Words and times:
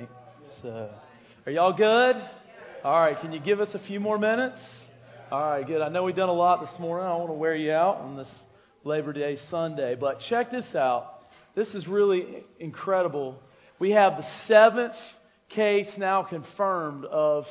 think. 0.00 0.10
So, 0.62 0.90
are 1.46 1.52
y'all 1.52 1.72
good? 1.72 2.16
All 2.84 3.00
right, 3.00 3.20
can 3.20 3.32
you 3.32 3.40
give 3.40 3.60
us 3.60 3.68
a 3.74 3.78
few 3.86 4.00
more 4.00 4.18
minutes? 4.18 4.58
All 5.30 5.50
right, 5.50 5.66
good. 5.66 5.82
I 5.82 5.90
know 5.90 6.04
we've 6.04 6.16
done 6.16 6.28
a 6.30 6.34
lot 6.34 6.60
this 6.60 6.80
morning. 6.80 7.06
I 7.06 7.10
don't 7.10 7.20
want 7.20 7.30
to 7.30 7.34
wear 7.34 7.54
you 7.54 7.72
out 7.72 7.96
on 7.96 8.16
this 8.16 8.28
Labor 8.84 9.12
Day 9.12 9.38
Sunday, 9.50 9.96
but 10.00 10.20
check 10.30 10.50
this 10.50 10.74
out. 10.74 11.20
This 11.54 11.68
is 11.68 11.86
really 11.86 12.44
incredible. 12.58 13.38
We 13.78 13.90
have 13.90 14.16
the 14.16 14.24
seventh 14.48 14.94
case 15.50 15.88
now 15.98 16.22
confirmed 16.22 17.04
of 17.04 17.44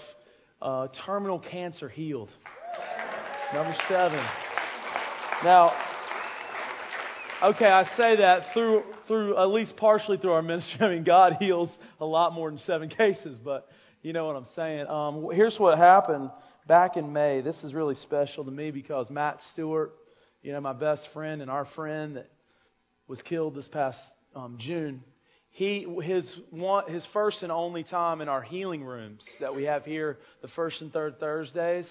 uh, 0.61 0.88
terminal 1.05 1.39
cancer 1.39 1.88
healed. 1.88 2.29
Number 3.54 3.75
seven. 3.88 4.25
Now, 5.43 5.71
okay, 7.41 7.65
I 7.65 7.83
say 7.97 8.17
that 8.17 8.53
through 8.53 8.83
through 9.07 9.37
at 9.37 9.49
least 9.49 9.75
partially 9.77 10.17
through 10.17 10.33
our 10.33 10.41
ministry. 10.41 10.77
I 10.81 10.89
mean, 10.89 11.03
God 11.03 11.37
heals 11.39 11.69
a 11.99 12.05
lot 12.05 12.33
more 12.33 12.49
than 12.49 12.59
seven 12.65 12.89
cases, 12.97 13.37
but 13.43 13.67
you 14.01 14.13
know 14.13 14.25
what 14.27 14.36
I'm 14.36 14.47
saying. 14.55 14.87
Um, 14.87 15.29
here's 15.33 15.57
what 15.57 15.78
happened 15.78 16.29
back 16.67 16.97
in 16.97 17.11
May. 17.11 17.41
This 17.41 17.55
is 17.64 17.73
really 17.73 17.95
special 18.04 18.45
to 18.45 18.51
me 18.51 18.71
because 18.71 19.09
Matt 19.09 19.39
Stewart, 19.54 19.93
you 20.41 20.51
know, 20.51 20.61
my 20.61 20.73
best 20.73 21.01
friend 21.14 21.41
and 21.41 21.50
our 21.50 21.67
friend 21.75 22.17
that 22.17 22.29
was 23.07 23.19
killed 23.25 23.56
this 23.56 23.67
past 23.71 23.97
um, 24.36 24.57
June. 24.59 25.03
He 25.51 25.86
his 26.03 26.31
one 26.51 26.92
his 26.92 27.03
first 27.11 27.42
and 27.42 27.51
only 27.51 27.83
time 27.83 28.21
in 28.21 28.29
our 28.29 28.42
healing 28.42 28.83
rooms 28.83 29.21
that 29.42 29.56
we 29.56 29.64
have 29.64 29.83
here 29.83 30.19
the 30.42 30.47
first 30.50 30.79
and 30.81 30.93
third 30.93 31.19
Thursdays. 31.19 31.86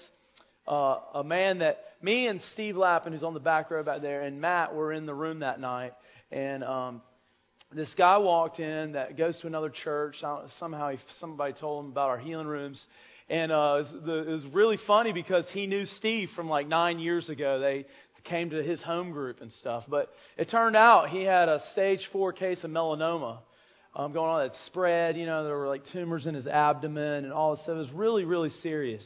Uh, 0.69 0.99
a 1.15 1.23
man 1.23 1.59
that 1.59 1.79
me 2.01 2.27
and 2.27 2.39
Steve 2.53 2.77
Lappin, 2.77 3.11
who's 3.11 3.23
on 3.23 3.33
the 3.33 3.39
back 3.39 3.71
row 3.71 3.83
back 3.83 4.01
there, 4.01 4.21
and 4.21 4.39
Matt 4.39 4.75
were 4.75 4.93
in 4.93 5.07
the 5.07 5.13
room 5.13 5.39
that 5.39 5.59
night, 5.59 5.93
and 6.31 6.63
um, 6.63 7.01
this 7.73 7.89
guy 7.97 8.17
walked 8.17 8.59
in 8.59 8.93
that 8.93 9.17
goes 9.17 9.39
to 9.41 9.47
another 9.47 9.71
church. 9.83 10.15
Somehow 10.59 10.91
he, 10.91 10.97
somebody 11.19 11.53
told 11.53 11.85
him 11.85 11.91
about 11.91 12.09
our 12.09 12.17
healing 12.17 12.47
rooms. 12.47 12.79
And 13.29 13.51
uh, 13.51 13.83
it, 14.07 14.27
was, 14.27 14.43
really 14.51 14.79
funny 14.87 15.11
because 15.11 15.45
he 15.53 15.67
knew 15.67 15.85
Steve 15.97 16.29
from 16.35 16.49
like 16.49 16.67
nine 16.67 16.97
years 16.97 17.29
ago. 17.29 17.59
They 17.59 17.85
came 18.23 18.49
to 18.49 18.63
his 18.63 18.81
home 18.81 19.11
group 19.11 19.41
and 19.41 19.51
stuff. 19.59 19.83
But 19.87 20.11
it 20.35 20.49
turned 20.49 20.75
out 20.75 21.09
he 21.09 21.23
had 21.23 21.47
a 21.47 21.61
stage 21.73 21.99
four 22.11 22.33
case 22.33 22.57
of 22.63 22.71
melanoma 22.71 23.37
um, 23.95 24.13
going 24.13 24.29
on 24.29 24.47
that 24.47 24.55
spread. 24.65 25.15
You 25.15 25.27
know, 25.27 25.43
there 25.43 25.57
were 25.57 25.67
like 25.67 25.83
tumors 25.93 26.25
in 26.25 26.33
his 26.33 26.47
abdomen 26.47 27.23
and 27.23 27.31
all 27.31 27.55
this 27.55 27.63
stuff. 27.63 27.75
It 27.75 27.79
was 27.79 27.91
really, 27.91 28.25
really 28.25 28.51
serious. 28.63 29.03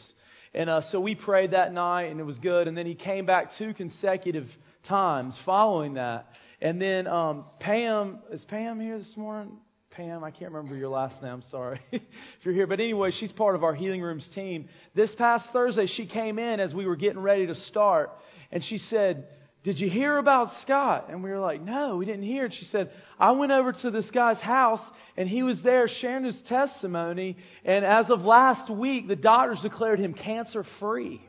And 0.54 0.70
uh, 0.70 0.82
so 0.92 1.00
we 1.00 1.16
prayed 1.16 1.52
that 1.52 1.74
night 1.74 2.12
and 2.12 2.20
it 2.20 2.24
was 2.24 2.38
good. 2.40 2.68
And 2.68 2.78
then 2.78 2.86
he 2.86 2.96
came 2.96 3.26
back 3.26 3.52
two 3.58 3.74
consecutive 3.74 4.48
times 4.88 5.36
following 5.46 5.96
that. 5.96 6.28
And 6.62 6.82
then 6.82 7.08
um, 7.08 7.46
Pam, 7.60 8.20
is 8.32 8.44
Pam 8.46 8.80
here 8.80 8.98
this 8.98 9.18
morning? 9.18 9.58
Pam, 9.92 10.24
I 10.24 10.32
can't 10.32 10.52
remember 10.52 10.76
your 10.76 10.90
last 10.90 11.22
name. 11.22 11.34
I'm 11.34 11.44
sorry 11.52 11.80
if 11.92 12.02
you're 12.44 12.54
here. 12.54 12.68
But 12.68 12.80
anyway, 12.80 13.12
she's 13.20 13.32
part 13.32 13.56
of 13.56 13.64
our 13.64 13.76
Healing 13.76 14.02
Rooms 14.02 14.28
team. 14.34 14.68
This 14.96 15.10
past 15.18 15.46
Thursday, 15.54 15.88
she 15.88 16.08
came 16.08 16.40
in 16.40 16.60
as 16.60 16.74
we 16.74 16.86
were 16.88 16.96
getting 16.96 17.20
ready 17.20 17.46
to 17.48 17.56
start, 17.66 18.12
and 18.52 18.64
she 18.64 18.80
said, 18.90 19.28
Did 19.64 19.80
you 19.80 19.90
hear 19.90 20.18
about 20.18 20.50
Scott? 20.64 21.08
And 21.10 21.24
we 21.24 21.30
were 21.30 21.40
like, 21.40 21.62
No, 21.62 21.96
we 21.96 22.06
didn't 22.06 22.24
hear. 22.24 22.46
And 22.46 22.54
she 22.54 22.66
said, 22.66 22.92
I 23.18 23.32
went 23.32 23.54
over 23.54 23.72
to 23.72 23.92
this 23.92 24.10
guy's 24.14 24.40
house, 24.40 24.82
and 25.16 25.28
he 25.30 25.42
was 25.42 25.58
there 25.64 25.90
sharing 26.02 26.26
his 26.26 26.36
testimony. 26.50 27.38
And 27.64 27.86
as 27.86 28.10
of 28.10 28.22
last 28.22 28.70
week, 28.70 29.08
the 29.08 29.16
doctors 29.16 29.60
declared 29.62 30.00
him 30.00 30.14
cancer 30.14 30.66
free. 30.82 31.22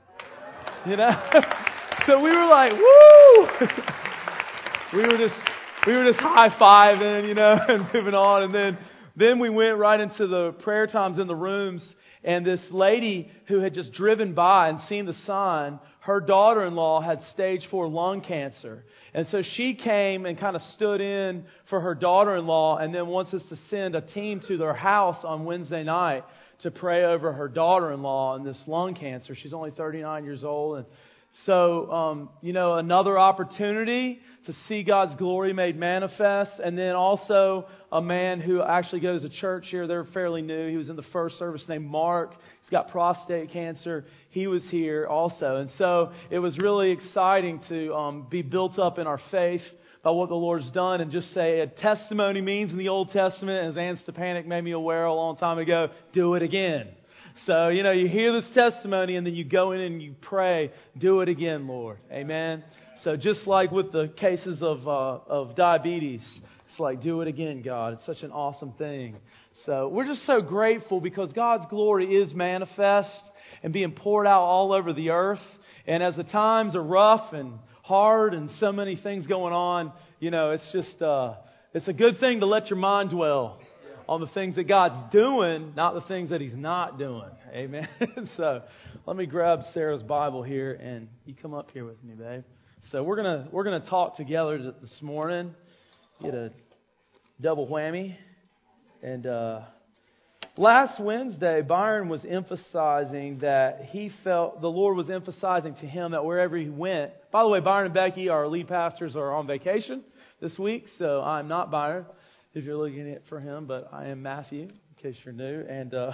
You 0.84 0.96
know? 0.96 1.30
so 2.06 2.20
we 2.20 2.30
were 2.30 2.46
like, 2.46 2.72
Woo! 2.72 3.68
we 5.00 5.06
were 5.06 5.18
just 5.18 5.34
we 5.86 5.92
were 5.94 6.10
just 6.10 6.18
high 6.20 6.48
fiving, 6.58 7.28
you 7.28 7.34
know, 7.34 7.56
and 7.68 7.86
moving 7.94 8.14
on. 8.14 8.42
And 8.42 8.54
then 8.54 8.78
then 9.14 9.38
we 9.38 9.48
went 9.48 9.78
right 9.78 10.00
into 10.00 10.26
the 10.26 10.56
prayer 10.62 10.88
times 10.88 11.20
in 11.20 11.28
the 11.28 11.36
rooms. 11.36 11.82
And 12.24 12.44
this 12.44 12.60
lady 12.70 13.30
who 13.48 13.60
had 13.60 13.74
just 13.74 13.92
driven 13.92 14.32
by 14.32 14.70
and 14.70 14.80
seen 14.88 15.04
the 15.04 15.14
sign, 15.26 15.78
her 16.04 16.20
daughter 16.20 16.66
in 16.66 16.74
law 16.74 17.00
had 17.00 17.20
stage 17.32 17.66
four 17.70 17.88
lung 17.88 18.20
cancer. 18.20 18.84
And 19.14 19.26
so 19.30 19.42
she 19.56 19.74
came 19.74 20.26
and 20.26 20.38
kind 20.38 20.54
of 20.54 20.60
stood 20.74 21.00
in 21.00 21.46
for 21.70 21.80
her 21.80 21.94
daughter 21.94 22.36
in 22.36 22.46
law 22.46 22.76
and 22.76 22.94
then 22.94 23.06
wants 23.06 23.32
us 23.32 23.40
to 23.48 23.58
send 23.70 23.94
a 23.94 24.02
team 24.02 24.42
to 24.48 24.58
their 24.58 24.74
house 24.74 25.24
on 25.24 25.46
Wednesday 25.46 25.82
night 25.82 26.24
to 26.62 26.70
pray 26.70 27.04
over 27.04 27.32
her 27.32 27.48
daughter 27.48 27.90
in 27.90 28.02
law 28.02 28.36
and 28.36 28.44
this 28.44 28.60
lung 28.66 28.94
cancer. 28.94 29.34
She's 29.34 29.54
only 29.54 29.70
39 29.70 30.24
years 30.24 30.44
old. 30.44 30.76
And 30.76 30.86
so, 31.46 31.90
um, 31.90 32.28
you 32.42 32.52
know, 32.52 32.74
another 32.74 33.18
opportunity 33.18 34.20
to 34.44 34.54
see 34.68 34.82
God's 34.82 35.14
glory 35.14 35.54
made 35.54 35.78
manifest. 35.78 36.52
And 36.62 36.76
then 36.76 36.94
also 36.94 37.66
a 37.90 38.02
man 38.02 38.40
who 38.40 38.62
actually 38.62 39.00
goes 39.00 39.22
to 39.22 39.30
church 39.30 39.68
here. 39.70 39.86
They're 39.86 40.04
fairly 40.04 40.42
new. 40.42 40.68
He 40.68 40.76
was 40.76 40.90
in 40.90 40.96
the 40.96 41.04
first 41.14 41.38
service 41.38 41.62
named 41.66 41.86
Mark. 41.86 42.34
He's 42.64 42.70
got 42.70 42.88
prostate 42.88 43.50
cancer. 43.50 44.06
He 44.30 44.46
was 44.46 44.62
here 44.70 45.06
also. 45.06 45.56
And 45.56 45.70
so 45.76 46.12
it 46.30 46.38
was 46.38 46.56
really 46.58 46.92
exciting 46.92 47.60
to 47.68 47.94
um, 47.94 48.26
be 48.30 48.40
built 48.40 48.78
up 48.78 48.98
in 48.98 49.06
our 49.06 49.20
faith 49.30 49.60
by 50.02 50.10
what 50.10 50.30
the 50.30 50.34
Lord's 50.34 50.70
done 50.70 51.02
and 51.02 51.10
just 51.10 51.32
say 51.34 51.60
a 51.60 51.66
testimony 51.66 52.40
means 52.40 52.70
in 52.70 52.78
the 52.78 52.88
Old 52.88 53.10
Testament, 53.10 53.70
as 53.70 53.76
Ann 53.76 53.98
Stepanek 54.06 54.46
made 54.46 54.64
me 54.64 54.72
aware 54.72 55.04
a 55.04 55.14
long 55.14 55.36
time 55.36 55.58
ago, 55.58 55.88
do 56.14 56.34
it 56.34 56.42
again. 56.42 56.88
So, 57.46 57.68
you 57.68 57.82
know, 57.82 57.92
you 57.92 58.08
hear 58.08 58.40
this 58.40 58.50
testimony 58.54 59.16
and 59.16 59.26
then 59.26 59.34
you 59.34 59.44
go 59.44 59.72
in 59.72 59.80
and 59.80 60.02
you 60.02 60.14
pray, 60.22 60.70
do 60.96 61.20
it 61.20 61.28
again, 61.28 61.66
Lord. 61.66 61.98
Amen. 62.10 62.64
So 63.02 63.16
just 63.16 63.46
like 63.46 63.72
with 63.72 63.92
the 63.92 64.10
cases 64.16 64.62
of, 64.62 64.88
uh, 64.88 65.18
of 65.26 65.54
diabetes, 65.54 66.22
it's 66.70 66.80
like, 66.80 67.02
do 67.02 67.20
it 67.20 67.28
again, 67.28 67.60
God. 67.62 67.94
It's 67.94 68.06
such 68.06 68.22
an 68.22 68.30
awesome 68.30 68.72
thing. 68.72 69.16
So 69.66 69.88
we're 69.88 70.06
just 70.06 70.26
so 70.26 70.42
grateful 70.42 71.00
because 71.00 71.32
God's 71.32 71.64
glory 71.70 72.16
is 72.16 72.34
manifest 72.34 73.08
and 73.62 73.72
being 73.72 73.92
poured 73.92 74.26
out 74.26 74.42
all 74.42 74.74
over 74.74 74.92
the 74.92 75.10
earth. 75.10 75.40
And 75.86 76.02
as 76.02 76.16
the 76.16 76.24
times 76.24 76.76
are 76.76 76.82
rough 76.82 77.32
and 77.32 77.58
hard 77.82 78.34
and 78.34 78.50
so 78.60 78.72
many 78.72 78.96
things 78.96 79.26
going 79.26 79.54
on, 79.54 79.92
you 80.20 80.30
know, 80.30 80.50
it's 80.50 80.70
just, 80.70 81.00
uh, 81.00 81.36
it's 81.72 81.88
a 81.88 81.94
good 81.94 82.20
thing 82.20 82.40
to 82.40 82.46
let 82.46 82.68
your 82.68 82.78
mind 82.78 83.10
dwell 83.10 83.58
on 84.06 84.20
the 84.20 84.26
things 84.28 84.56
that 84.56 84.64
God's 84.64 85.10
doing, 85.10 85.72
not 85.74 85.94
the 85.94 86.02
things 86.02 86.28
that 86.28 86.42
He's 86.42 86.54
not 86.54 86.98
doing. 86.98 87.30
Amen. 87.54 87.88
so 88.36 88.60
let 89.06 89.16
me 89.16 89.24
grab 89.24 89.60
Sarah's 89.72 90.02
Bible 90.02 90.42
here 90.42 90.74
and 90.74 91.08
you 91.24 91.34
come 91.40 91.54
up 91.54 91.70
here 91.72 91.86
with 91.86 92.02
me, 92.04 92.12
babe. 92.12 92.44
So 92.92 93.02
we're 93.02 93.16
gonna 93.16 93.48
we're 93.50 93.64
gonna 93.64 93.88
talk 93.88 94.18
together 94.18 94.74
this 94.82 94.98
morning. 95.00 95.54
Get 96.22 96.34
a 96.34 96.52
double 97.40 97.66
whammy. 97.66 98.16
And 99.04 99.26
uh, 99.26 99.60
last 100.56 100.98
Wednesday, 100.98 101.60
Byron 101.60 102.08
was 102.08 102.22
emphasizing 102.26 103.40
that 103.40 103.88
he 103.90 104.10
felt 104.24 104.62
the 104.62 104.68
Lord 104.68 104.96
was 104.96 105.10
emphasizing 105.10 105.74
to 105.74 105.86
him 105.86 106.12
that 106.12 106.24
wherever 106.24 106.56
he 106.56 106.70
went. 106.70 107.10
By 107.30 107.42
the 107.42 107.48
way, 107.50 107.60
Byron 107.60 107.86
and 107.86 107.94
Becky, 107.94 108.30
our 108.30 108.48
lead 108.48 108.66
pastors, 108.66 109.14
are 109.14 109.34
on 109.34 109.46
vacation 109.46 110.02
this 110.40 110.58
week, 110.58 110.86
so 110.98 111.20
I'm 111.20 111.48
not 111.48 111.70
Byron 111.70 112.06
if 112.54 112.64
you're 112.64 112.78
looking 112.78 113.12
at 113.12 113.20
for 113.28 113.40
him, 113.40 113.66
but 113.66 113.90
I 113.92 114.06
am 114.06 114.22
Matthew, 114.22 114.62
in 114.62 115.02
case 115.02 115.16
you're 115.22 115.34
new. 115.34 115.66
And 115.68 115.92
uh, 115.92 116.12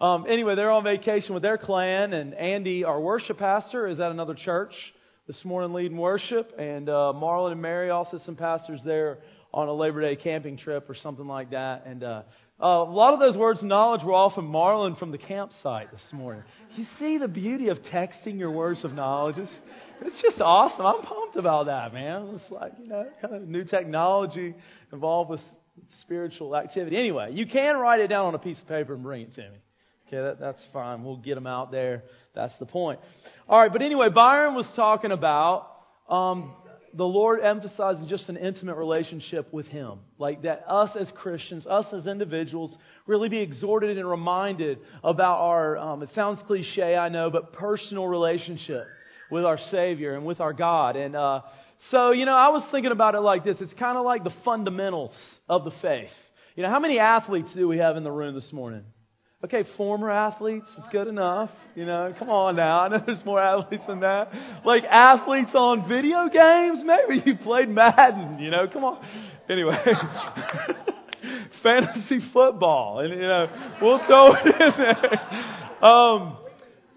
um, 0.04 0.26
anyway, 0.28 0.56
they're 0.56 0.72
on 0.72 0.82
vacation 0.82 1.32
with 1.32 1.44
their 1.44 1.58
clan, 1.58 2.12
and 2.12 2.34
Andy, 2.34 2.82
our 2.82 3.00
worship 3.00 3.38
pastor, 3.38 3.86
is 3.86 4.00
at 4.00 4.10
another 4.10 4.34
church 4.34 4.72
this 5.28 5.44
morning 5.44 5.72
leading 5.72 5.96
worship, 5.96 6.58
and 6.58 6.88
uh, 6.88 7.12
Marlon 7.14 7.52
and 7.52 7.62
Mary, 7.62 7.90
also 7.90 8.18
some 8.26 8.34
pastors 8.34 8.80
there 8.84 9.18
on 9.52 9.68
a 9.68 9.72
Labor 9.72 10.00
Day 10.00 10.16
camping 10.16 10.56
trip 10.56 10.88
or 10.88 10.94
something 10.94 11.26
like 11.26 11.50
that. 11.50 11.86
And 11.86 12.04
uh, 12.04 12.22
uh, 12.62 12.66
a 12.66 12.84
lot 12.84 13.14
of 13.14 13.20
those 13.20 13.36
words 13.36 13.60
of 13.60 13.66
knowledge 13.66 14.02
were 14.04 14.12
all 14.12 14.30
from 14.30 14.50
Marlon 14.50 14.98
from 14.98 15.10
the 15.10 15.18
campsite 15.18 15.90
this 15.90 16.00
morning. 16.12 16.42
You 16.76 16.84
see 16.98 17.18
the 17.18 17.28
beauty 17.28 17.68
of 17.68 17.78
texting 17.92 18.38
your 18.38 18.50
words 18.50 18.84
of 18.84 18.92
knowledge? 18.92 19.36
It's, 19.38 19.50
it's 20.02 20.22
just 20.22 20.40
awesome. 20.40 20.84
I'm 20.84 21.02
pumped 21.02 21.36
about 21.36 21.66
that, 21.66 21.92
man. 21.92 22.38
It's 22.40 22.50
like, 22.50 22.72
you 22.80 22.88
know, 22.88 23.06
kind 23.20 23.34
of 23.34 23.48
new 23.48 23.64
technology 23.64 24.54
involved 24.92 25.30
with 25.30 25.40
spiritual 26.02 26.54
activity. 26.56 26.96
Anyway, 26.96 27.30
you 27.32 27.46
can 27.46 27.76
write 27.76 28.00
it 28.00 28.08
down 28.08 28.26
on 28.26 28.34
a 28.34 28.38
piece 28.38 28.58
of 28.58 28.68
paper 28.68 28.94
and 28.94 29.02
bring 29.02 29.22
it 29.22 29.34
to 29.34 29.42
me. 29.42 29.56
Okay, 30.06 30.16
that, 30.16 30.40
that's 30.40 30.62
fine. 30.72 31.04
We'll 31.04 31.16
get 31.16 31.36
them 31.36 31.46
out 31.46 31.70
there. 31.70 32.02
That's 32.34 32.54
the 32.58 32.66
point. 32.66 33.00
All 33.48 33.60
right, 33.60 33.72
but 33.72 33.80
anyway, 33.80 34.08
Byron 34.14 34.54
was 34.54 34.66
talking 34.76 35.12
about 35.12 35.68
um, 36.08 36.52
the 36.94 37.04
Lord 37.04 37.40
emphasizes 37.40 38.06
just 38.08 38.28
an 38.28 38.36
intimate 38.36 38.76
relationship 38.76 39.52
with 39.52 39.66
Him. 39.66 40.00
Like 40.18 40.42
that 40.42 40.64
us 40.68 40.90
as 40.98 41.06
Christians, 41.14 41.66
us 41.66 41.86
as 41.92 42.06
individuals, 42.06 42.76
really 43.06 43.28
be 43.28 43.38
exhorted 43.38 43.96
and 43.96 44.08
reminded 44.08 44.78
about 45.04 45.38
our, 45.38 45.78
um, 45.78 46.02
it 46.02 46.10
sounds 46.14 46.40
cliche, 46.46 46.96
I 46.96 47.08
know, 47.08 47.30
but 47.30 47.52
personal 47.52 48.06
relationship 48.06 48.86
with 49.30 49.44
our 49.44 49.58
Savior 49.70 50.16
and 50.16 50.24
with 50.24 50.40
our 50.40 50.52
God. 50.52 50.96
And 50.96 51.14
uh, 51.14 51.42
so, 51.90 52.10
you 52.10 52.26
know, 52.26 52.34
I 52.34 52.48
was 52.48 52.62
thinking 52.70 52.92
about 52.92 53.14
it 53.14 53.20
like 53.20 53.44
this 53.44 53.56
it's 53.60 53.72
kind 53.78 53.96
of 53.96 54.04
like 54.04 54.24
the 54.24 54.34
fundamentals 54.44 55.12
of 55.48 55.64
the 55.64 55.72
faith. 55.82 56.10
You 56.56 56.64
know, 56.64 56.70
how 56.70 56.80
many 56.80 56.98
athletes 56.98 57.48
do 57.54 57.68
we 57.68 57.78
have 57.78 57.96
in 57.96 58.04
the 58.04 58.10
room 58.10 58.34
this 58.34 58.52
morning? 58.52 58.84
Okay, 59.42 59.64
former 59.78 60.10
athletes 60.10 60.66
is 60.76 60.84
good 60.92 61.08
enough. 61.08 61.48
You 61.74 61.86
know, 61.86 62.14
come 62.18 62.28
on 62.28 62.56
now. 62.56 62.80
I 62.80 62.88
know 62.88 63.02
there's 63.06 63.24
more 63.24 63.40
athletes 63.40 63.84
than 63.88 64.00
that. 64.00 64.30
Like 64.66 64.84
athletes 64.84 65.52
on 65.54 65.88
video 65.88 66.28
games, 66.28 66.84
maybe 66.84 67.22
you 67.24 67.38
played 67.38 67.70
Madden. 67.70 68.38
You 68.38 68.50
know, 68.50 68.66
come 68.70 68.84
on. 68.84 69.02
Anyway, 69.48 69.82
fantasy 71.62 72.20
football, 72.34 73.00
and 73.00 73.14
you 73.14 73.22
know 73.22 73.46
we'll 73.80 74.06
throw 74.06 74.34
it 74.34 74.46
in 74.46 74.72
there. 74.76 75.86
Um, 75.90 76.36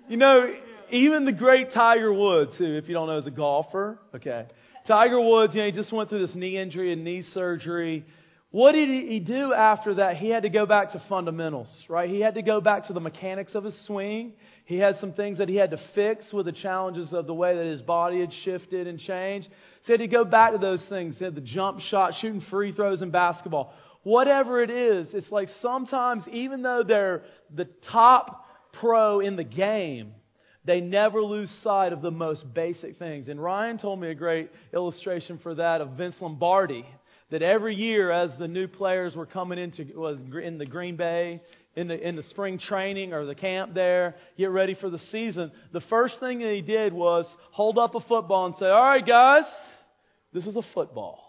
you 0.10 0.18
know, 0.18 0.54
even 0.92 1.24
the 1.24 1.32
great 1.32 1.72
Tiger 1.74 2.12
Woods, 2.12 2.52
who, 2.58 2.76
if 2.76 2.90
you 2.90 2.94
don't 2.94 3.08
know, 3.08 3.20
is 3.20 3.26
a 3.26 3.32
golfer. 3.32 3.98
Okay, 4.16 4.48
Tiger 4.86 5.22
Woods, 5.22 5.56
you 5.56 5.62
know, 5.62 5.68
he 5.68 5.72
just 5.72 5.94
went 5.94 6.10
through 6.10 6.28
this 6.28 6.36
knee 6.36 6.58
injury 6.58 6.92
and 6.92 7.06
knee 7.06 7.24
surgery. 7.34 8.06
What 8.54 8.74
did 8.74 8.88
he 8.88 9.20
do 9.20 9.52
after 9.52 9.96
that? 9.96 10.18
He 10.18 10.30
had 10.30 10.44
to 10.44 10.50
go 10.50 10.68
back 10.68 10.92
to 10.92 11.02
fundamentals, 11.10 11.68
right? 11.90 12.08
He 12.08 12.20
had 12.20 12.36
to 12.36 12.44
go 12.44 12.62
back 12.62 12.86
to 12.86 12.94
the 12.94 13.00
mechanics 13.00 13.56
of 13.56 13.64
his 13.64 13.74
swing. 13.88 14.34
He 14.66 14.78
had 14.78 15.00
some 15.00 15.14
things 15.14 15.40
that 15.40 15.50
he 15.50 15.56
had 15.56 15.72
to 15.72 15.80
fix 15.96 16.32
with 16.32 16.46
the 16.46 16.52
challenges 16.52 17.12
of 17.14 17.26
the 17.26 17.34
way 17.34 17.58
that 17.58 17.66
his 17.66 17.82
body 17.82 18.20
had 18.20 18.32
shifted 18.46 18.86
and 18.86 19.00
changed. 19.00 19.48
So 19.48 19.86
he 19.86 19.92
had 19.94 20.02
to 20.02 20.08
go 20.08 20.24
back 20.24 20.52
to 20.52 20.60
those 20.60 20.84
things. 20.88 21.16
He 21.18 21.24
had 21.24 21.34
the 21.34 21.42
jump 21.42 21.80
shot, 21.80 22.14
shooting 22.22 22.42
free 22.52 22.74
throws 22.74 23.02
in 23.02 23.10
basketball. 23.10 23.74
Whatever 24.04 24.62
it 24.62 24.70
is, 24.70 25.08
it's 25.14 25.32
like 25.32 25.50
sometimes, 25.64 26.24
even 26.32 26.62
though 26.62 26.84
they're 26.88 27.24
the 27.56 27.68
top 27.92 28.46
pro 28.74 29.20
in 29.20 29.36
the 29.36 29.44
game, 29.44 30.12
they 30.64 30.80
never 30.80 31.24
lose 31.24 31.50
sight 31.64 31.92
of 31.92 32.04
the 32.04 32.12
most 32.12 32.54
basic 32.54 33.00
things. 33.00 33.30
And 33.30 33.42
Ryan 33.42 33.80
told 33.80 34.00
me 34.00 34.10
a 34.10 34.16
great 34.16 34.52
illustration 34.76 35.40
for 35.42 35.56
that 35.56 35.82
of 35.82 35.98
Vince 35.98 36.18
Lombardi. 36.22 36.86
That 37.32 37.42
every 37.42 37.76
year, 37.76 38.12
as 38.12 38.32
the 38.38 38.48
new 38.48 38.68
players 38.68 39.16
were 39.16 39.26
coming 39.26 39.58
into 39.58 39.86
was 39.96 40.18
in 40.44 40.58
the 40.58 40.66
Green 40.66 40.96
Bay 40.96 41.42
in 41.76 41.88
the, 41.88 42.08
in 42.08 42.16
the 42.16 42.24
spring 42.30 42.60
training 42.60 43.14
or 43.14 43.26
the 43.26 43.36
camp 43.36 43.74
there, 43.74 44.16
get 44.38 44.52
ready 44.52 44.76
for 44.76 44.90
the 44.90 45.00
season, 45.12 45.52
the 45.72 45.82
first 45.90 46.20
thing 46.20 46.40
that 46.40 46.54
he 46.54 46.62
did 46.62 46.94
was 46.94 47.26
hold 47.52 47.78
up 47.78 47.96
a 47.96 48.00
football 48.02 48.46
and 48.46 48.56
say, 48.60 48.66
All 48.66 48.84
right, 48.84 49.06
guys, 49.06 49.46
this 50.34 50.46
is 50.46 50.56
a 50.56 50.62
football. 50.74 51.20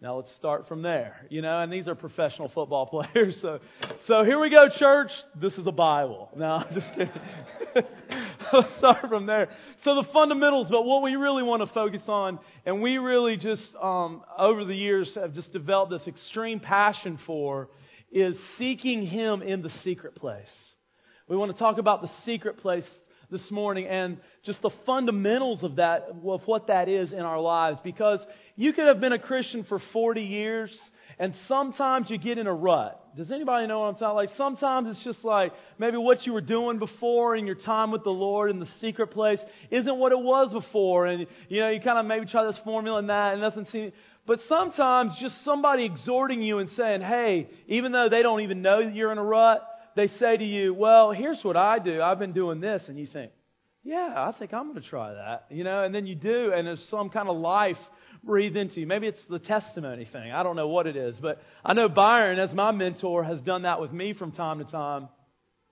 Now 0.00 0.16
let's 0.16 0.30
start 0.38 0.68
from 0.68 0.82
there, 0.82 1.16
you 1.30 1.40
know, 1.40 1.60
and 1.60 1.72
these 1.72 1.88
are 1.88 1.94
professional 1.94 2.50
football 2.54 2.86
players. 3.12 3.36
So, 3.40 3.58
so 4.06 4.24
here 4.24 4.38
we 4.38 4.50
go, 4.50 4.68
church. 4.78 5.10
This 5.40 5.54
is 5.54 5.66
a 5.66 5.72
Bible. 5.72 6.30
No, 6.36 6.46
I'm 6.46 6.74
just 6.74 6.86
kidding. 6.94 7.90
let's 8.60 8.78
start 8.78 9.08
from 9.08 9.26
there. 9.26 9.48
So 9.84 9.96
the 9.96 10.08
fundamentals, 10.12 10.68
but 10.70 10.84
what 10.84 11.02
we 11.02 11.16
really 11.16 11.42
want 11.42 11.66
to 11.66 11.72
focus 11.74 12.02
on, 12.06 12.38
and 12.64 12.80
we 12.80 12.98
really 12.98 13.36
just, 13.36 13.66
um, 13.82 14.22
over 14.38 14.64
the 14.64 14.76
years 14.76 15.12
have 15.16 15.34
just 15.34 15.52
developed 15.52 15.90
this 15.90 16.06
extreme 16.06 16.60
passion 16.60 17.18
for, 17.26 17.68
is 18.12 18.36
seeking 18.58 19.06
Him 19.06 19.42
in 19.42 19.62
the 19.62 19.70
secret 19.82 20.14
place. 20.14 20.46
We 21.28 21.36
want 21.36 21.52
to 21.52 21.58
talk 21.58 21.78
about 21.78 22.02
the 22.02 22.10
secret 22.24 22.58
place 22.58 22.84
this 23.30 23.50
morning 23.50 23.86
and 23.86 24.18
just 24.44 24.62
the 24.62 24.70
fundamentals 24.86 25.62
of 25.62 25.76
that, 25.76 26.08
of 26.10 26.42
what 26.46 26.66
that 26.68 26.88
is 26.88 27.12
in 27.12 27.20
our 27.20 27.40
lives. 27.40 27.78
Because 27.82 28.20
you 28.56 28.72
could 28.72 28.86
have 28.86 29.00
been 29.00 29.12
a 29.12 29.18
Christian 29.18 29.64
for 29.64 29.80
40 29.92 30.22
years 30.22 30.70
and 31.18 31.34
sometimes 31.46 32.10
you 32.10 32.18
get 32.18 32.38
in 32.38 32.46
a 32.46 32.54
rut. 32.54 33.00
Does 33.16 33.30
anybody 33.30 33.66
know 33.66 33.80
what 33.80 33.86
I'm 33.86 33.94
talking 33.94 34.16
like? 34.16 34.30
Sometimes 34.36 34.88
it's 34.90 35.04
just 35.04 35.24
like 35.24 35.52
maybe 35.78 35.96
what 35.96 36.26
you 36.26 36.32
were 36.32 36.40
doing 36.40 36.78
before 36.78 37.36
in 37.36 37.46
your 37.46 37.54
time 37.54 37.92
with 37.92 38.02
the 38.02 38.10
Lord 38.10 38.50
in 38.50 38.58
the 38.58 38.68
secret 38.80 39.08
place 39.08 39.38
isn't 39.70 39.96
what 39.96 40.10
it 40.10 40.18
was 40.18 40.52
before. 40.52 41.06
And, 41.06 41.26
you 41.48 41.60
know, 41.60 41.70
you 41.70 41.80
kind 41.80 41.98
of 41.98 42.06
maybe 42.06 42.26
try 42.26 42.44
this 42.44 42.58
formula 42.64 42.98
and 42.98 43.08
that 43.10 43.34
and 43.34 43.42
nothing 43.42 43.66
seems, 43.70 43.92
but 44.26 44.40
sometimes 44.48 45.12
just 45.20 45.44
somebody 45.44 45.84
exhorting 45.84 46.42
you 46.42 46.58
and 46.58 46.70
saying, 46.76 47.02
hey, 47.02 47.48
even 47.68 47.92
though 47.92 48.08
they 48.10 48.22
don't 48.22 48.40
even 48.40 48.62
know 48.62 48.84
that 48.84 48.94
you're 48.94 49.12
in 49.12 49.18
a 49.18 49.24
rut, 49.24 49.62
they 49.96 50.08
say 50.18 50.36
to 50.36 50.44
you, 50.44 50.74
well, 50.74 51.12
here's 51.12 51.42
what 51.42 51.56
I 51.56 51.78
do. 51.78 52.02
I've 52.02 52.18
been 52.18 52.32
doing 52.32 52.60
this. 52.60 52.82
And 52.88 52.98
you 52.98 53.06
think, 53.06 53.32
yeah, 53.82 54.14
I 54.16 54.32
think 54.38 54.52
I'm 54.52 54.70
going 54.70 54.82
to 54.82 54.88
try 54.88 55.14
that. 55.14 55.46
You 55.50 55.64
know, 55.64 55.84
and 55.84 55.94
then 55.94 56.06
you 56.06 56.14
do, 56.14 56.52
and 56.54 56.66
there's 56.66 56.84
some 56.90 57.10
kind 57.10 57.28
of 57.28 57.36
life 57.36 57.76
breathed 58.22 58.56
into 58.56 58.80
you. 58.80 58.86
Maybe 58.86 59.06
it's 59.06 59.20
the 59.28 59.38
testimony 59.38 60.08
thing. 60.10 60.32
I 60.32 60.42
don't 60.42 60.56
know 60.56 60.68
what 60.68 60.86
it 60.86 60.96
is. 60.96 61.16
But 61.20 61.40
I 61.64 61.74
know 61.74 61.88
Byron, 61.88 62.38
as 62.38 62.54
my 62.54 62.72
mentor, 62.72 63.24
has 63.24 63.40
done 63.40 63.62
that 63.62 63.80
with 63.80 63.92
me 63.92 64.14
from 64.14 64.32
time 64.32 64.58
to 64.58 64.64
time 64.64 65.08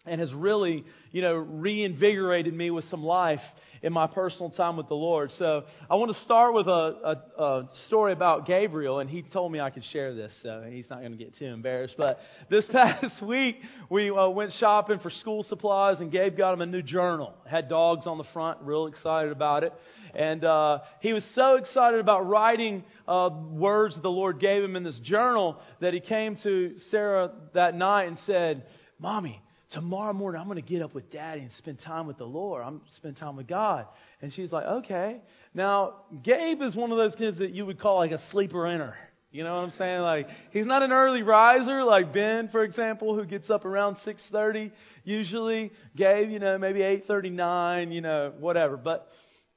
and 0.07 0.21
has 0.21 0.33
really, 0.35 0.85
you 1.13 1.23
know, 1.23 1.35
reinvigorated 1.35 2.53
me 2.53 2.71
with 2.71 2.85
some 2.91 3.05
life 3.05 3.41
in 3.83 3.93
my 3.93 4.07
personal 4.07 4.51
time 4.51 4.77
with 4.77 4.89
the 4.89 4.95
Lord. 4.95 5.31
So 5.39 5.65
I 5.91 5.97
want 5.97 6.17
to 6.17 6.23
start 6.25 6.55
with 6.55 6.69
a, 6.69 7.17
a, 7.39 7.43
a 7.43 7.69
story 7.89 8.13
about 8.13 8.47
Gabriel, 8.47 9.01
and 9.01 9.11
he 9.11 9.23
told 9.23 9.51
me 9.51 9.61
I 9.61 9.71
could 9.71 9.85
share 9.93 10.15
this, 10.15 10.33
so 10.43 10.65
he's 10.69 10.89
not 10.89 11.01
going 11.01 11.13
to 11.13 11.19
get 11.19 11.37
too 11.37 11.47
embarrassed. 11.47 11.95
But 11.99 12.21
this 12.49 12.65
past 12.73 13.21
week, 13.23 13.57
we 13.91 14.11
uh, 14.11 14.29
went 14.29 14.53
shopping 14.59 15.01
for 15.01 15.11
school 15.11 15.45
supplies, 15.49 15.99
and 16.01 16.13
Gabe 16.13 16.37
got 16.37 16.53
him 16.53 16.61
a 16.61 16.67
new 16.67 16.83
journal. 16.83 17.35
It 17.45 17.51
had 17.51 17.69
dogs 17.69 18.07
on 18.07 18.19
the 18.19 18.25
front, 18.33 18.59
real 18.63 18.87
excited 18.87 19.33
about 19.33 19.65
it. 19.65 19.73
And 20.15 20.45
uh, 20.45 20.81
he 21.01 21.13
was 21.13 21.23
so 21.35 21.57
excited 21.57 21.99
about 21.99 22.29
writing 22.29 22.85
uh, 23.09 23.31
words 23.51 23.97
the 24.01 24.11
Lord 24.11 24.41
gave 24.41 24.63
him 24.63 24.77
in 24.77 24.85
this 24.85 24.99
journal 24.99 25.59
that 25.81 25.95
he 25.95 26.01
came 26.01 26.37
to 26.43 26.75
Sarah 26.91 27.31
that 27.55 27.75
night 27.75 28.05
and 28.09 28.19
said, 28.27 28.65
Mommy, 28.99 29.43
tomorrow 29.73 30.13
morning 30.13 30.41
I'm 30.41 30.47
going 30.47 30.63
to 30.63 30.69
get 30.69 30.83
up 30.83 30.95
with 30.95 31.11
daddy 31.11 31.41
and 31.43 31.51
spend 31.59 31.79
time 31.85 32.07
with 32.07 32.19
the 32.19 32.25
Lord. 32.25 32.63
I'm 32.65 32.81
spend 32.97 33.17
time 33.17 33.37
with 33.37 33.49
God. 33.49 33.87
And 34.21 34.33
she's 34.33 34.53
like, 34.53 34.65
okay. 34.65 35.21
Now, 35.55 35.95
Gabe 36.23 36.63
is 36.63 36.75
one 36.75 36.93
of 36.93 36.99
those 36.99 37.15
kids 37.17 37.39
that 37.39 37.51
you 37.51 37.67
would 37.67 37.81
call 37.81 37.97
like 37.97 38.13
a 38.13 38.21
sleeper 38.31 38.67
inner. 38.67 38.95
You 39.33 39.45
know 39.45 39.55
what 39.55 39.65
I'm 39.65 39.73
saying? 39.79 40.01
Like 40.03 40.29
he's 40.53 40.67
not 40.67 40.83
an 40.83 40.93
early 40.93 41.23
riser 41.23 41.85
like 41.85 42.13
Ben, 42.13 42.51
for 42.51 42.63
example, 42.65 43.17
who 43.17 43.25
gets 43.25 43.49
up 43.49 43.65
around 43.65 43.97
6:30 44.07 44.71
usually. 45.05 45.73
Gabe, 45.97 46.31
you 46.31 46.39
know, 46.39 46.59
maybe 46.59 46.81
8:39, 46.81 47.93
you 47.93 48.03
know, 48.03 48.33
whatever. 48.39 48.77
But 48.77 49.09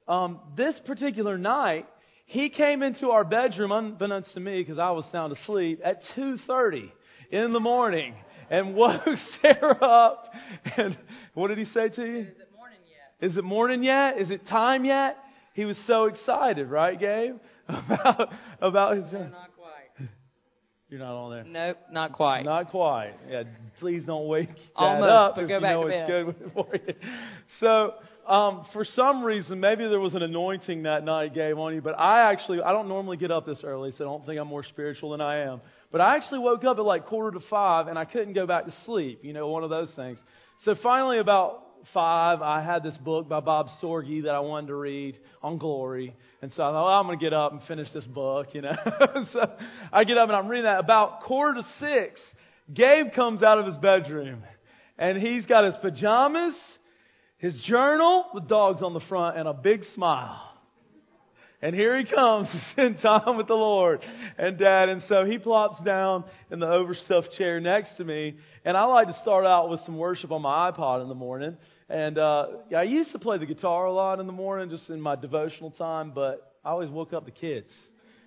um, 0.07 0.39
this 0.55 0.75
particular 0.85 1.37
night, 1.37 1.87
he 2.25 2.49
came 2.49 2.83
into 2.83 3.09
our 3.09 3.25
bedroom 3.25 3.73
unbeknownst 3.73 4.33
to 4.35 4.39
me 4.39 4.61
because 4.61 4.79
I 4.79 4.91
was 4.91 5.03
sound 5.11 5.35
asleep 5.35 5.81
at 5.83 6.01
2:30 6.15 6.89
in 7.31 7.51
the 7.51 7.59
morning 7.59 8.15
and 8.49 8.75
woke 8.75 9.01
Sarah 9.41 9.83
up. 9.83 10.31
And 10.77 10.97
what 11.33 11.47
did 11.49 11.57
he 11.57 11.65
say 11.73 11.89
to 11.89 12.01
you? 12.05 12.19
Is 12.21 12.27
it 12.27 12.49
morning 12.55 12.79
yet? 12.89 13.31
Is 13.31 13.37
it 13.37 13.43
morning 13.43 13.83
yet? 13.83 14.19
Is 14.21 14.29
it 14.31 14.47
time 14.47 14.85
yet? 14.85 15.17
He 15.53 15.65
was 15.65 15.77
so 15.87 16.05
excited, 16.05 16.69
right, 16.69 16.99
Gabe? 16.99 17.35
About 17.69 18.29
about 18.61 18.95
his. 18.97 19.11
No, 19.11 19.19
not 19.19 19.49
quite. 19.57 20.09
You're 20.89 20.99
not 20.99 21.15
on 21.15 21.31
there. 21.31 21.43
Nope, 21.45 21.77
not 21.91 22.13
quite. 22.13 22.43
Not 22.45 22.69
quite. 22.69 23.13
Yeah, 23.27 23.43
please 23.79 24.03
don't 24.05 24.27
wake 24.27 24.49
that 24.49 24.59
Almost, 24.75 25.09
up 25.11 25.35
but 25.35 25.41
if 25.45 25.47
go 25.47 25.55
you 25.55 25.61
back 25.61 25.73
know 25.73 25.87
to 25.87 25.89
it's 25.89 26.07
bed. 26.07 26.25
good 26.25 26.51
for 26.53 26.67
you. 26.75 26.93
So, 27.59 27.93
um, 28.27 28.65
for 28.73 28.85
some 28.95 29.23
reason, 29.23 29.59
maybe 29.59 29.87
there 29.87 29.99
was 29.99 30.15
an 30.15 30.23
anointing 30.23 30.83
that 30.83 31.03
night 31.03 31.33
Gabe 31.33 31.57
on 31.57 31.73
you, 31.75 31.81
but 31.81 31.99
I 31.99 32.31
actually 32.31 32.61
I 32.61 32.71
don't 32.71 32.87
normally 32.87 33.17
get 33.17 33.31
up 33.31 33.45
this 33.45 33.59
early, 33.63 33.93
so 33.97 34.03
I 34.03 34.07
don't 34.07 34.25
think 34.25 34.39
I'm 34.39 34.47
more 34.47 34.63
spiritual 34.63 35.11
than 35.11 35.21
I 35.21 35.41
am. 35.41 35.61
But 35.91 36.01
I 36.01 36.15
actually 36.15 36.39
woke 36.39 36.63
up 36.63 36.77
at 36.77 36.83
like 36.83 37.05
quarter 37.05 37.37
to 37.37 37.45
five, 37.47 37.87
and 37.87 37.97
I 37.97 38.05
couldn't 38.05 38.33
go 38.33 38.47
back 38.47 38.65
to 38.65 38.73
sleep. 38.85 39.19
You 39.23 39.33
know, 39.33 39.47
one 39.47 39.63
of 39.63 39.69
those 39.69 39.89
things. 39.95 40.17
So 40.63 40.75
finally, 40.81 41.19
about 41.19 41.65
five, 41.93 42.41
I 42.41 42.61
had 42.61 42.83
this 42.83 42.95
book 42.97 43.29
by 43.29 43.39
Bob 43.39 43.67
Sorge 43.81 44.23
that 44.23 44.33
I 44.33 44.39
wanted 44.39 44.67
to 44.67 44.75
read 44.75 45.17
on 45.41 45.57
glory. 45.57 46.15
And 46.41 46.51
so 46.55 46.63
I 46.63 46.71
thought, 46.71 46.85
well, 46.85 46.99
I'm 46.99 47.05
going 47.05 47.19
to 47.19 47.23
get 47.23 47.33
up 47.33 47.51
and 47.51 47.61
finish 47.63 47.91
this 47.93 48.05
book, 48.05 48.47
you 48.53 48.61
know. 48.61 48.75
so 49.33 49.51
I 49.91 50.03
get 50.03 50.17
up 50.17 50.29
and 50.29 50.35
I'm 50.35 50.47
reading 50.47 50.65
that. 50.65 50.79
About 50.79 51.21
quarter 51.21 51.61
to 51.61 51.67
six, 51.79 52.19
Gabe 52.73 53.13
comes 53.15 53.43
out 53.43 53.59
of 53.59 53.65
his 53.65 53.77
bedroom 53.77 54.43
and 54.97 55.17
he's 55.17 55.45
got 55.45 55.65
his 55.65 55.75
pajamas, 55.81 56.55
his 57.37 57.57
journal 57.67 58.25
with 58.33 58.47
dogs 58.47 58.81
on 58.81 58.93
the 58.93 59.01
front, 59.01 59.37
and 59.37 59.47
a 59.47 59.53
big 59.53 59.83
smile. 59.93 60.55
And 61.61 61.73
here 61.73 61.97
he 61.97 62.05
comes 62.05 62.47
to 62.51 62.61
spend 62.71 63.01
time 63.01 63.37
with 63.37 63.47
the 63.47 63.55
Lord 63.55 64.01
and 64.37 64.57
Dad. 64.57 64.89
And 64.89 65.03
so 65.09 65.25
he 65.25 65.37
plops 65.37 65.83
down 65.83 66.25
in 66.51 66.59
the 66.59 66.67
overstuffed 66.67 67.31
chair 67.37 67.59
next 67.59 67.97
to 67.97 68.03
me. 68.03 68.35
And 68.63 68.77
I 68.77 68.83
like 68.85 69.07
to 69.07 69.17
start 69.21 69.45
out 69.45 69.69
with 69.69 69.79
some 69.85 69.97
worship 69.97 70.31
on 70.31 70.41
my 70.41 70.71
iPod 70.71 71.01
in 71.01 71.09
the 71.09 71.15
morning. 71.15 71.57
And 71.89 72.17
uh, 72.17 72.45
I 72.75 72.83
used 72.83 73.11
to 73.13 73.19
play 73.19 73.37
the 73.37 73.45
guitar 73.45 73.85
a 73.85 73.93
lot 73.93 74.19
in 74.19 74.27
the 74.27 74.33
morning, 74.33 74.69
just 74.69 74.89
in 74.89 75.01
my 75.01 75.15
devotional 75.15 75.71
time. 75.71 76.11
But 76.13 76.55
I 76.63 76.69
always 76.69 76.89
woke 76.89 77.13
up 77.13 77.25
the 77.25 77.31
kids. 77.31 77.69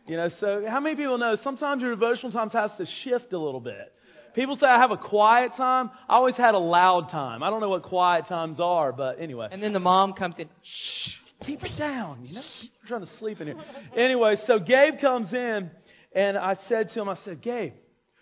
You 0.06 0.16
know, 0.16 0.30
so 0.40 0.64
how 0.66 0.80
many 0.80 0.96
people 0.96 1.18
know 1.18 1.36
sometimes 1.44 1.82
your 1.82 1.90
devotional 1.90 2.32
times 2.32 2.52
has 2.54 2.70
to 2.78 2.86
shift 3.04 3.32
a 3.32 3.38
little 3.38 3.60
bit? 3.60 3.92
People 4.38 4.54
say 4.54 4.66
I 4.66 4.78
have 4.78 4.92
a 4.92 4.97
quiet 4.97 5.50
time. 5.57 5.90
I 6.09 6.14
always 6.14 6.37
had 6.37 6.54
a 6.54 6.61
loud 6.61 7.11
time. 7.11 7.42
I 7.42 7.50
don't 7.50 7.61
know 7.61 7.71
what 7.71 7.83
quiet 7.83 8.28
times 8.28 8.61
are, 8.61 8.92
but 8.92 9.21
anyway. 9.21 9.49
And 9.50 9.61
then 9.61 9.73
the 9.73 9.80
mom 9.80 10.12
comes 10.12 10.37
in. 10.38 10.47
Shh. 10.62 11.11
Keep 11.45 11.64
it 11.64 11.76
down. 11.76 12.25
You 12.25 12.37
know, 12.37 12.42
you're 12.61 12.87
trying 12.87 13.00
to 13.00 13.11
sleep 13.18 13.40
in 13.40 13.49
here. 13.49 13.57
Anyway, 13.97 14.37
so 14.47 14.61
Gabe 14.61 15.00
comes 15.00 15.33
in, 15.33 15.73
and 16.14 16.38
I 16.38 16.57
said 16.68 16.90
to 16.95 17.00
him, 17.00 17.09
I 17.09 17.18
said, 17.25 17.42
Gabe, 17.42 17.73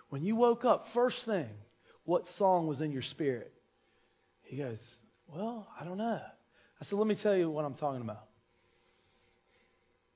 when 0.09 0.23
you 0.23 0.37
woke 0.37 0.65
up, 0.65 0.87
first 0.95 1.17
thing, 1.27 1.51
what 2.05 2.23
song 2.39 2.67
was 2.67 2.81
in 2.81 2.93
your 2.93 3.03
spirit? 3.11 3.53
He 4.45 4.57
goes, 4.57 4.79
Well, 5.29 5.69
I 5.79 5.85
don't 5.85 5.99
know. 5.99 6.21
I 6.81 6.85
said, 6.87 6.95
Let 6.95 7.07
me 7.07 7.19
tell 7.23 7.37
you 7.37 7.51
what 7.51 7.67
I'm 7.67 7.75
talking 7.75 8.01
about. 8.01 8.25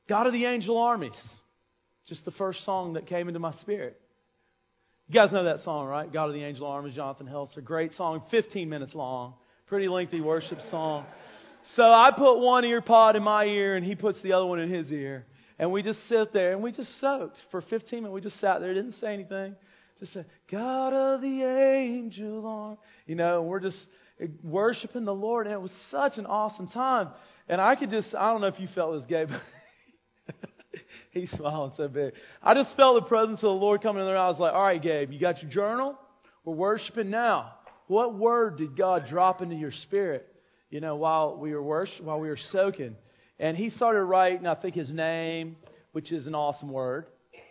God 0.08 0.26
of 0.26 0.32
the 0.32 0.46
Angel 0.46 0.78
Armies. 0.78 1.12
Just 2.08 2.24
the 2.24 2.32
first 2.32 2.64
song 2.64 2.94
that 2.94 3.06
came 3.06 3.28
into 3.28 3.38
my 3.38 3.52
spirit. 3.60 4.00
You 5.10 5.14
guys 5.14 5.32
know 5.32 5.42
that 5.42 5.64
song, 5.64 5.88
right? 5.88 6.12
God 6.12 6.26
of 6.26 6.34
the 6.34 6.44
Angel 6.44 6.64
Armies, 6.64 6.94
Jonathan 6.94 7.26
Helser. 7.26 7.64
Great 7.64 7.90
song, 7.96 8.22
15 8.30 8.68
minutes 8.68 8.94
long. 8.94 9.34
Pretty 9.66 9.88
lengthy 9.88 10.20
worship 10.20 10.60
song. 10.70 11.04
So 11.74 11.82
I 11.82 12.12
put 12.16 12.38
one 12.38 12.64
ear 12.64 12.80
pod 12.80 13.16
in 13.16 13.24
my 13.24 13.44
ear 13.44 13.74
and 13.74 13.84
he 13.84 13.96
puts 13.96 14.22
the 14.22 14.34
other 14.34 14.46
one 14.46 14.60
in 14.60 14.72
his 14.72 14.88
ear. 14.92 15.26
And 15.58 15.72
we 15.72 15.82
just 15.82 15.98
sit 16.08 16.32
there 16.32 16.52
and 16.52 16.62
we 16.62 16.70
just 16.70 16.90
soaked 17.00 17.38
for 17.50 17.60
15 17.60 18.04
minutes. 18.04 18.14
We 18.14 18.20
just 18.20 18.40
sat 18.40 18.60
there, 18.60 18.72
didn't 18.72 19.00
say 19.00 19.12
anything, 19.12 19.56
just 19.98 20.12
say, 20.12 20.24
God 20.48 20.92
of 20.92 21.22
the 21.22 21.42
angel 21.42 22.46
arm. 22.46 22.78
You 23.08 23.16
know, 23.16 23.42
we're 23.42 23.58
just 23.58 23.78
worshiping 24.44 25.06
the 25.06 25.12
Lord. 25.12 25.48
And 25.48 25.54
it 25.54 25.60
was 25.60 25.72
such 25.90 26.18
an 26.18 26.26
awesome 26.26 26.68
time. 26.68 27.08
And 27.48 27.60
I 27.60 27.74
could 27.74 27.90
just, 27.90 28.14
I 28.14 28.30
don't 28.30 28.42
know 28.42 28.46
if 28.46 28.60
you 28.60 28.68
felt 28.76 28.94
this, 29.00 29.06
Gabe. 29.08 29.30
He's 31.12 31.30
smiling 31.30 31.72
so 31.76 31.88
big. 31.88 32.12
I 32.42 32.54
just 32.54 32.74
felt 32.76 33.02
the 33.02 33.08
presence 33.08 33.38
of 33.38 33.42
the 33.42 33.48
Lord 33.48 33.82
coming 33.82 34.00
in 34.00 34.06
there. 34.06 34.16
I 34.16 34.28
was 34.28 34.38
like, 34.38 34.52
all 34.52 34.62
right, 34.62 34.80
Gabe, 34.80 35.12
you 35.12 35.18
got 35.18 35.42
your 35.42 35.50
journal? 35.50 35.98
We're 36.44 36.54
worshiping 36.54 37.10
now. 37.10 37.54
What 37.88 38.16
word 38.16 38.58
did 38.58 38.76
God 38.76 39.06
drop 39.08 39.42
into 39.42 39.56
your 39.56 39.72
spirit, 39.82 40.26
you 40.70 40.80
know, 40.80 40.96
while 40.96 41.36
we 41.36 41.52
were 41.52 41.62
worship, 41.62 42.04
while 42.04 42.20
we 42.20 42.28
were 42.28 42.38
soaking? 42.52 42.96
And 43.38 43.56
he 43.56 43.70
started 43.70 44.04
writing, 44.04 44.46
I 44.46 44.54
think, 44.54 44.74
his 44.74 44.90
name, 44.90 45.56
which 45.92 46.12
is 46.12 46.26
an 46.26 46.34
awesome 46.34 46.70
word, 46.70 47.06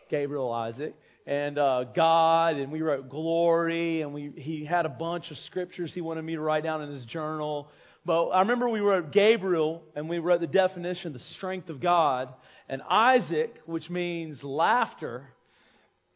Gabriel 0.10 0.52
Isaac, 0.52 0.96
and 1.28 1.60
uh, 1.60 1.84
God, 1.96 2.56
and 2.56 2.72
we 2.72 2.82
wrote 2.82 3.10
glory, 3.10 4.02
and 4.02 4.14
we, 4.14 4.32
he 4.36 4.66
had 4.66 4.86
a 4.86 4.90
bunch 4.90 5.30
of 5.30 5.38
scriptures 5.48 5.92
he 5.94 6.02
wanted 6.02 6.24
me 6.24 6.36
to 6.36 6.42
write 6.42 6.64
down 6.64 6.82
in 6.82 6.92
his 6.92 7.06
journal. 7.06 7.70
But 8.06 8.30
I 8.30 8.40
remember 8.40 8.70
we 8.70 8.80
wrote 8.80 9.12
Gabriel, 9.12 9.84
and 9.96 10.08
we 10.08 10.20
wrote 10.20 10.42
the 10.42 10.48
definition, 10.48 11.14
the 11.14 11.22
strength 11.38 11.70
of 11.70 11.82
God, 11.82 12.30
and 12.70 12.82
Isaac, 12.90 13.56
which 13.66 13.90
means 13.90 14.42
laughter 14.44 15.28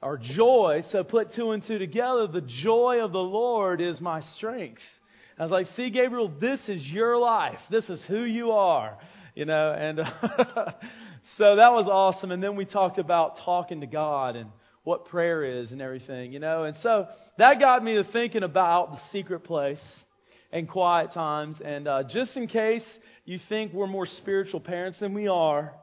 or 0.02 0.18
joy. 0.18 0.84
So 0.92 1.04
put 1.04 1.34
two 1.34 1.52
and 1.52 1.66
two 1.66 1.80
together. 1.80 2.28
The 2.28 2.48
joy 2.64 3.00
of 3.04 3.12
the 3.12 3.18
Lord 3.18 3.82
is 3.82 4.00
my 4.00 4.22
strength. 4.38 4.82
I 5.38 5.44
was 5.44 5.52
like, 5.52 5.68
see, 5.76 5.90
Gabriel, 5.90 6.32
this 6.40 6.60
is 6.68 6.86
your 6.86 7.18
life. 7.18 7.58
This 7.72 7.86
is 7.86 8.00
who 8.08 8.24
you 8.24 8.52
are. 8.52 8.98
You 9.34 9.46
know, 9.46 9.72
and 9.72 9.98
so 11.40 11.56
that 11.56 11.72
was 11.72 11.88
awesome. 11.92 12.32
And 12.32 12.44
then 12.44 12.56
we 12.56 12.66
talked 12.66 13.00
about 13.00 13.40
talking 13.44 13.82
to 13.82 13.88
God 13.88 14.36
and 14.36 14.52
what 14.84 15.06
prayer 15.06 15.44
is 15.44 15.72
and 15.72 15.82
everything, 15.82 16.34
you 16.34 16.40
know. 16.40 16.66
And 16.66 16.78
so 16.84 17.08
that 17.40 17.60
got 17.60 17.84
me 17.84 17.96
to 17.96 18.04
thinking 18.04 18.44
about 18.44 18.92
the 18.92 19.00
secret 19.12 19.40
place 19.44 19.80
and 20.52 20.70
quiet 20.70 21.14
times. 21.14 21.56
And 21.66 21.88
uh, 21.88 22.04
just 22.04 22.38
in 22.38 22.48
case 22.48 22.84
you 23.26 23.40
think 23.50 23.74
we're 23.74 23.88
more 23.88 24.06
spiritual 24.06 24.60
parents 24.60 25.00
than 25.00 25.16
we 25.16 25.28
are, 25.28 25.74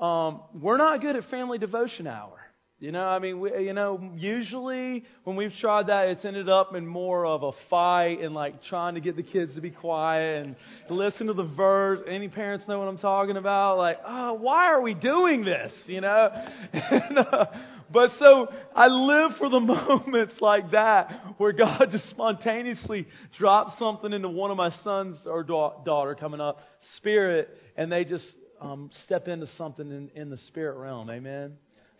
um, 0.00 0.42
we're 0.54 0.76
not 0.76 1.00
good 1.00 1.16
at 1.16 1.28
family 1.30 1.58
devotion 1.58 2.06
hour. 2.06 2.38
You 2.80 2.92
know, 2.92 3.04
I 3.04 3.18
mean, 3.18 3.40
we, 3.40 3.50
you 3.64 3.72
know, 3.72 4.12
usually 4.14 5.04
when 5.24 5.34
we've 5.34 5.52
tried 5.60 5.88
that, 5.88 6.10
it's 6.10 6.24
ended 6.24 6.48
up 6.48 6.76
in 6.76 6.86
more 6.86 7.26
of 7.26 7.42
a 7.42 7.50
fight 7.68 8.20
and 8.20 8.34
like 8.36 8.62
trying 8.64 8.94
to 8.94 9.00
get 9.00 9.16
the 9.16 9.24
kids 9.24 9.56
to 9.56 9.60
be 9.60 9.70
quiet 9.70 10.46
and 10.46 10.56
listen 10.88 11.26
to 11.26 11.32
the 11.32 11.42
verse. 11.42 11.98
Any 12.08 12.28
parents 12.28 12.68
know 12.68 12.78
what 12.78 12.86
I'm 12.86 12.98
talking 12.98 13.36
about? 13.36 13.78
Like, 13.78 13.98
oh, 14.06 14.34
why 14.34 14.66
are 14.66 14.80
we 14.80 14.94
doing 14.94 15.44
this? 15.44 15.72
You 15.86 16.02
know? 16.02 16.28
and, 16.72 17.18
uh, 17.18 17.46
but 17.92 18.10
so 18.20 18.46
I 18.76 18.86
live 18.86 19.32
for 19.38 19.50
the 19.50 19.58
moments 19.60 20.34
like 20.40 20.70
that 20.70 21.34
where 21.38 21.50
God 21.50 21.88
just 21.90 22.08
spontaneously 22.10 23.08
drops 23.38 23.76
something 23.80 24.12
into 24.12 24.28
one 24.28 24.52
of 24.52 24.56
my 24.56 24.72
sons 24.84 25.16
or 25.26 25.42
da- 25.42 25.82
daughter 25.84 26.14
coming 26.14 26.40
up, 26.40 26.60
spirit, 26.96 27.48
and 27.76 27.90
they 27.90 28.04
just 28.04 28.24
um, 28.60 28.90
step 29.04 29.28
into 29.28 29.46
something 29.56 29.90
in, 29.90 30.10
in 30.14 30.30
the 30.30 30.38
spirit 30.48 30.78
realm. 30.78 31.10
Amen. 31.10 31.54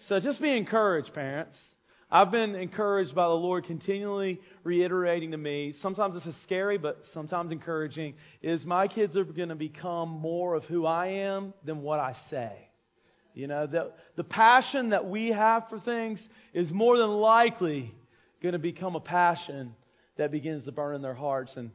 So 0.09 0.21
just 0.21 0.41
be 0.41 0.57
encouraged, 0.57 1.13
parents. 1.15 1.55
I've 2.11 2.31
been 2.31 2.55
encouraged 2.55 3.15
by 3.15 3.25
the 3.25 3.35
Lord 3.35 3.67
continually 3.67 4.41
reiterating 4.65 5.33
to 5.33 5.37
me, 5.37 5.75
sometimes 5.83 6.15
this 6.15 6.25
is 6.25 6.35
scary, 6.45 6.79
but 6.79 7.03
sometimes 7.13 7.53
encouraging, 7.53 8.15
is 8.43 8.65
my 8.65 8.89
kids 8.89 9.15
are 9.15 9.25
going 9.25 9.51
to 9.51 9.55
become 9.55 10.09
more 10.09 10.55
of 10.55 10.65
who 10.65 10.87
I 10.87 11.09
am 11.09 11.53
than 11.67 11.83
what 11.83 12.01
I 12.01 12.17
say. 12.31 12.53
You 13.35 13.47
know, 13.47 13.67
the, 13.67 13.93
the 14.17 14.25
passion 14.25 14.91
that 14.91 15.07
we 15.07 15.29
have 15.29 15.65
for 15.69 15.81
things 15.81 16.19
is 16.55 16.71
more 16.71 16.97
than 16.97 17.11
likely 17.11 17.95
going 18.43 18.55
to 18.55 18.59
become 18.59 18.97
a 18.97 19.01
passion 19.01 19.75
that 20.17 20.33
begins 20.33 20.65
to 20.65 20.73
burn 20.73 20.97
in 20.97 21.03
their 21.03 21.15
hearts. 21.15 21.53
And 21.57 21.71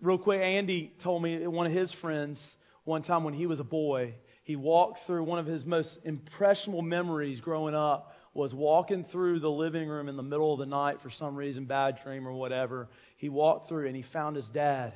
real 0.00 0.18
quick, 0.18 0.40
Andy 0.40 0.92
told 1.02 1.22
me 1.22 1.46
one 1.46 1.66
of 1.66 1.72
his 1.72 1.92
friends 2.00 2.38
one 2.86 3.02
time 3.02 3.24
when 3.24 3.34
he 3.34 3.46
was 3.46 3.60
a 3.60 3.64
boy, 3.64 4.14
he 4.44 4.56
walked 4.56 5.00
through 5.06 5.24
one 5.24 5.38
of 5.38 5.46
his 5.46 5.64
most 5.64 5.88
impressionable 6.04 6.82
memories 6.82 7.40
growing 7.40 7.74
up 7.74 8.12
was 8.32 8.54
walking 8.54 9.04
through 9.10 9.40
the 9.40 9.50
living 9.50 9.88
room 9.88 10.08
in 10.08 10.16
the 10.16 10.22
middle 10.22 10.52
of 10.52 10.60
the 10.60 10.66
night 10.66 10.98
for 11.02 11.10
some 11.18 11.34
reason, 11.34 11.64
bad 11.64 11.98
dream 12.04 12.28
or 12.28 12.32
whatever. 12.32 12.88
He 13.16 13.28
walked 13.28 13.68
through 13.68 13.88
and 13.88 13.96
he 13.96 14.04
found 14.12 14.36
his 14.36 14.44
dad 14.54 14.92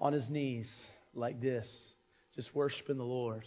on 0.00 0.12
his 0.12 0.28
knees 0.28 0.66
like 1.14 1.40
this, 1.40 1.66
just 2.36 2.54
worshiping 2.54 2.98
the 2.98 3.04
Lord. 3.04 3.44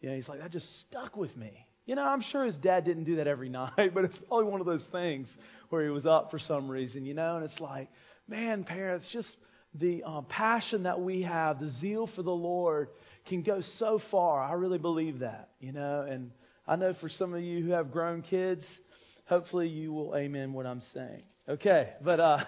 You 0.00 0.10
know, 0.10 0.16
he's 0.16 0.28
like, 0.28 0.40
that 0.40 0.50
just 0.50 0.66
stuck 0.88 1.16
with 1.16 1.34
me. 1.36 1.66
You 1.86 1.94
know, 1.94 2.02
I'm 2.02 2.22
sure 2.30 2.44
his 2.44 2.56
dad 2.56 2.84
didn't 2.84 3.04
do 3.04 3.16
that 3.16 3.26
every 3.26 3.48
night, 3.48 3.94
but 3.94 4.04
it's 4.04 4.18
probably 4.28 4.50
one 4.50 4.60
of 4.60 4.66
those 4.66 4.84
things 4.92 5.28
where 5.70 5.82
he 5.82 5.90
was 5.90 6.04
up 6.04 6.30
for 6.30 6.38
some 6.38 6.68
reason, 6.68 7.06
you 7.06 7.14
know, 7.14 7.36
and 7.36 7.44
it's 7.44 7.60
like, 7.60 7.88
man, 8.28 8.64
parents, 8.64 9.06
just 9.12 9.28
the 9.74 10.02
um, 10.02 10.26
passion 10.28 10.82
that 10.82 11.00
we 11.00 11.22
have, 11.22 11.60
the 11.60 11.72
zeal 11.80 12.08
for 12.16 12.22
the 12.22 12.30
Lord 12.30 12.88
can 13.26 13.42
go 13.42 13.62
so 13.78 14.00
far. 14.10 14.42
I 14.42 14.52
really 14.54 14.78
believe 14.78 15.20
that, 15.20 15.50
you 15.60 15.72
know. 15.72 16.06
And 16.08 16.30
I 16.66 16.76
know 16.76 16.94
for 17.00 17.08
some 17.08 17.34
of 17.34 17.42
you 17.42 17.64
who 17.64 17.70
have 17.72 17.92
grown 17.92 18.22
kids, 18.22 18.64
hopefully 19.26 19.68
you 19.68 19.92
will 19.92 20.14
amen 20.16 20.52
what 20.52 20.66
I'm 20.66 20.82
saying. 20.94 21.22
Okay, 21.48 21.90
but 22.04 22.20
uh 22.20 22.38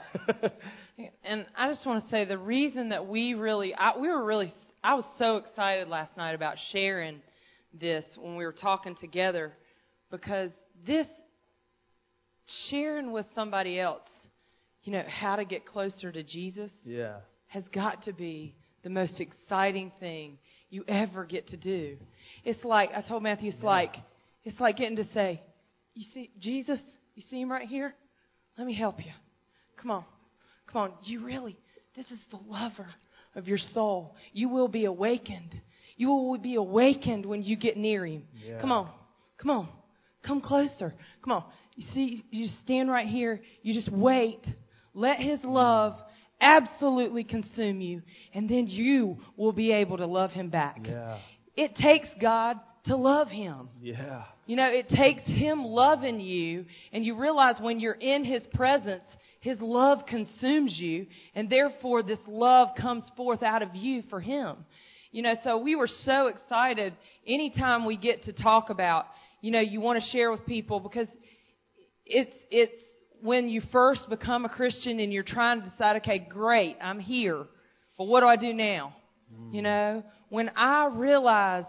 and 1.24 1.46
I 1.56 1.68
just 1.72 1.84
want 1.84 2.04
to 2.04 2.10
say 2.10 2.24
the 2.24 2.38
reason 2.38 2.90
that 2.90 3.06
we 3.06 3.34
really 3.34 3.74
I, 3.74 3.98
we 3.98 4.08
were 4.08 4.24
really 4.24 4.52
I 4.84 4.94
was 4.94 5.04
so 5.18 5.36
excited 5.36 5.88
last 5.88 6.16
night 6.16 6.34
about 6.34 6.56
sharing 6.72 7.20
this 7.78 8.04
when 8.16 8.36
we 8.36 8.44
were 8.44 8.52
talking 8.52 8.96
together 9.00 9.52
because 10.10 10.50
this 10.86 11.06
sharing 12.68 13.12
with 13.12 13.26
somebody 13.34 13.80
else, 13.80 14.08
you 14.84 14.92
know, 14.92 15.04
how 15.08 15.36
to 15.36 15.44
get 15.44 15.66
closer 15.66 16.12
to 16.12 16.22
Jesus 16.22 16.70
yeah. 16.84 17.16
has 17.46 17.64
got 17.72 18.04
to 18.04 18.12
be 18.12 18.54
the 18.82 18.90
most 18.90 19.20
exciting 19.20 19.92
thing 20.00 20.38
you 20.72 20.84
ever 20.88 21.24
get 21.26 21.48
to 21.50 21.56
do. 21.56 21.98
It's 22.44 22.64
like 22.64 22.90
I 22.96 23.02
told 23.02 23.22
Matthew, 23.22 23.50
it's 23.50 23.58
yeah. 23.60 23.66
like 23.66 23.96
it's 24.42 24.58
like 24.58 24.78
getting 24.78 24.96
to 24.96 25.06
say, 25.12 25.40
You 25.94 26.06
see 26.14 26.30
Jesus, 26.40 26.78
you 27.14 27.22
see 27.30 27.40
him 27.40 27.52
right 27.52 27.68
here? 27.68 27.94
Let 28.56 28.66
me 28.66 28.74
help 28.74 28.98
you. 29.04 29.12
Come 29.80 29.90
on. 29.90 30.04
Come 30.72 30.82
on. 30.82 30.92
You 31.04 31.24
really 31.24 31.58
this 31.94 32.06
is 32.06 32.18
the 32.30 32.38
lover 32.48 32.88
of 33.36 33.46
your 33.46 33.58
soul. 33.74 34.16
You 34.32 34.48
will 34.48 34.68
be 34.68 34.86
awakened. 34.86 35.60
You 35.96 36.08
will 36.08 36.38
be 36.38 36.54
awakened 36.54 37.26
when 37.26 37.42
you 37.42 37.56
get 37.56 37.76
near 37.76 38.06
him. 38.06 38.24
Yeah. 38.42 38.58
Come 38.60 38.72
on. 38.72 38.90
Come 39.38 39.50
on. 39.50 39.68
Come 40.24 40.40
closer. 40.40 40.94
Come 41.22 41.32
on. 41.32 41.44
You 41.76 41.86
see, 41.92 42.24
you 42.30 42.48
stand 42.64 42.90
right 42.90 43.06
here. 43.06 43.42
You 43.62 43.74
just 43.74 43.92
wait. 43.92 44.40
Let 44.94 45.18
his 45.18 45.38
love 45.44 45.98
absolutely 46.42 47.24
consume 47.24 47.80
you, 47.80 48.02
and 48.34 48.48
then 48.48 48.66
you 48.66 49.16
will 49.36 49.52
be 49.52 49.72
able 49.72 49.96
to 49.96 50.06
love 50.06 50.32
him 50.32 50.50
back. 50.50 50.80
Yeah. 50.84 51.18
It 51.56 51.76
takes 51.76 52.08
God 52.20 52.58
to 52.86 52.96
love 52.96 53.28
him. 53.28 53.68
Yeah. 53.80 54.24
You 54.46 54.56
know, 54.56 54.68
it 54.68 54.88
takes 54.88 55.22
him 55.24 55.64
loving 55.64 56.20
you, 56.20 56.66
and 56.92 57.04
you 57.04 57.16
realize 57.18 57.54
when 57.60 57.78
you're 57.78 57.94
in 57.94 58.24
his 58.24 58.42
presence, 58.54 59.04
his 59.40 59.58
love 59.60 60.00
consumes 60.08 60.76
you, 60.76 61.06
and 61.34 61.48
therefore 61.48 62.02
this 62.02 62.18
love 62.26 62.68
comes 62.80 63.04
forth 63.16 63.42
out 63.42 63.62
of 63.62 63.74
you 63.74 64.02
for 64.10 64.20
him. 64.20 64.64
You 65.12 65.22
know, 65.22 65.34
so 65.44 65.58
we 65.58 65.76
were 65.76 65.90
so 66.04 66.26
excited 66.26 66.94
anytime 67.26 67.84
we 67.84 67.96
get 67.96 68.24
to 68.24 68.32
talk 68.32 68.70
about, 68.70 69.06
you 69.40 69.50
know, 69.50 69.60
you 69.60 69.80
want 69.80 70.02
to 70.02 70.10
share 70.10 70.30
with 70.30 70.46
people 70.46 70.80
because 70.80 71.08
it's 72.06 72.32
it's 72.50 72.81
when 73.22 73.48
you 73.48 73.62
first 73.70 74.08
become 74.08 74.44
a 74.44 74.48
Christian 74.48 75.00
and 75.00 75.12
you're 75.12 75.22
trying 75.22 75.62
to 75.62 75.70
decide, 75.70 75.96
okay, 75.96 76.18
great, 76.18 76.76
I'm 76.82 76.98
here, 76.98 77.44
but 77.96 78.04
what 78.04 78.20
do 78.20 78.26
I 78.26 78.36
do 78.36 78.52
now? 78.52 78.94
Mm. 79.32 79.54
You 79.54 79.62
know, 79.62 80.02
when 80.28 80.50
I 80.56 80.90
realized 80.92 81.68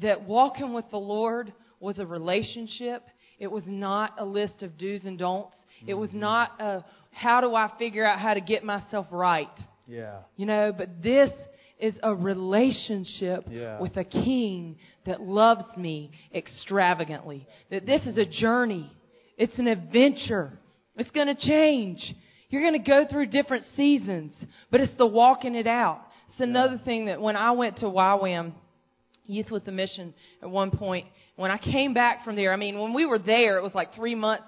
that 0.00 0.22
walking 0.22 0.72
with 0.72 0.84
the 0.90 0.98
Lord 0.98 1.52
was 1.80 1.98
a 1.98 2.06
relationship, 2.06 3.02
it 3.38 3.50
was 3.50 3.64
not 3.66 4.14
a 4.18 4.24
list 4.24 4.62
of 4.62 4.78
do's 4.78 5.04
and 5.04 5.18
don'ts. 5.18 5.54
Mm-hmm. 5.80 5.90
It 5.90 5.94
was 5.94 6.10
mm-hmm. 6.10 6.20
not 6.20 6.60
a 6.60 6.84
how 7.10 7.40
do 7.40 7.54
I 7.54 7.70
figure 7.78 8.06
out 8.06 8.18
how 8.18 8.34
to 8.34 8.40
get 8.40 8.64
myself 8.64 9.06
right. 9.10 9.50
Yeah. 9.86 10.18
You 10.36 10.46
know, 10.46 10.72
but 10.76 11.02
this 11.02 11.30
is 11.78 11.94
a 12.02 12.14
relationship 12.14 13.44
yeah. 13.50 13.80
with 13.80 13.96
a 13.96 14.04
king 14.04 14.76
that 15.04 15.20
loves 15.20 15.76
me 15.76 16.12
extravagantly. 16.32 17.46
That 17.70 17.84
this 17.84 18.02
is 18.06 18.16
a 18.16 18.24
journey. 18.24 18.90
It's 19.36 19.58
an 19.58 19.66
adventure. 19.66 20.58
It's 20.96 21.10
going 21.10 21.28
to 21.28 21.34
change. 21.34 22.14
You're 22.50 22.62
going 22.62 22.82
to 22.82 22.90
go 22.90 23.06
through 23.10 23.26
different 23.26 23.64
seasons, 23.76 24.32
but 24.70 24.80
it's 24.80 24.92
the 24.98 25.06
walking 25.06 25.54
it 25.54 25.66
out. 25.66 26.02
It's 26.30 26.40
another 26.40 26.76
yeah. 26.76 26.84
thing 26.84 27.06
that 27.06 27.20
when 27.20 27.36
I 27.36 27.52
went 27.52 27.78
to 27.78 27.86
YWAM, 27.86 28.52
Youth 29.24 29.50
with 29.50 29.64
the 29.64 29.72
Mission, 29.72 30.12
at 30.42 30.50
one 30.50 30.70
point, 30.70 31.06
when 31.36 31.50
I 31.50 31.58
came 31.58 31.94
back 31.94 32.24
from 32.24 32.36
there, 32.36 32.52
I 32.52 32.56
mean, 32.56 32.78
when 32.78 32.92
we 32.92 33.06
were 33.06 33.18
there, 33.18 33.56
it 33.56 33.62
was 33.62 33.74
like 33.74 33.94
three 33.94 34.14
months, 34.14 34.44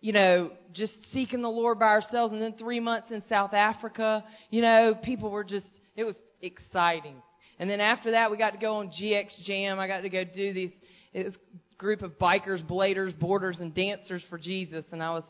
you 0.00 0.12
know, 0.12 0.50
just 0.72 0.92
seeking 1.12 1.42
the 1.42 1.48
Lord 1.48 1.78
by 1.78 1.88
ourselves, 1.88 2.32
and 2.32 2.40
then 2.40 2.54
three 2.58 2.80
months 2.80 3.08
in 3.10 3.22
South 3.28 3.52
Africa. 3.52 4.24
You 4.50 4.62
know, 4.62 4.94
people 5.02 5.30
were 5.30 5.44
just, 5.44 5.66
it 5.94 6.04
was 6.04 6.16
exciting. 6.40 7.16
And 7.58 7.68
then 7.68 7.80
after 7.80 8.12
that, 8.12 8.30
we 8.30 8.38
got 8.38 8.52
to 8.52 8.58
go 8.58 8.76
on 8.76 8.88
GX 8.88 9.44
Jam. 9.44 9.78
I 9.78 9.86
got 9.86 10.00
to 10.00 10.08
go 10.08 10.24
do 10.24 10.54
these, 10.54 10.70
it 11.12 11.26
was 11.26 11.34
group 11.82 12.02
of 12.02 12.16
bikers, 12.18 12.64
bladers, 12.64 13.18
boarders, 13.18 13.58
and 13.58 13.74
dancers 13.74 14.22
for 14.30 14.38
Jesus, 14.38 14.84
and 14.92 15.02
I 15.02 15.10
was 15.10 15.24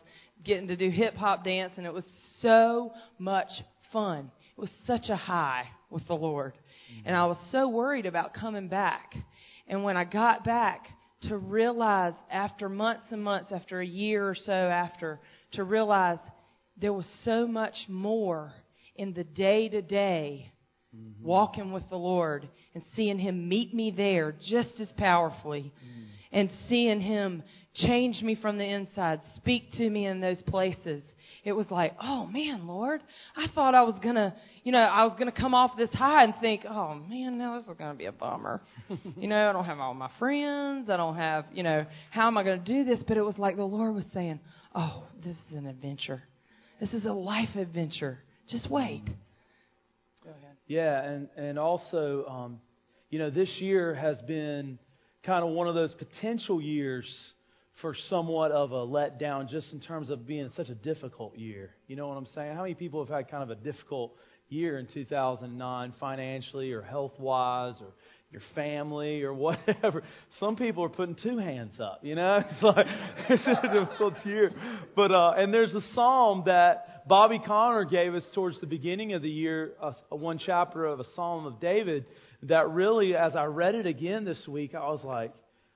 getting 0.44 0.68
to 0.68 0.76
do 0.76 0.90
hip 0.90 1.14
hop 1.14 1.44
dance, 1.44 1.72
and 1.76 1.86
it 1.86 1.92
was 1.92 2.04
so 2.40 2.92
much 3.18 3.48
fun. 3.92 4.30
It 4.56 4.60
was 4.60 4.70
such 4.86 5.08
a 5.08 5.16
high 5.16 5.64
with 5.90 6.06
the 6.08 6.14
Lord. 6.14 6.54
And 7.04 7.16
I 7.16 7.24
was 7.26 7.38
so 7.50 7.68
worried 7.68 8.06
about 8.06 8.34
coming 8.34 8.68
back. 8.68 9.14
And 9.66 9.82
when 9.82 9.96
I 9.96 10.04
got 10.04 10.44
back, 10.44 10.86
to 11.28 11.36
realize 11.38 12.14
after 12.30 12.68
months 12.68 13.04
and 13.10 13.22
months, 13.22 13.52
after 13.52 13.80
a 13.80 13.86
year 13.86 14.28
or 14.28 14.34
so 14.34 14.52
after, 14.52 15.20
to 15.52 15.64
realize 15.64 16.18
there 16.80 16.92
was 16.92 17.06
so 17.24 17.46
much 17.46 17.74
more 17.88 18.52
in 18.96 19.12
the 19.14 19.24
day 19.24 19.68
to 19.68 19.82
day 19.82 20.52
walking 21.22 21.72
with 21.72 21.88
the 21.88 21.96
Lord 21.96 22.48
and 22.74 22.82
seeing 22.94 23.18
Him 23.18 23.48
meet 23.48 23.72
me 23.72 23.90
there 23.90 24.32
just 24.32 24.80
as 24.80 24.88
powerfully 24.98 25.72
mm. 25.84 26.04
and 26.32 26.50
seeing 26.68 27.00
Him 27.00 27.42
change 27.74 28.22
me 28.22 28.34
from 28.34 28.58
the 28.58 28.64
inside, 28.64 29.20
speak 29.36 29.72
to 29.72 29.88
me 29.88 30.06
in 30.06 30.20
those 30.20 30.40
places. 30.42 31.02
It 31.44 31.52
was 31.52 31.66
like, 31.70 31.94
oh 32.00 32.26
man, 32.26 32.68
Lord, 32.68 33.00
I 33.36 33.46
thought 33.54 33.74
I 33.74 33.82
was 33.82 33.98
gonna, 34.02 34.34
you 34.62 34.70
know, 34.70 34.78
I 34.78 35.04
was 35.04 35.14
gonna 35.18 35.32
come 35.32 35.54
off 35.54 35.76
this 35.76 35.90
high 35.90 36.24
and 36.24 36.34
think, 36.40 36.64
oh 36.68 36.94
man, 36.94 37.38
now 37.38 37.58
this 37.58 37.66
is 37.68 37.76
gonna 37.78 37.94
be 37.94 38.04
a 38.04 38.12
bummer. 38.12 38.62
you 39.16 39.26
know, 39.26 39.50
I 39.50 39.52
don't 39.52 39.64
have 39.64 39.80
all 39.80 39.94
my 39.94 40.10
friends. 40.18 40.88
I 40.88 40.96
don't 40.96 41.16
have, 41.16 41.46
you 41.52 41.62
know, 41.62 41.86
how 42.10 42.26
am 42.26 42.36
I 42.36 42.44
gonna 42.44 42.58
do 42.58 42.84
this? 42.84 43.00
But 43.06 43.16
it 43.16 43.22
was 43.22 43.38
like 43.38 43.56
the 43.56 43.64
Lord 43.64 43.94
was 43.94 44.04
saying, 44.14 44.38
oh, 44.74 45.04
this 45.24 45.36
is 45.50 45.56
an 45.56 45.66
adventure. 45.66 46.22
This 46.80 46.92
is 46.92 47.06
a 47.06 47.12
life 47.12 47.56
adventure. 47.56 48.18
Just 48.48 48.70
wait. 48.70 49.04
Go 50.24 50.30
ahead. 50.30 50.56
Yeah, 50.68 51.02
and 51.02 51.28
and 51.36 51.58
also, 51.58 52.24
um, 52.26 52.60
you 53.10 53.18
know, 53.18 53.30
this 53.30 53.48
year 53.58 53.94
has 53.94 54.20
been 54.22 54.78
kind 55.24 55.44
of 55.44 55.50
one 55.50 55.68
of 55.68 55.74
those 55.74 55.94
potential 55.94 56.60
years 56.60 57.06
for 57.82 57.94
somewhat 58.08 58.52
of 58.52 58.70
a 58.70 58.86
letdown 58.86 59.50
just 59.50 59.70
in 59.72 59.80
terms 59.80 60.08
of 60.08 60.26
being 60.26 60.50
such 60.56 60.68
a 60.68 60.74
difficult 60.74 61.36
year. 61.36 61.74
You 61.88 61.96
know 61.96 62.08
what 62.08 62.16
I'm 62.16 62.28
saying? 62.34 62.54
How 62.54 62.62
many 62.62 62.74
people 62.74 63.04
have 63.04 63.14
had 63.14 63.30
kind 63.30 63.42
of 63.42 63.50
a 63.50 63.60
difficult 63.60 64.14
year 64.48 64.78
in 64.78 64.86
2009 64.86 65.94
financially 65.98 66.72
or 66.72 66.80
health 66.80 67.12
wise 67.18 67.74
or 67.80 67.88
your 68.30 68.40
family 68.54 69.24
or 69.24 69.34
whatever? 69.34 70.04
Some 70.38 70.54
people 70.56 70.84
are 70.84 70.88
putting 70.88 71.16
two 71.16 71.38
hands 71.38 71.74
up, 71.80 72.00
you 72.02 72.14
know? 72.14 72.42
It's 72.50 72.62
like, 72.62 72.86
it's 73.28 73.42
a 73.46 73.80
difficult 73.80 74.14
year. 74.24 74.52
But, 74.94 75.10
uh, 75.10 75.32
and 75.36 75.52
there's 75.52 75.74
a 75.74 75.82
psalm 75.94 76.44
that 76.46 77.08
Bobby 77.08 77.40
Conner 77.44 77.84
gave 77.84 78.14
us 78.14 78.22
towards 78.32 78.60
the 78.60 78.66
beginning 78.66 79.12
of 79.12 79.22
the 79.22 79.30
year, 79.30 79.72
a, 79.82 80.16
one 80.16 80.38
chapter 80.38 80.86
of 80.86 81.00
a 81.00 81.04
psalm 81.16 81.46
of 81.46 81.60
David 81.60 82.06
that 82.44 82.70
really, 82.70 83.16
as 83.16 83.34
I 83.34 83.44
read 83.44 83.74
it 83.74 83.86
again 83.86 84.24
this 84.24 84.46
week, 84.46 84.74
I 84.74 84.86
was 84.90 85.00
like, 85.02 85.32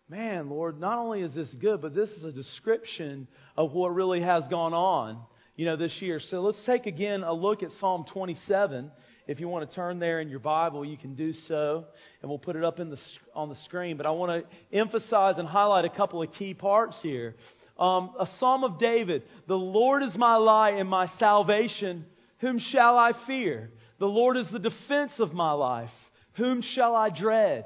man, 0.09 0.51
Lord, 0.51 0.81
not 0.81 0.99
only 0.99 1.23
is 1.23 1.33
this 1.35 1.49
good, 1.61 1.83
but 1.83 1.95
this 1.95 2.09
is 2.11 2.25
a 2.25 2.33
description 2.33 3.27
of 3.57 3.73
what 3.73 3.95
really 3.95 4.21
has 4.21 4.45
gone 4.49 4.73
on, 4.73 5.19
you 5.57 5.67
know, 5.67 5.77
this 5.77 5.93
year. 6.01 6.21
So 6.31 6.43
let's 6.43 6.59
take 6.65 6.87
again 6.87 7.25
a 7.25 7.33
look 7.33 7.63
at 7.63 7.71
Psalm 7.81 8.05
27. 8.13 8.91
If 9.27 9.41
you 9.41 9.49
want 9.49 9.69
to 9.69 9.75
turn 9.75 9.99
there 9.99 10.21
in 10.21 10.29
your 10.29 10.39
Bible, 10.39 10.85
you 10.85 10.97
can 10.97 11.17
do 11.17 11.33
so, 11.49 11.87
and 12.23 12.29
we'll 12.29 12.39
put 12.39 12.55
it 12.55 12.63
up 12.63 12.79
in 12.79 12.91
the, 12.91 12.99
on 13.35 13.49
the 13.49 13.57
screen. 13.65 13.97
But 13.97 14.07
I 14.07 14.11
want 14.11 14.45
to 14.45 14.77
emphasize 14.77 15.35
and 15.39 15.49
highlight 15.49 15.85
a 15.85 15.91
couple 15.91 16.23
of 16.23 16.33
key 16.35 16.55
parts 16.55 16.97
here. 17.03 17.35
Um, 17.77 18.13
a 18.19 18.29
Psalm 18.39 18.65
of 18.65 18.79
David 18.79 19.25
The 19.49 19.55
Lord 19.55 20.03
is 20.03 20.15
my 20.17 20.37
light 20.37 20.79
and 20.79 20.89
my 20.89 21.11
salvation. 21.19 22.07
Whom 22.41 22.61
shall 22.71 22.97
I 22.97 23.13
fear? 23.27 23.71
The 23.99 24.07
Lord 24.07 24.37
is 24.37 24.47
the 24.53 24.59
defense 24.59 25.13
of 25.19 25.33
my 25.33 25.53
life. 25.53 25.91
Whom 26.37 26.63
shall 26.63 26.95
I 26.95 27.11
dread? 27.11 27.65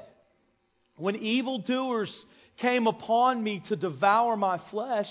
When 1.01 1.15
evildoers 1.15 2.13
came 2.57 2.85
upon 2.85 3.43
me 3.43 3.63
to 3.69 3.75
devour 3.75 4.37
my 4.37 4.59
flesh, 4.69 5.07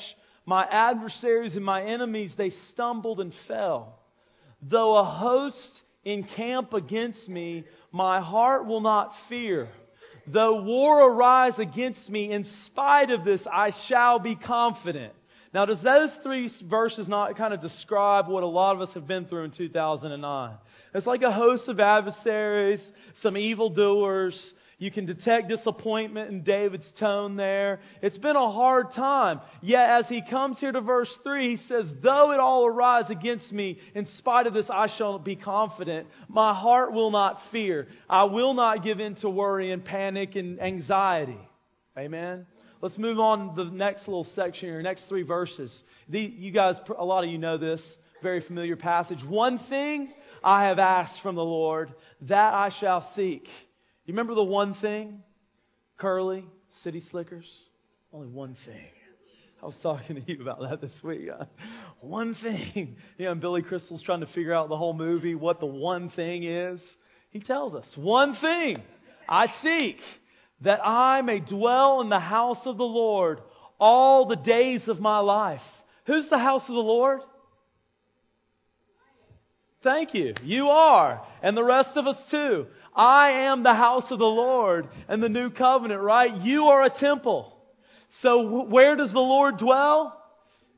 my 0.47 0.64
adversaries 0.64 1.56
and 1.56 1.64
my 1.64 1.82
enemies, 1.82 2.30
they 2.38 2.52
stumbled 2.73 3.18
and 3.18 3.32
fell. 3.49 3.99
Though 4.62 4.97
a 4.97 5.04
host 5.04 5.82
encamp 6.04 6.75
against 6.75 7.28
me, 7.28 7.64
my 7.91 8.21
heart 8.21 8.67
will 8.67 8.80
not 8.80 9.12
fear. 9.28 9.69
Though 10.28 10.62
war 10.62 11.10
arise 11.10 11.58
against 11.58 12.08
me, 12.08 12.30
in 12.32 12.47
spite 12.67 13.10
of 13.10 13.25
this, 13.25 13.41
I 13.52 13.73
shall 13.88 14.21
be 14.21 14.36
confident. 14.36 15.12
Now, 15.52 15.64
does 15.64 15.82
those 15.82 16.10
three 16.23 16.52
verses 16.69 17.08
not 17.08 17.36
kind 17.36 17.52
of 17.52 17.60
describe 17.60 18.28
what 18.28 18.45
a 18.45 18.47
lot 18.47 18.76
of 18.76 18.82
us 18.88 18.95
have 18.95 19.08
been 19.08 19.26
through 19.26 19.43
in 19.43 19.50
2009? 19.50 20.54
It's 20.95 21.06
like 21.06 21.23
a 21.23 21.32
host 21.32 21.67
of 21.67 21.80
adversaries, 21.80 22.80
some 23.25 23.36
evildoers, 23.36 24.38
you 24.80 24.90
can 24.90 25.04
detect 25.04 25.49
disappointment 25.49 26.30
in 26.30 26.43
David's 26.43 26.90
tone 26.99 27.36
there. 27.36 27.80
It's 28.00 28.16
been 28.16 28.34
a 28.34 28.50
hard 28.50 28.95
time. 28.95 29.43
Yet 29.60 29.90
as 29.90 30.06
he 30.08 30.23
comes 30.28 30.56
here 30.58 30.73
to 30.73 30.80
verse 30.80 31.10
3, 31.23 31.56
he 31.56 31.62
says, 31.69 31.84
Though 32.02 32.32
it 32.32 32.40
all 32.40 32.66
arise 32.66 33.04
against 33.10 33.52
me, 33.52 33.78
in 33.95 34.08
spite 34.16 34.47
of 34.47 34.54
this 34.54 34.64
I 34.71 34.88
shall 34.97 35.19
be 35.19 35.36
confident. 35.36 36.06
My 36.28 36.54
heart 36.54 36.95
will 36.95 37.10
not 37.10 37.38
fear. 37.52 37.88
I 38.08 38.25
will 38.25 38.54
not 38.54 38.82
give 38.82 39.00
in 39.00 39.16
to 39.16 39.28
worry 39.28 39.71
and 39.71 39.84
panic 39.84 40.34
and 40.34 40.58
anxiety. 40.58 41.38
Amen. 41.99 42.47
Let's 42.80 42.97
move 42.97 43.21
on 43.21 43.54
to 43.56 43.64
the 43.64 43.71
next 43.71 44.08
little 44.08 44.26
section 44.34 44.71
here, 44.71 44.80
next 44.80 45.04
three 45.10 45.25
verses. 45.25 45.71
The, 46.08 46.21
you 46.21 46.52
guys, 46.52 46.76
a 46.99 47.04
lot 47.04 47.23
of 47.23 47.28
you 47.28 47.36
know 47.36 47.58
this, 47.58 47.82
very 48.23 48.40
familiar 48.40 48.76
passage. 48.76 49.23
One 49.28 49.58
thing 49.69 50.08
I 50.43 50.64
have 50.64 50.78
asked 50.78 51.21
from 51.23 51.34
the 51.34 51.45
Lord, 51.45 51.93
that 52.23 52.54
I 52.54 52.71
shall 52.80 53.12
seek 53.14 53.47
you 54.06 54.13
remember 54.15 54.34
the 54.34 54.43
one 54.43 54.75
thing? 54.75 55.23
Curly, 55.99 56.45
City 56.82 57.02
Slickers? 57.10 57.47
Only 58.13 58.28
one 58.28 58.56
thing. 58.67 58.86
I 59.63 59.67
was 59.67 59.75
talking 59.82 60.17
to 60.17 60.23
you 60.26 60.41
about 60.41 60.60
that 60.60 60.80
this 60.80 61.02
week. 61.04 61.28
Uh, 61.28 61.45
one 62.00 62.34
thing. 62.43 62.97
You 63.19 63.26
know, 63.26 63.32
and 63.32 63.41
Billy 63.41 63.63
Crystal's 63.63 64.02
trying 64.02 64.21
to 64.21 64.26
figure 64.26 64.54
out 64.54 64.69
the 64.69 64.76
whole 64.76 64.95
movie 64.95 65.34
what 65.34 65.60
the 65.60 65.67
one 65.67 66.10
thing 66.10 66.45
is. 66.45 66.80
He 67.30 67.41
tells 67.41 67.75
us, 67.75 67.84
one 67.95 68.36
thing 68.41 68.82
I 69.28 69.47
seek 69.63 69.99
that 70.63 70.80
I 70.84 71.23
may 71.23 71.41
dwell 71.41 72.00
in 72.00 72.08
the 72.08 72.19
house 72.19 72.58
of 72.65 72.76
the 72.76 72.84
Lord 72.84 73.41
all 73.78 74.26
the 74.26 74.36
days 74.36 74.82
of 74.89 74.99
my 74.99 75.19
life. 75.19 75.60
Who's 76.06 76.28
the 76.28 76.39
house 76.39 76.63
of 76.63 76.75
the 76.75 76.80
Lord? 76.80 77.21
Thank 79.82 80.12
you. 80.12 80.34
You 80.43 80.69
are. 80.69 81.23
And 81.43 81.56
the 81.56 81.64
rest 81.64 81.97
of 81.97 82.06
us 82.06 82.16
too. 82.30 82.66
I 82.95 83.30
am 83.47 83.62
the 83.62 83.75
house 83.75 84.04
of 84.10 84.19
the 84.19 84.25
Lord 84.25 84.88
and 85.08 85.23
the 85.23 85.28
new 85.28 85.50
covenant, 85.50 86.02
right? 86.02 86.43
You 86.43 86.66
are 86.66 86.84
a 86.84 86.90
temple. 86.90 87.56
So 88.23 88.64
where 88.64 88.97
does 88.97 89.12
the 89.12 89.21
Lord 89.21 89.58
dwell? 89.58 90.16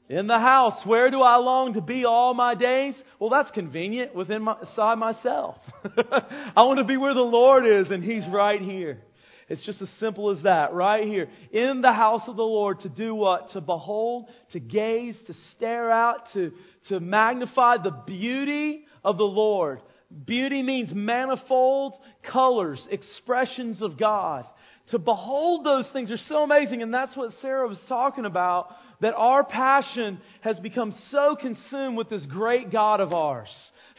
In 0.09 0.27
the 0.27 0.39
house. 0.39 0.79
Where 0.85 1.11
do 1.11 1.23
I 1.23 1.37
long 1.37 1.75
to 1.75 1.81
be 1.81 2.05
all 2.05 2.35
my 2.35 2.55
days? 2.55 2.95
Well, 3.19 3.31
that's 3.31 3.51
convenient 3.53 4.15
within 4.15 4.43
my, 4.43 4.57
inside 4.61 4.97
myself. 4.97 5.57
I 5.85 6.63
want 6.63 6.79
to 6.79 6.85
be 6.85 6.97
where 6.97 7.15
the 7.15 7.21
Lord 7.21 7.67
is 7.67 7.91
and 7.91 8.05
He's 8.05 8.25
right 8.31 8.61
here. 8.61 9.03
It's 9.49 9.65
just 9.65 9.83
as 9.83 9.89
simple 10.01 10.31
as 10.31 10.43
that, 10.45 10.73
right 10.73 11.07
here. 11.07 11.29
In 11.53 11.81
the 11.83 11.93
house 11.93 12.23
of 12.27 12.37
the 12.37 12.43
Lord 12.43 12.81
to 12.81 12.89
do 12.89 13.15
what? 13.15 13.53
To 13.53 13.61
behold, 13.61 14.29
to 14.53 14.61
gaze, 14.61 15.15
to 15.27 15.35
stare 15.55 15.91
out, 15.91 16.27
to, 16.35 16.53
to 16.89 17.01
magnify 17.01 17.79
the 17.79 17.91
beauty 17.91 18.85
of 19.05 19.19
the 19.19 19.25
Lord. 19.25 19.81
Beauty 20.27 20.63
means 20.63 20.91
manifold 20.93 21.95
colors, 22.23 22.81
expressions 22.91 23.83
of 23.83 23.99
God. 23.99 24.45
To 24.91 24.99
behold 24.99 25.65
those 25.65 25.87
things 25.93 26.11
are 26.11 26.19
so 26.29 26.43
amazing, 26.43 26.83
and 26.83 26.93
that's 26.93 27.17
what 27.17 27.33
Sarah 27.41 27.69
was 27.69 27.79
talking 27.89 28.25
about. 28.25 28.69
That 29.01 29.15
our 29.15 29.45
passion 29.45 30.21
has 30.43 30.59
become 30.61 30.95
so 31.11 31.37
consumed 31.41 31.97
with 31.97 32.11
this 32.11 32.27
great 32.27 32.71
God 32.71 33.01
of 33.01 33.13
ours. 33.13 33.49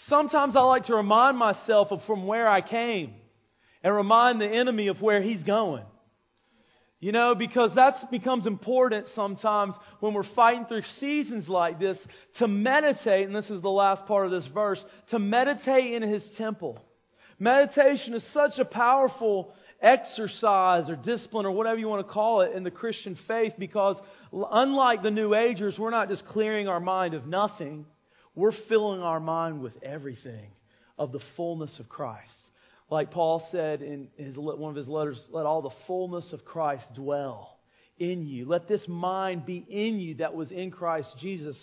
Sometimes 0.07 0.55
I 0.55 0.61
like 0.61 0.85
to 0.85 0.95
remind 0.95 1.37
myself 1.37 1.91
of 1.91 2.01
from 2.05 2.27
where 2.27 2.47
I 2.47 2.61
came 2.61 3.13
and 3.83 3.95
remind 3.95 4.39
the 4.39 4.47
enemy 4.47 4.87
of 4.87 5.01
where 5.01 5.21
he's 5.21 5.43
going. 5.43 5.83
You 7.03 7.11
know, 7.11 7.35
because 7.35 7.71
that 7.75 8.09
becomes 8.11 8.45
important 8.45 9.07
sometimes 9.13 9.73
when 9.99 10.13
we're 10.13 10.23
fighting 10.37 10.67
through 10.67 10.83
seasons 11.01 11.49
like 11.49 11.77
this 11.77 11.97
to 12.39 12.47
meditate, 12.47 13.27
and 13.27 13.35
this 13.35 13.49
is 13.49 13.61
the 13.61 13.67
last 13.67 14.05
part 14.05 14.25
of 14.25 14.31
this 14.31 14.49
verse, 14.53 14.81
to 15.09 15.19
meditate 15.19 15.95
in 15.95 16.01
His 16.01 16.23
temple. 16.37 16.81
Meditation 17.39 18.13
is 18.13 18.23
such 18.33 18.57
a 18.57 18.63
powerful 18.63 19.53
exercise 19.81 20.89
or 20.89 20.95
discipline 20.95 21.45
or 21.45 21.51
whatever 21.51 21.77
you 21.77 21.89
want 21.89 22.07
to 22.07 22.13
call 22.13 22.39
it 22.39 22.55
in 22.55 22.63
the 22.63 22.71
Christian 22.71 23.17
faith 23.27 23.51
because 23.59 23.97
unlike 24.31 25.03
the 25.03 25.11
New 25.11 25.35
Agers, 25.35 25.75
we're 25.77 25.89
not 25.89 26.07
just 26.07 26.25
clearing 26.27 26.69
our 26.69 26.79
mind 26.79 27.15
of 27.15 27.27
nothing, 27.27 27.85
we're 28.33 28.53
filling 28.69 29.01
our 29.01 29.19
mind 29.19 29.61
with 29.61 29.73
everything 29.83 30.51
of 30.97 31.11
the 31.11 31.19
fullness 31.35 31.77
of 31.79 31.89
Christ. 31.89 32.31
Like 32.93 33.09
Paul 33.09 33.43
said 33.51 33.81
in 33.81 34.07
his, 34.17 34.35
one 34.37 34.69
of 34.69 34.75
his 34.75 34.87
letters, 34.87 35.19
let 35.31 35.47
all 35.47 35.63
the 35.63 35.73
fullness 35.87 36.31
of 36.31 36.45
Christ 36.45 36.83
dwell 36.93 37.57
in 37.97 38.27
you. 38.27 38.47
Let 38.47 38.67
this 38.67 38.83
mind 38.87 39.47
be 39.47 39.65
in 39.67 39.99
you 39.99 40.13
that 40.17 40.35
was 40.35 40.51
in 40.51 40.69
Christ 40.69 41.09
Jesus. 41.19 41.57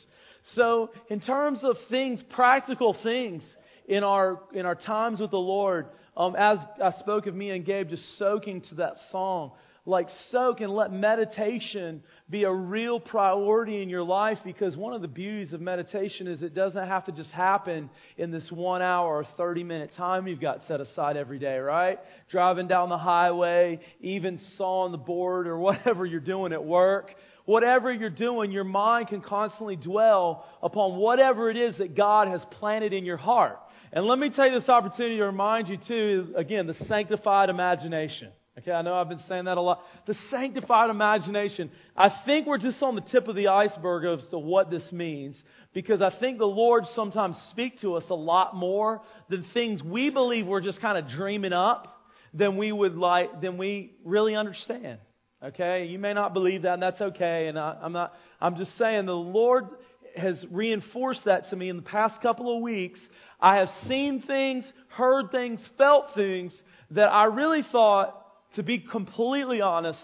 So, 0.56 0.90
in 1.08 1.20
terms 1.20 1.60
of 1.62 1.76
things, 1.88 2.20
practical 2.30 2.96
things 3.04 3.44
in 3.86 4.02
our, 4.02 4.40
in 4.52 4.66
our 4.66 4.74
times 4.74 5.20
with 5.20 5.30
the 5.30 5.36
Lord, 5.36 5.86
um, 6.16 6.34
as 6.34 6.58
I 6.82 6.98
spoke 6.98 7.28
of 7.28 7.34
me 7.36 7.50
and 7.50 7.64
Gabe 7.64 7.90
just 7.90 8.18
soaking 8.18 8.62
to 8.62 8.74
that 8.76 8.96
song, 9.12 9.52
like 9.90 10.08
soak 10.30 10.60
and 10.60 10.72
let 10.72 10.92
meditation 10.92 12.02
be 12.30 12.44
a 12.44 12.52
real 12.52 13.00
priority 13.00 13.82
in 13.82 13.88
your 13.88 14.02
life 14.02 14.38
because 14.44 14.76
one 14.76 14.94
of 14.94 15.02
the 15.02 15.08
beauties 15.08 15.52
of 15.52 15.60
meditation 15.60 16.26
is 16.26 16.42
it 16.42 16.54
doesn't 16.54 16.86
have 16.86 17.04
to 17.04 17.12
just 17.12 17.30
happen 17.30 17.90
in 18.16 18.30
this 18.30 18.50
one 18.50 18.80
hour 18.80 19.16
or 19.16 19.26
30 19.36 19.64
minute 19.64 19.90
time 19.96 20.26
you've 20.26 20.40
got 20.40 20.60
set 20.68 20.80
aside 20.80 21.16
every 21.16 21.38
day, 21.38 21.58
right? 21.58 21.98
Driving 22.30 22.68
down 22.68 22.88
the 22.88 22.96
highway, 22.96 23.80
even 24.00 24.40
sawing 24.56 24.92
the 24.92 24.98
board 24.98 25.46
or 25.46 25.58
whatever 25.58 26.06
you're 26.06 26.20
doing 26.20 26.52
at 26.52 26.64
work. 26.64 27.12
Whatever 27.46 27.92
you're 27.92 28.10
doing, 28.10 28.52
your 28.52 28.64
mind 28.64 29.08
can 29.08 29.22
constantly 29.22 29.74
dwell 29.74 30.46
upon 30.62 30.96
whatever 30.96 31.50
it 31.50 31.56
is 31.56 31.76
that 31.78 31.96
God 31.96 32.28
has 32.28 32.40
planted 32.52 32.92
in 32.92 33.04
your 33.04 33.16
heart. 33.16 33.58
And 33.92 34.06
let 34.06 34.20
me 34.20 34.30
take 34.30 34.52
this 34.52 34.68
opportunity 34.68 35.16
to 35.16 35.24
remind 35.24 35.68
you 35.68 35.76
too, 35.88 36.34
again, 36.36 36.68
the 36.68 36.76
sanctified 36.86 37.48
imagination. 37.48 38.28
Okay, 38.60 38.72
I 38.72 38.82
know 38.82 38.94
I've 38.94 39.08
been 39.08 39.22
saying 39.26 39.46
that 39.46 39.56
a 39.56 39.60
lot. 39.60 39.80
The 40.06 40.14
sanctified 40.30 40.90
imagination. 40.90 41.70
I 41.96 42.10
think 42.26 42.46
we're 42.46 42.58
just 42.58 42.82
on 42.82 42.94
the 42.94 43.00
tip 43.00 43.26
of 43.26 43.34
the 43.34 43.48
iceberg 43.48 44.20
as 44.20 44.28
to 44.30 44.38
what 44.38 44.70
this 44.70 44.82
means 44.92 45.34
because 45.72 46.02
I 46.02 46.10
think 46.20 46.36
the 46.36 46.44
Lord 46.44 46.84
sometimes 46.94 47.36
speaks 47.52 47.80
to 47.80 47.94
us 47.94 48.04
a 48.10 48.14
lot 48.14 48.54
more 48.54 49.00
than 49.30 49.46
things 49.54 49.82
we 49.82 50.10
believe 50.10 50.46
we're 50.46 50.60
just 50.60 50.80
kind 50.82 50.98
of 50.98 51.08
dreaming 51.08 51.54
up 51.54 52.02
than 52.34 52.58
we 52.58 52.70
would 52.70 52.96
like, 52.96 53.40
than 53.40 53.56
we 53.56 53.94
really 54.04 54.34
understand. 54.34 54.98
Okay, 55.42 55.86
you 55.86 55.98
may 55.98 56.12
not 56.12 56.34
believe 56.34 56.62
that, 56.62 56.74
and 56.74 56.82
that's 56.82 57.00
okay. 57.00 57.46
And 57.48 57.58
I, 57.58 57.78
I'm 57.82 57.92
not. 57.92 58.12
I'm 58.42 58.56
just 58.56 58.76
saying 58.76 59.06
the 59.06 59.12
Lord 59.12 59.68
has 60.16 60.36
reinforced 60.50 61.24
that 61.24 61.48
to 61.48 61.56
me 61.56 61.70
in 61.70 61.76
the 61.76 61.82
past 61.82 62.20
couple 62.20 62.54
of 62.54 62.62
weeks. 62.62 63.00
I 63.40 63.56
have 63.56 63.70
seen 63.88 64.22
things, 64.26 64.64
heard 64.88 65.30
things, 65.30 65.60
felt 65.78 66.14
things 66.14 66.52
that 66.90 67.06
I 67.06 67.24
really 67.24 67.62
thought 67.72 68.19
to 68.56 68.62
be 68.62 68.78
completely 68.78 69.60
honest, 69.60 69.98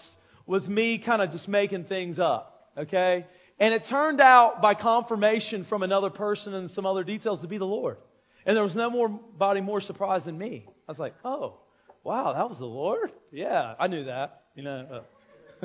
was 0.45 0.65
me 0.67 1.01
kind 1.05 1.21
of 1.21 1.31
just 1.31 1.47
making 1.47 1.85
things 1.85 2.19
up. 2.19 2.71
Okay? 2.77 3.25
And 3.59 3.73
it 3.73 3.83
turned 3.89 4.21
out 4.21 4.61
by 4.61 4.75
confirmation 4.75 5.65
from 5.67 5.83
another 5.83 6.09
person 6.09 6.53
and 6.53 6.71
some 6.71 6.85
other 6.85 7.03
details 7.03 7.41
to 7.41 7.47
be 7.47 7.57
the 7.57 7.65
Lord. 7.65 7.97
And 8.45 8.55
there 8.55 8.63
was 8.63 8.75
no 8.75 8.89
more 8.89 9.09
body 9.09 9.61
more 9.61 9.81
surprised 9.81 10.25
than 10.25 10.37
me. 10.37 10.65
I 10.87 10.91
was 10.91 10.99
like, 10.99 11.15
oh, 11.25 11.59
wow, 12.03 12.33
that 12.33 12.49
was 12.49 12.59
the 12.59 12.65
Lord? 12.65 13.11
Yeah, 13.31 13.73
I 13.79 13.87
knew 13.87 14.05
that. 14.05 14.43
You 14.55 14.63
know. 14.63 15.01
Uh. 15.01 15.01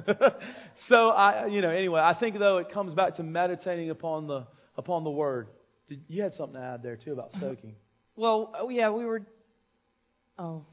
so 0.88 1.10
I, 1.10 1.46
you 1.46 1.60
know, 1.60 1.70
anyway, 1.70 2.00
I 2.00 2.14
think 2.14 2.38
though 2.38 2.58
it 2.58 2.72
comes 2.72 2.94
back 2.94 3.16
to 3.16 3.22
meditating 3.22 3.90
upon 3.90 4.26
the 4.26 4.46
upon 4.76 5.04
the 5.04 5.10
Word. 5.10 5.48
Did, 5.88 6.02
you 6.08 6.22
had 6.22 6.34
something 6.34 6.58
to 6.58 6.66
add 6.66 6.82
there 6.82 6.96
too 6.96 7.12
about 7.12 7.30
soaking. 7.40 7.74
Well, 8.16 8.52
oh, 8.58 8.68
yeah, 8.68 8.90
we 8.90 9.04
were. 9.04 9.22
Oh, 10.38 10.64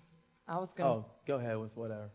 I 0.50 0.58
was 0.58 0.70
going. 0.76 0.90
Oh, 0.90 1.06
go 1.28 1.36
ahead 1.36 1.58
with 1.60 1.76
whatever. 1.76 2.10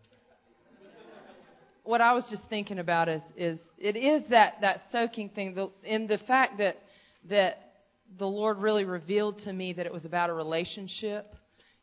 What 1.84 2.00
I 2.00 2.14
was 2.14 2.24
just 2.30 2.42
thinking 2.48 2.78
about 2.78 3.08
is 3.08 3.22
is 3.36 3.58
it 3.78 3.94
is 3.96 4.22
that 4.30 4.54
that 4.62 4.82
soaking 4.90 5.28
thing, 5.30 5.54
the, 5.54 5.70
in 5.84 6.06
the 6.06 6.18
fact 6.18 6.58
that 6.58 6.76
that 7.28 7.72
the 8.18 8.26
Lord 8.26 8.58
really 8.58 8.84
revealed 8.84 9.38
to 9.44 9.52
me 9.52 9.72
that 9.74 9.86
it 9.86 9.92
was 9.92 10.04
about 10.04 10.30
a 10.30 10.32
relationship. 10.32 11.34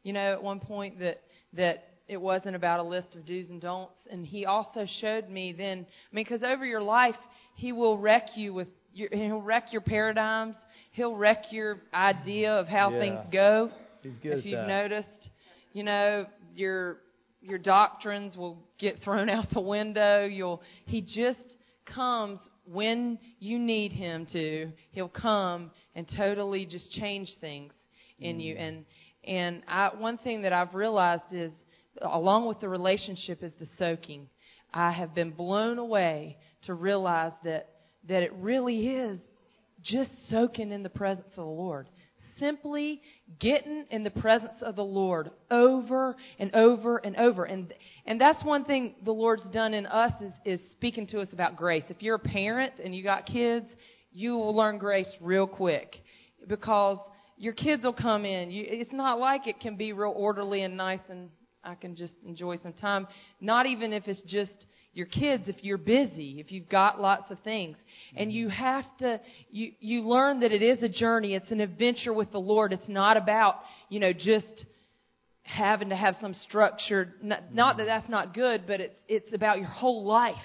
You 0.04 0.14
know, 0.14 0.34
at 0.34 0.44
one 0.44 0.60
point 0.60 1.00
that 1.00 1.22
that 1.54 1.86
it 2.08 2.18
wasn't 2.20 2.56
about 2.56 2.80
a 2.80 2.84
list 2.84 3.16
of 3.16 3.26
do's 3.26 3.50
and 3.50 3.62
don'ts, 3.62 3.96
and 4.10 4.26
He 4.26 4.46
also 4.46 4.86
showed 5.00 5.30
me 5.30 5.54
then. 5.54 5.86
I 6.12 6.16
mean, 6.16 6.26
because 6.26 6.44
over 6.44 6.66
your 6.66 6.82
life, 6.82 7.16
He 7.56 7.72
will 7.72 7.98
wreck 7.98 8.36
you 8.36 8.54
with 8.54 8.68
your, 8.94 9.08
He'll 9.14 9.42
wreck 9.42 9.72
your 9.72 9.82
paradigms. 9.82 10.56
He'll 10.94 11.16
wreck 11.16 11.52
your 11.52 11.78
idea 11.94 12.52
of 12.52 12.68
how 12.68 12.90
Yeah. 12.92 13.00
things 13.00 13.20
go. 13.32 13.72
He's 14.02 14.18
good 14.18 14.40
if 14.40 14.46
you've 14.46 14.60
that. 14.60 14.68
noticed, 14.68 15.30
you 15.74 15.84
know, 15.84 16.26
your 16.54 16.98
your 17.42 17.58
doctrines 17.58 18.36
will 18.36 18.60
get 18.80 19.02
thrown 19.04 19.30
out 19.30 19.48
the 19.54 19.62
window. 19.62 20.26
You'll 20.26 20.62
he 20.86 21.02
just 21.02 21.56
comes 21.86 22.40
when 22.66 23.18
you 23.40 23.60
need 23.60 23.92
him 23.92 24.28
to. 24.32 24.72
He'll 24.92 25.10
come 25.10 25.72
and 25.96 26.10
totally 26.18 26.66
just 26.66 26.92
change 26.94 27.30
things 27.40 27.74
in 28.20 28.40
you. 28.40 28.56
Mm. 28.56 28.68
And 28.68 28.86
and 29.24 29.64
I 29.68 29.90
one 29.98 30.18
thing 30.18 30.44
that 30.44 30.54
I've 30.54 30.74
realized 30.74 31.32
is 31.32 31.52
along 32.02 32.48
with 32.48 32.60
the 32.60 32.70
relationship 32.70 33.44
is 33.44 33.52
the 33.60 33.68
soaking. 33.78 34.28
I 34.74 34.92
have 34.92 35.14
been 35.14 35.32
blown 35.32 35.78
away 35.78 36.38
to 36.66 36.74
realize 36.74 37.34
that 37.44 37.70
that 38.08 38.24
it 38.24 38.34
really 38.34 38.88
is 38.88 39.20
just 39.84 40.12
soaking 40.30 40.72
in 40.72 40.84
the 40.84 40.90
presence 40.90 41.28
of 41.32 41.36
the 41.36 41.44
Lord. 41.44 41.88
Simply 42.42 43.02
getting 43.40 43.86
in 43.90 44.04
the 44.04 44.10
presence 44.10 44.62
of 44.62 44.76
the 44.76 44.84
Lord 44.84 45.32
over 45.50 46.16
and 46.40 46.54
over 46.54 46.98
and 46.98 47.16
over. 47.16 47.46
And 47.46 47.74
and 48.06 48.20
that's 48.20 48.44
one 48.44 48.66
thing 48.66 48.96
the 49.06 49.14
Lord's 49.14 49.48
done 49.52 49.74
in 49.74 49.86
us 49.86 50.12
is, 50.20 50.34
is 50.44 50.72
speaking 50.72 51.08
to 51.08 51.22
us 51.22 51.30
about 51.32 51.56
grace. 51.56 51.84
If 51.88 52.02
you're 52.02 52.16
a 52.16 52.20
parent 52.20 52.74
and 52.84 52.94
you 52.94 53.04
got 53.04 53.26
kids, 53.26 53.68
you 54.12 54.34
will 54.34 54.56
learn 54.56 54.80
grace 54.80 55.08
real 55.22 55.48
quick. 55.48 55.96
Because 56.48 56.98
your 57.38 57.54
kids 57.54 57.84
will 57.84 57.94
come 57.94 58.26
in. 58.26 58.52
You, 58.52 58.66
it's 58.68 58.92
not 58.92 59.20
like 59.20 59.48
it 59.48 59.60
can 59.60 59.78
be 59.78 59.94
real 59.94 60.14
orderly 60.16 60.64
and 60.64 60.76
nice 60.76 61.00
and 61.10 61.30
I 61.64 61.76
can 61.76 61.96
just 61.96 62.14
enjoy 62.26 62.58
some 62.58 62.74
time. 62.74 63.08
Not 63.40 63.68
even 63.68 63.94
if 63.94 64.08
it's 64.08 64.22
just 64.24 64.66
your 64.94 65.06
kids 65.06 65.44
if 65.48 65.58
you're 65.62 65.78
busy, 65.78 66.40
if 66.40 66.52
you've 66.52 66.70
got 66.70 67.00
lots 67.00 67.32
of 67.32 67.40
things. 67.40 67.78
And 68.16 68.32
you 68.32 68.48
mm-hmm. 68.48 68.64
have 68.64 68.86
to 69.00 69.22
you 69.50 69.72
you 69.80 70.02
learn 70.02 70.42
that 70.42 70.52
it 70.52 70.62
is 70.62 70.84
a 70.84 70.90
journey, 70.90 71.34
it's 71.36 71.52
an 71.52 71.62
adventure 71.62 72.14
with 72.14 72.32
the 72.32 72.40
Lord. 72.40 72.74
It's 72.74 72.88
not 72.88 73.18
about, 73.18 73.56
you 73.90 74.00
know, 74.00 74.14
just 74.14 74.66
having 75.44 75.90
to 75.90 75.96
have 75.96 76.16
some 76.22 76.34
structure. 76.34 77.14
Not, 77.22 77.54
not 77.54 77.78
that 77.78 77.84
mm-hmm. 77.84 77.90
that's 77.90 78.10
not 78.10 78.34
good, 78.34 78.64
but 78.68 78.80
it's 78.82 78.98
it's 79.08 79.34
about 79.34 79.60
your 79.60 79.68
whole 79.68 80.06
life 80.06 80.36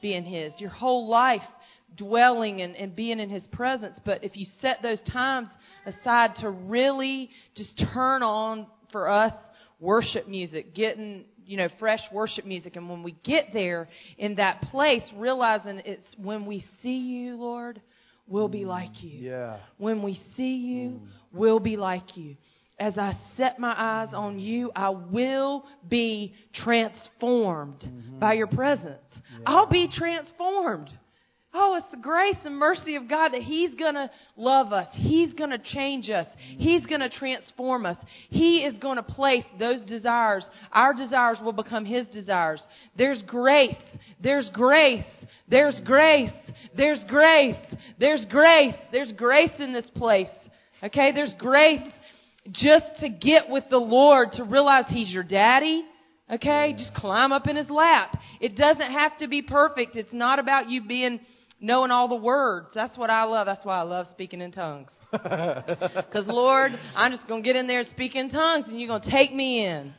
being 0.00 0.24
his. 0.24 0.52
Your 0.58 0.70
whole 0.70 1.08
life 1.08 1.42
dwelling 1.96 2.60
and, 2.60 2.76
and 2.76 2.94
being 2.94 3.18
in 3.18 3.30
his 3.30 3.46
presence. 3.48 3.98
But 4.04 4.22
if 4.22 4.36
you 4.36 4.46
set 4.60 4.80
those 4.82 5.00
times 5.10 5.48
aside 5.86 6.32
to 6.40 6.50
really 6.50 7.30
just 7.56 7.82
turn 7.92 8.22
on 8.22 8.66
for 8.92 9.08
us 9.08 9.32
worship 9.80 10.28
music, 10.28 10.74
getting 10.74 11.24
you 11.48 11.56
know 11.56 11.68
fresh 11.78 12.02
worship 12.12 12.44
music, 12.44 12.76
and 12.76 12.88
when 12.88 13.02
we 13.02 13.16
get 13.24 13.52
there 13.52 13.88
in 14.18 14.36
that 14.36 14.60
place, 14.62 15.02
realizing 15.16 15.80
it's 15.84 16.06
when 16.16 16.46
we 16.46 16.64
see 16.82 16.98
you, 16.98 17.36
Lord, 17.36 17.80
we'll 18.28 18.48
be 18.48 18.60
mm, 18.60 18.68
like 18.68 19.02
you. 19.02 19.18
Yeah. 19.30 19.56
When 19.78 20.02
we 20.02 20.20
see 20.36 20.54
you, 20.56 20.90
mm. 20.90 21.00
we'll 21.32 21.58
be 21.58 21.76
like 21.76 22.16
you. 22.16 22.36
As 22.78 22.96
I 22.96 23.18
set 23.36 23.58
my 23.58 23.74
eyes 23.76 24.14
on 24.14 24.38
you, 24.38 24.70
I 24.76 24.90
will 24.90 25.64
be 25.88 26.34
transformed 26.54 27.80
mm-hmm. 27.80 28.20
by 28.20 28.34
your 28.34 28.46
presence. 28.46 29.00
I'll 29.44 29.68
be 29.68 29.88
transformed. 29.92 30.90
Oh, 31.54 31.76
it's 31.76 31.90
the 31.90 31.96
grace 31.96 32.36
and 32.44 32.56
mercy 32.56 32.96
of 32.96 33.08
God 33.08 33.30
that 33.30 33.40
He's 33.40 33.74
going 33.74 33.94
to 33.94 34.10
love 34.36 34.72
us. 34.72 34.86
He's 34.92 35.32
going 35.32 35.50
to 35.50 35.58
change 35.58 36.10
us. 36.10 36.26
He's 36.36 36.84
going 36.84 37.00
to 37.00 37.08
transform 37.08 37.86
us. 37.86 37.96
He 38.28 38.58
is 38.58 38.76
going 38.78 38.96
to 38.96 39.02
place 39.02 39.44
those 39.58 39.80
desires. 39.82 40.46
Our 40.72 40.92
desires 40.92 41.38
will 41.42 41.54
become 41.54 41.86
His 41.86 42.06
desires. 42.08 42.62
There's 42.98 43.22
grace. 43.22 43.74
There's 44.22 44.50
grace. 44.52 45.04
There's 45.48 45.80
grace. 45.86 46.30
There's 46.76 47.02
grace. 47.08 47.56
There's 47.98 48.26
grace. 48.26 48.74
There's 48.92 49.12
grace 49.12 49.52
in 49.58 49.72
this 49.72 49.88
place. 49.96 50.28
Okay? 50.82 51.12
There's 51.12 51.34
grace 51.38 51.80
just 52.52 52.86
to 53.00 53.08
get 53.08 53.48
with 53.48 53.64
the 53.70 53.78
Lord, 53.78 54.32
to 54.32 54.44
realize 54.44 54.84
He's 54.88 55.08
your 55.08 55.22
daddy. 55.22 55.82
Okay? 56.30 56.74
Just 56.76 56.92
climb 56.94 57.32
up 57.32 57.46
in 57.48 57.56
His 57.56 57.70
lap. 57.70 58.18
It 58.38 58.54
doesn't 58.54 58.92
have 58.92 59.16
to 59.18 59.28
be 59.28 59.40
perfect. 59.40 59.96
It's 59.96 60.12
not 60.12 60.38
about 60.38 60.68
you 60.68 60.84
being, 60.84 61.20
knowing 61.60 61.90
all 61.90 62.08
the 62.08 62.16
words. 62.16 62.68
That's 62.74 62.96
what 62.96 63.10
I 63.10 63.24
love. 63.24 63.46
That's 63.46 63.64
why 63.64 63.78
I 63.78 63.82
love 63.82 64.06
speaking 64.10 64.40
in 64.40 64.52
tongues. 64.52 64.90
Because, 65.10 66.26
Lord, 66.26 66.72
I'm 66.94 67.12
just 67.12 67.26
going 67.26 67.42
to 67.42 67.46
get 67.46 67.56
in 67.56 67.66
there 67.66 67.80
and 67.80 67.88
speak 67.90 68.14
in 68.14 68.30
tongues 68.30 68.66
and 68.68 68.78
you're 68.78 68.88
going 68.88 69.02
to 69.02 69.10
take 69.10 69.34
me 69.34 69.64
in. 69.64 69.94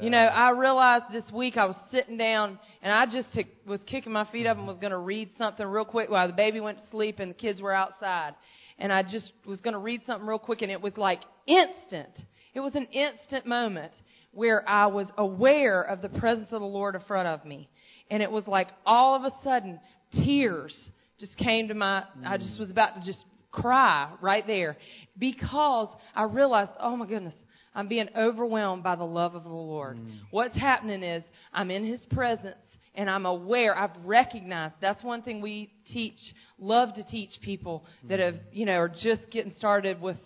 You 0.00 0.10
know, 0.10 0.18
I 0.18 0.50
realized 0.50 1.04
this 1.12 1.30
week 1.32 1.56
I 1.56 1.64
was 1.64 1.76
sitting 1.92 2.16
down 2.16 2.58
and 2.82 2.92
I 2.92 3.06
just 3.06 3.32
took, 3.32 3.46
was 3.66 3.80
kicking 3.86 4.12
my 4.12 4.24
feet 4.32 4.46
up 4.46 4.58
and 4.58 4.66
was 4.66 4.78
going 4.78 4.90
to 4.90 4.98
read 4.98 5.30
something 5.38 5.64
real 5.64 5.84
quick 5.84 6.10
while 6.10 6.26
the 6.26 6.32
baby 6.32 6.58
went 6.58 6.78
to 6.78 6.90
sleep 6.90 7.20
and 7.20 7.30
the 7.30 7.34
kids 7.34 7.60
were 7.60 7.72
outside. 7.72 8.34
And 8.78 8.92
I 8.92 9.02
just 9.02 9.32
was 9.46 9.60
going 9.60 9.74
to 9.74 9.78
read 9.78 10.02
something 10.04 10.26
real 10.26 10.40
quick 10.40 10.62
and 10.62 10.72
it 10.72 10.80
was 10.80 10.96
like 10.96 11.20
instant. 11.46 12.20
It 12.52 12.60
was 12.60 12.74
an 12.74 12.86
instant 12.86 13.46
moment 13.46 13.92
where 14.32 14.68
I 14.68 14.86
was 14.86 15.06
aware 15.16 15.82
of 15.82 16.02
the 16.02 16.08
presence 16.08 16.48
of 16.50 16.60
the 16.60 16.66
Lord 16.66 16.94
in 16.94 17.02
front 17.02 17.28
of 17.28 17.44
me. 17.44 17.68
And 18.10 18.22
it 18.22 18.30
was 18.30 18.46
like 18.48 18.68
all 18.84 19.14
of 19.14 19.22
a 19.22 19.32
sudden 19.44 19.78
tears 20.12 20.76
just 21.18 21.36
came 21.36 21.68
to 21.68 21.74
my, 21.74 22.04
I 22.24 22.36
just 22.36 22.56
mm. 22.56 22.60
was 22.60 22.70
about 22.70 22.94
to 22.94 23.04
just 23.04 23.24
cry 23.50 24.10
right 24.20 24.46
there. 24.46 24.76
Because 25.18 25.88
I 26.14 26.24
realized, 26.24 26.72
oh 26.78 26.96
my 26.96 27.06
goodness, 27.06 27.34
I'm 27.74 27.88
being 27.88 28.08
overwhelmed 28.16 28.82
by 28.82 28.96
the 28.96 29.04
love 29.04 29.34
of 29.34 29.44
the 29.44 29.48
Lord. 29.50 29.98
Mm. 29.98 30.20
What's 30.30 30.58
happening 30.58 31.02
is 31.02 31.22
I'm 31.52 31.70
in 31.70 31.84
His 31.84 32.00
presence 32.10 32.56
and 32.94 33.10
I'm 33.10 33.26
aware, 33.26 33.76
I've 33.76 33.96
recognized, 34.04 34.74
that's 34.80 35.04
one 35.04 35.20
thing 35.20 35.42
we 35.42 35.70
teach, 35.92 36.18
love 36.58 36.94
to 36.94 37.04
teach 37.04 37.30
people 37.42 37.84
that 38.08 38.18
mm. 38.18 38.24
have, 38.24 38.36
you 38.52 38.64
know, 38.64 38.78
are 38.78 38.88
just 38.88 39.30
getting 39.30 39.52
started 39.58 40.00
with, 40.00 40.16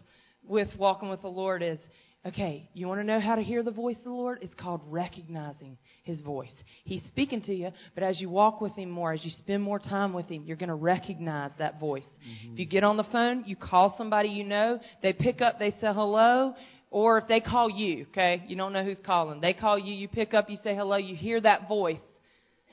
with 0.47 0.69
walking 0.79 1.09
with 1.09 1.23
the 1.23 1.29
Lord 1.29 1.63
is 1.63 1.79
Okay, 2.27 2.69
you 2.75 2.87
want 2.87 3.01
to 3.01 3.05
know 3.05 3.19
how 3.19 3.35
to 3.35 3.43
hear 3.43 3.63
the 3.63 3.71
voice 3.71 3.97
of 3.97 4.05
the 4.05 4.11
Lord? 4.11 4.41
It's 4.43 4.53
called 4.55 4.83
recognizing 4.87 5.79
his 6.03 6.21
voice. 6.21 6.53
He's 6.85 7.01
speaking 7.09 7.41
to 7.43 7.55
you, 7.55 7.71
but 7.95 8.05
as 8.05 8.21
you 8.21 8.29
walk 8.29 8.61
with 8.61 8.77
him 8.77 8.91
more, 8.91 9.15
as 9.15 9.25
you 9.25 9.31
spend 9.31 9.63
more 9.63 9.79
time 9.79 10.13
with 10.13 10.27
him, 10.27 10.45
you're 10.45 10.59
going 10.59 10.69
to 10.69 10.75
recognize 10.75 11.51
that 11.59 11.81
voice. 11.81 12.05
Mm-hmm. 12.05 12.53
If 12.53 12.59
you 12.59 12.67
get 12.67 12.85
on 12.85 12.99
the 12.99 13.05
phone, 13.05 13.45
you 13.47 13.57
call 13.57 13.95
somebody 13.97 14.29
you 14.29 14.45
know, 14.45 14.81
they 15.03 15.15
pick 15.15 15.41
up, 15.41 15.59
they 15.59 15.71
say 15.71 15.95
hello, 15.95 16.55
or 16.91 17.17
if 17.17 17.27
they 17.27 17.41
call 17.41 17.71
you, 17.71 18.07
okay, 18.11 18.45
you 18.49 18.55
don't 18.55 18.75
know 18.75 18.85
who's 18.85 19.01
calling. 19.05 19.41
They 19.41 19.55
call 19.55 19.79
you, 19.79 19.95
you 19.95 20.07
pick 20.07 20.35
up, 20.35 20.51
you 20.51 20.59
say 20.63 20.75
hello, 20.75 20.99
you 20.99 21.17
hear 21.17 21.41
that 21.41 21.69
voice. 21.69 22.01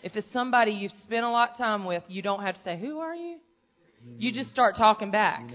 If 0.03 0.15
it's 0.17 0.27
somebody 0.33 0.71
you've 0.71 0.91
spent 1.03 1.23
a 1.23 1.29
lot 1.29 1.51
of 1.51 1.57
time 1.57 1.85
with, 1.85 2.03
you 2.09 2.21
don't 2.21 2.43
have 2.43 2.55
to 2.55 2.61
say, 2.63 2.77
Who 2.77 2.99
are 2.99 3.15
you? 3.15 3.37
You 4.17 4.31
just 4.33 4.49
start 4.51 4.75
talking 4.77 5.11
back. 5.11 5.49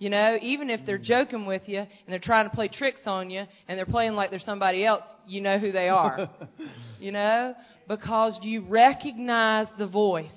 You 0.00 0.08
know, 0.08 0.38
even 0.40 0.70
if 0.70 0.80
they're 0.86 0.96
joking 0.96 1.44
with 1.44 1.60
you 1.66 1.80
and 1.80 1.88
they're 2.08 2.18
trying 2.18 2.48
to 2.48 2.56
play 2.56 2.68
tricks 2.68 3.02
on 3.04 3.28
you 3.28 3.44
and 3.68 3.78
they're 3.78 3.84
playing 3.84 4.14
like 4.14 4.30
they're 4.30 4.40
somebody 4.40 4.82
else, 4.82 5.02
you 5.26 5.42
know 5.42 5.58
who 5.58 5.72
they 5.72 5.90
are. 5.90 6.30
you 6.98 7.12
know, 7.12 7.54
because 7.86 8.38
you 8.40 8.64
recognize 8.66 9.66
the 9.78 9.86
voice. 9.86 10.30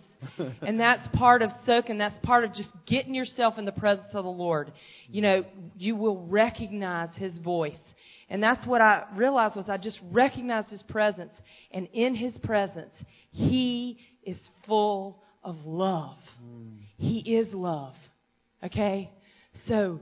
and 0.62 0.78
that's 0.78 1.08
part 1.16 1.42
of 1.42 1.50
soaking. 1.66 1.98
That's 1.98 2.18
part 2.24 2.44
of 2.44 2.54
just 2.54 2.72
getting 2.86 3.16
yourself 3.16 3.58
in 3.58 3.64
the 3.64 3.72
presence 3.72 4.10
of 4.14 4.26
the 4.26 4.30
Lord. 4.30 4.74
You 5.08 5.22
know, 5.22 5.46
you 5.78 5.96
will 5.96 6.28
recognize 6.28 7.16
His 7.16 7.38
voice. 7.38 7.80
And 8.30 8.44
that's 8.44 8.68
what 8.68 8.82
I 8.82 9.04
realized 9.16 9.56
was 9.56 9.70
I 9.70 9.78
just 9.78 10.00
recognized 10.12 10.72
His 10.72 10.84
presence. 10.84 11.32
And 11.72 11.88
in 11.94 12.16
His 12.16 12.38
presence, 12.40 12.92
He 13.32 13.98
is 14.24 14.38
full 14.68 15.24
of 15.42 15.56
love. 15.64 16.18
Mm. 16.44 16.80
He 16.98 17.20
is 17.20 17.48
love. 17.54 17.94
Okay? 18.62 19.10
So 19.68 20.00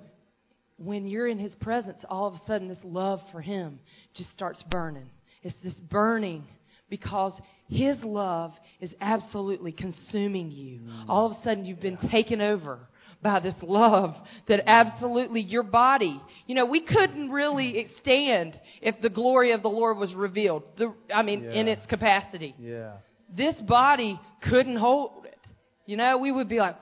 when 0.78 1.08
you're 1.08 1.28
in 1.28 1.38
His 1.38 1.54
presence, 1.56 2.00
all 2.10 2.28
of 2.28 2.34
a 2.34 2.42
sudden 2.48 2.68
this 2.68 2.78
love 2.84 3.22
for 3.32 3.42
Him 3.42 3.80
just 4.16 4.32
starts 4.32 4.64
burning. 4.70 5.10
It's 5.44 5.56
this 5.64 5.74
burning 5.90 6.44
because 6.90 7.34
His 7.68 7.98
love 8.04 8.54
is 8.80 8.92
absolutely 9.00 9.72
consuming 9.72 10.52
you. 10.52 10.80
Mm. 10.80 11.06
All 11.08 11.28
of 11.28 11.34
a 11.34 11.44
sudden 11.44 11.66
you've 11.66 11.82
been 11.82 11.98
taken 12.10 12.42
over 12.42 12.80
by 13.22 13.40
this 13.40 13.56
love 13.62 14.16
that 14.48 14.64
absolutely 14.68 15.42
your 15.42 15.64
body, 15.64 16.20
you 16.48 16.56
know, 16.56 16.66
we 16.66 16.82
couldn't 16.82 17.30
really 17.30 17.88
stand 18.02 18.60
if 18.82 19.00
the 19.02 19.10
glory 19.10 19.52
of 19.52 19.62
the 19.62 19.68
Lord 19.68 19.98
was 19.98 20.14
revealed. 20.16 20.64
The, 20.78 20.94
I 21.14 21.22
mean, 21.22 21.44
yeah. 21.44 21.52
in 21.52 21.68
its 21.68 21.86
capacity. 21.86 22.56
Yeah. 22.60 22.94
This 23.36 23.56
body 23.68 24.20
couldn't 24.50 24.78
hold 24.78 25.26
it. 25.26 25.38
You 25.86 25.98
know, 25.98 26.18
we 26.18 26.32
would 26.32 26.50
be 26.50 26.58
like, 26.58 26.78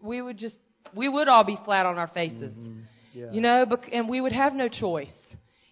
we 0.00 0.22
would 0.22 0.38
just 0.38 0.56
we 0.96 1.08
would 1.08 1.28
all 1.28 1.44
be 1.44 1.58
flat 1.64 1.86
on 1.86 1.98
our 1.98 2.08
faces. 2.08 2.52
Mm-hmm. 2.52 2.80
Yeah. 3.12 3.32
You 3.32 3.40
know, 3.40 3.66
and 3.92 4.08
we 4.08 4.20
would 4.20 4.32
have 4.32 4.54
no 4.54 4.68
choice. 4.68 5.08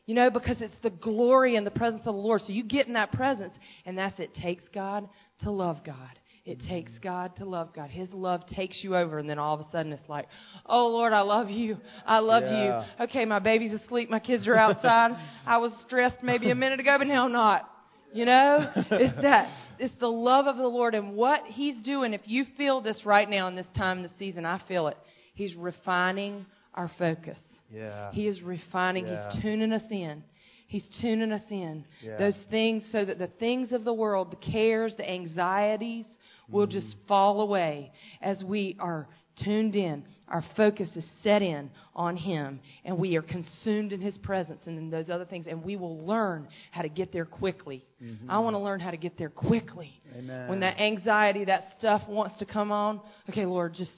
You 0.07 0.17
know, 0.17 0.31
because 0.31 0.57
it's 0.61 0.75
the 0.83 0.91
glory 0.91 1.57
and 1.57 1.67
the 1.67 1.71
presence 1.71 2.01
of 2.01 2.15
the 2.15 2.21
Lord. 2.21 2.43
So 2.43 2.53
you 2.53 2.65
get 2.65 2.89
in 2.89 2.95
that 2.95 3.13
presence, 3.13 3.55
and 3.87 3.97
that's 3.97 4.19
it. 4.19 4.35
Takes 4.35 4.65
God 4.75 5.09
to 5.43 5.51
love 5.51 5.79
God. 5.87 5.97
It 6.45 6.59
mm-hmm. 6.59 6.69
takes 6.69 6.93
God 7.01 7.37
to 7.37 7.45
love 7.45 7.73
God. 7.73 7.89
His 7.89 8.09
love 8.13 8.45
takes 8.49 8.83
you 8.83 8.97
over, 8.97 9.19
and 9.19 9.31
then 9.31 9.39
all 9.39 9.55
of 9.55 9.61
a 9.61 9.71
sudden 9.71 9.93
it's 9.93 10.09
like, 10.09 10.27
oh 10.67 10.89
Lord, 10.89 11.13
I 11.13 11.21
love 11.21 11.51
you. 11.51 11.77
I 12.05 12.19
love 12.19 12.43
yeah. 12.43 12.85
you. 12.99 13.05
Okay, 13.05 13.25
my 13.25 13.39
baby's 13.39 13.73
asleep. 13.81 14.11
My 14.11 14.19
kids 14.19 14.49
are 14.49 14.57
outside. 14.57 15.13
I 15.47 15.59
was 15.59 15.73
stressed 15.87 16.23
maybe 16.23 16.51
a 16.51 16.55
minute 16.57 16.81
ago, 16.81 16.97
but 16.99 17.07
now 17.07 17.25
I'm 17.25 17.33
not. 17.33 17.69
You 18.13 18.27
know, 18.27 18.71
it's 18.77 19.23
that. 19.23 19.51
It's 19.79 19.95
the 19.99 20.09
love 20.09 20.47
of 20.47 20.57
the 20.57 20.67
Lord 20.67 20.95
and 20.95 21.15
what 21.15 21.45
He's 21.47 21.77
doing. 21.85 22.13
If 22.13 22.23
you 22.27 22.45
feel 22.59 22.81
this 22.81 23.01
right 23.07 23.29
now 23.29 23.49
in 23.49 23.55
this 23.55 23.67
time 23.77 23.99
in 23.99 24.03
the 24.03 24.11
season, 24.19 24.45
I 24.45 24.61
feel 24.69 24.89
it. 24.89 24.99
He's 25.35 25.55
refining 25.55 26.47
our 26.75 26.91
focus. 26.99 27.39
Yeah. 27.71 28.11
He 28.13 28.27
is 28.27 28.41
refining. 28.43 29.07
Yeah. 29.07 29.31
He's 29.31 29.43
tuning 29.43 29.73
us 29.73 29.83
in. 29.91 30.23
He's 30.67 30.85
tuning 31.01 31.33
us 31.33 31.43
in. 31.51 31.85
Yeah. 32.03 32.19
Those 32.19 32.37
things 32.51 32.83
so 32.93 33.05
that 33.05 33.19
the 33.19 33.27
things 33.39 33.73
of 33.73 33.85
the 33.85 33.93
world, 33.93 34.33
the 34.33 34.53
cares, 34.53 34.95
the 34.97 35.09
anxieties, 35.09 36.07
will 36.49 36.67
mm. 36.67 36.71
just 36.73 36.95
fall 37.09 37.41
away 37.41 37.93
as 38.21 38.43
we 38.43 38.77
are 38.79 39.09
tuned 39.45 39.77
in. 39.77 40.05
Our 40.29 40.45
focus 40.57 40.89
is 40.97 41.05
set 41.23 41.43
in 41.43 41.71
on 41.95 42.17
Him, 42.17 42.61
and 42.87 42.97
we 42.97 43.17
are 43.17 43.23
consumed 43.23 43.93
in 43.93 44.01
His 44.01 44.17
presence 44.19 44.61
and 44.65 44.79
in 44.79 44.89
those 44.89 45.11
other 45.11 45.27
things, 45.27 45.47
and 45.47 45.63
we 45.63 45.77
will 45.77 46.07
learn 46.07 46.49
how 46.71 46.81
to 46.81 46.89
get 46.89 47.13
there 47.13 47.27
quickly. 47.27 47.85
Mm-hmm. 48.03 48.31
I 48.31 48.39
want 48.39 48.55
to 48.55 48.59
learn 48.59 48.81
how 48.81 48.91
to 48.91 48.97
get 48.97 49.19
there 49.19 49.29
quickly. 49.29 50.01
Amen. 50.17 50.49
When 50.49 50.61
that 50.61 50.81
anxiety, 50.81 51.45
that 51.47 51.75
stuff 51.79 52.03
wants 52.09 52.39
to 52.39 52.47
come 52.47 52.73
on, 52.73 53.01
okay, 53.29 53.45
Lord, 53.45 53.75
just 53.75 53.91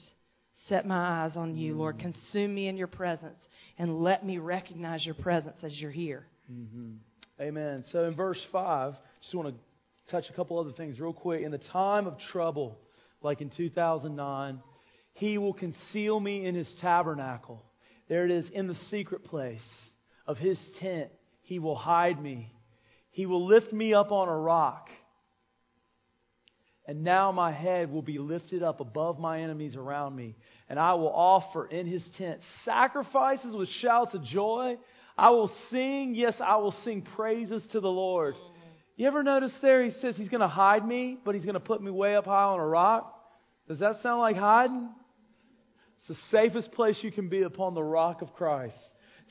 set 0.69 0.85
my 0.85 1.23
eyes 1.23 1.31
on 1.35 1.55
you, 1.55 1.75
Lord. 1.75 1.97
Mm-hmm. 1.97 2.11
Consume 2.11 2.53
me 2.53 2.67
in 2.67 2.77
your 2.77 2.87
presence 2.87 3.37
and 3.77 4.01
let 4.01 4.25
me 4.25 4.37
recognize 4.37 5.05
your 5.05 5.15
presence 5.15 5.57
as 5.63 5.77
you're 5.79 5.91
here. 5.91 6.25
Mm-hmm. 6.51 6.93
Amen. 7.41 7.83
So 7.91 8.05
in 8.05 8.15
verse 8.15 8.39
5, 8.51 8.95
just 9.21 9.35
want 9.35 9.49
to 9.49 10.11
touch 10.11 10.25
a 10.29 10.33
couple 10.33 10.59
other 10.59 10.71
things 10.71 10.99
real 10.99 11.13
quick. 11.13 11.43
In 11.43 11.51
the 11.51 11.57
time 11.57 12.07
of 12.07 12.17
trouble, 12.31 12.77
like 13.21 13.41
in 13.41 13.49
2009, 13.49 14.61
he 15.13 15.37
will 15.37 15.53
conceal 15.53 16.19
me 16.19 16.45
in 16.45 16.55
his 16.55 16.67
tabernacle. 16.81 17.63
There 18.07 18.25
it 18.25 18.31
is, 18.31 18.45
in 18.53 18.67
the 18.67 18.77
secret 18.91 19.25
place 19.25 19.61
of 20.27 20.37
his 20.37 20.57
tent. 20.79 21.09
He 21.41 21.59
will 21.59 21.75
hide 21.75 22.21
me. 22.21 22.51
He 23.11 23.25
will 23.25 23.45
lift 23.47 23.71
me 23.71 23.93
up 23.93 24.11
on 24.11 24.27
a 24.27 24.37
rock. 24.37 24.89
And 26.87 27.03
now 27.03 27.31
my 27.31 27.51
head 27.51 27.91
will 27.91 28.03
be 28.03 28.19
lifted 28.19 28.61
up 28.61 28.79
above 28.79 29.19
my 29.19 29.41
enemies 29.41 29.75
around 29.75 30.15
me 30.15 30.35
and 30.69 30.79
I 30.79 30.93
will 30.95 31.11
offer 31.13 31.65
in 31.67 31.85
his 31.85 32.01
tent 32.17 32.39
sacrifices 32.63 33.55
with 33.55 33.69
shouts 33.81 34.13
of 34.15 34.23
joy. 34.23 34.77
I 35.17 35.29
will 35.29 35.51
sing, 35.69 36.13
yes, 36.15 36.33
I 36.43 36.57
will 36.57 36.75
sing 36.83 37.03
praises 37.15 37.61
to 37.71 37.79
the 37.79 37.87
Lord. 37.87 38.35
You 38.97 39.07
ever 39.07 39.23
notice 39.23 39.51
there 39.61 39.83
he 39.83 39.91
says 40.01 40.15
he's 40.15 40.29
going 40.29 40.41
to 40.41 40.47
hide 40.47 40.85
me, 40.87 41.17
but 41.23 41.35
he's 41.35 41.43
going 41.43 41.55
to 41.55 41.59
put 41.59 41.81
me 41.81 41.91
way 41.91 42.15
up 42.15 42.25
high 42.25 42.43
on 42.43 42.59
a 42.59 42.65
rock? 42.65 43.11
Does 43.67 43.79
that 43.79 44.01
sound 44.01 44.21
like 44.21 44.37
hiding? 44.37 44.89
It's 45.99 46.19
the 46.19 46.37
safest 46.37 46.71
place 46.71 46.97
you 47.01 47.11
can 47.11 47.29
be 47.29 47.43
upon 47.43 47.73
the 47.73 47.83
rock 47.83 48.21
of 48.21 48.33
Christ. 48.33 48.75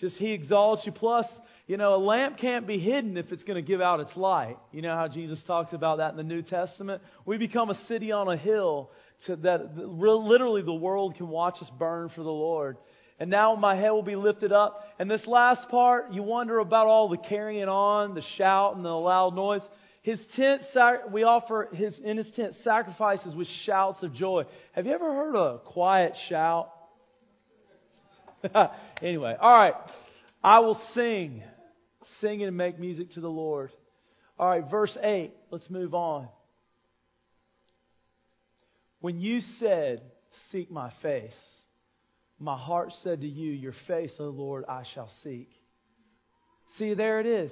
Just 0.01 0.17
he 0.17 0.33
exalts 0.33 0.85
you. 0.85 0.93
Plus, 0.93 1.27
you 1.67 1.77
know, 1.77 1.95
a 1.95 2.03
lamp 2.03 2.39
can't 2.39 2.67
be 2.67 2.79
hidden 2.79 3.17
if 3.17 3.33
it's 3.33 3.43
going 3.45 3.63
to 3.63 3.67
give 3.67 3.81
out 3.81 4.01
its 4.01 4.15
light. 4.17 4.57
You 4.73 4.83
know 4.83 4.95
how 4.95 5.09
Jesus 5.09 5.39
talks 5.47 5.73
about 5.73 5.99
that 5.99 6.11
in 6.11 6.17
the 6.17 6.23
New 6.23 6.43
Testament? 6.43 7.03
We 7.25 7.39
become 7.39 7.71
a 7.71 7.79
city 7.89 8.13
on 8.13 8.29
a 8.29 8.37
hill 8.37 8.91
to 9.27 9.37
that 9.37 9.77
literally 9.77 10.63
the 10.63 10.75
world 10.75 11.17
can 11.17 11.29
watch 11.29 11.57
us 11.63 11.71
burn 11.79 12.11
for 12.11 12.23
the 12.23 12.31
Lord. 12.31 12.77
And 13.19 13.31
now 13.31 13.55
my 13.55 13.77
head 13.77 13.91
will 13.91 14.03
be 14.03 14.17
lifted 14.17 14.53
up. 14.53 14.85
And 14.99 15.11
this 15.11 15.27
last 15.27 15.69
part, 15.69 16.13
you 16.13 16.23
wonder 16.23 16.59
about 16.59 16.89
all 16.89 17.09
the 17.09 17.17
carrying 17.17 17.69
on, 17.69 18.15
the 18.15 18.25
shout, 18.37 18.77
and 18.77 18.85
the 18.85 18.91
loud 18.91 19.35
noise. 19.35 19.63
His 20.03 20.19
tent, 20.37 20.63
we 21.11 21.23
offer 21.23 21.71
his, 21.73 21.95
in 22.05 22.19
his 22.19 22.31
tent 22.33 22.57
sacrifices 22.63 23.35
with 23.35 23.49
shouts 23.65 24.03
of 24.03 24.13
joy. 24.13 24.45
Have 24.73 24.85
you 24.85 24.93
ever 24.93 25.15
heard 25.15 25.37
a 25.37 25.59
quiet 25.59 26.13
shout? 26.29 26.71
anyway, 29.03 29.37
all 29.41 29.53
right. 29.53 29.75
I 30.43 30.61
will 30.61 30.81
sing, 30.95 31.43
sing 32.21 32.43
and 32.43 32.57
make 32.57 32.79
music 32.79 33.13
to 33.15 33.21
the 33.21 33.29
Lord. 33.29 33.71
All 34.39 34.49
right, 34.49 34.69
verse 34.69 34.97
8. 35.03 35.33
Let's 35.51 35.69
move 35.71 35.95
on. 35.95 36.29
When 39.01 39.21
you 39.21 39.41
said, 39.59 40.03
Seek 40.51 40.69
my 40.69 40.93
face, 41.01 41.31
my 42.41 42.59
heart 42.59 42.93
said 43.05 43.21
to 43.21 43.29
you, 43.29 43.53
Your 43.53 43.75
face, 43.87 44.13
O 44.19 44.25
Lord, 44.25 44.65
I 44.69 44.83
shall 44.95 45.09
seek. 45.23 45.49
See, 46.79 46.95
there 46.95 47.21
it 47.21 47.27
is. 47.27 47.51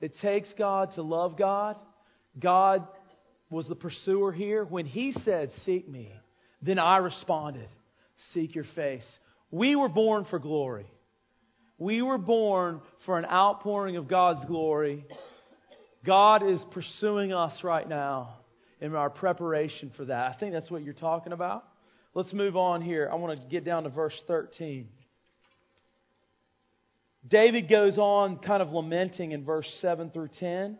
It 0.00 0.12
takes 0.20 0.48
God 0.58 0.94
to 0.94 1.02
love 1.02 1.38
God. 1.38 1.76
God 2.38 2.86
was 3.48 3.66
the 3.68 3.76
pursuer 3.76 4.32
here. 4.32 4.64
When 4.64 4.86
He 4.86 5.14
said, 5.24 5.52
Seek 5.64 5.88
me, 5.88 6.12
then 6.62 6.78
I 6.78 6.96
responded, 6.96 7.68
Seek 8.34 8.54
your 8.54 8.66
face. 8.74 9.04
We 9.50 9.76
were 9.76 9.88
born 9.88 10.26
for 10.30 10.38
glory. 10.38 10.86
We 11.78 12.02
were 12.02 12.18
born 12.18 12.80
for 13.06 13.18
an 13.18 13.24
outpouring 13.24 13.96
of 13.96 14.06
God's 14.06 14.44
glory. 14.44 15.06
God 16.04 16.48
is 16.48 16.60
pursuing 16.72 17.32
us 17.32 17.64
right 17.64 17.88
now 17.88 18.36
in 18.80 18.94
our 18.94 19.10
preparation 19.10 19.90
for 19.96 20.04
that. 20.06 20.30
I 20.30 20.38
think 20.38 20.52
that's 20.52 20.70
what 20.70 20.82
you're 20.82 20.94
talking 20.94 21.32
about. 21.32 21.64
Let's 22.14 22.32
move 22.32 22.56
on 22.56 22.82
here. 22.82 23.08
I 23.10 23.14
want 23.16 23.38
to 23.40 23.48
get 23.48 23.64
down 23.64 23.84
to 23.84 23.88
verse 23.88 24.18
13. 24.26 24.88
David 27.28 27.68
goes 27.68 27.98
on 27.98 28.38
kind 28.38 28.62
of 28.62 28.72
lamenting 28.72 29.32
in 29.32 29.44
verse 29.44 29.68
7 29.80 30.10
through 30.10 30.30
10. 30.38 30.78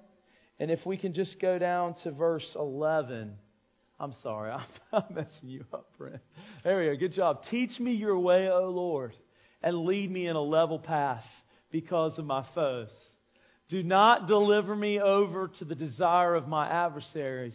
And 0.59 0.71
if 0.71 0.85
we 0.85 0.97
can 0.97 1.15
just 1.15 1.39
go 1.41 1.59
down 1.59 1.95
to 2.03 2.11
verse 2.11 2.47
11. 2.55 3.35
I'm 4.01 4.15
sorry, 4.23 4.51
I'm, 4.93 5.05
messing 5.11 5.49
you 5.49 5.65
up, 5.73 5.87
friend. 5.99 6.19
There 6.65 6.79
we 6.79 6.87
go. 6.87 6.97
Good 6.97 7.13
job. 7.13 7.43
Teach 7.51 7.79
me 7.79 7.93
your 7.93 8.19
way, 8.19 8.49
O 8.49 8.71
Lord, 8.71 9.13
and 9.63 9.85
lead 9.85 10.11
me 10.11 10.27
in 10.27 10.37
a 10.37 10.43
level 10.43 10.79
path 10.79 11.25
because 11.71 12.19
of 12.19 12.25
my 12.25 12.45
foes. 12.55 12.89
Do 13.69 13.83
not 13.83 14.27
deliver 14.27 14.75
me 14.75 14.99
over 14.99 15.49
to 15.59 15.65
the 15.65 15.75
desire 15.75 16.35
of 16.35 16.49
my 16.49 16.69
adversaries 16.69 17.55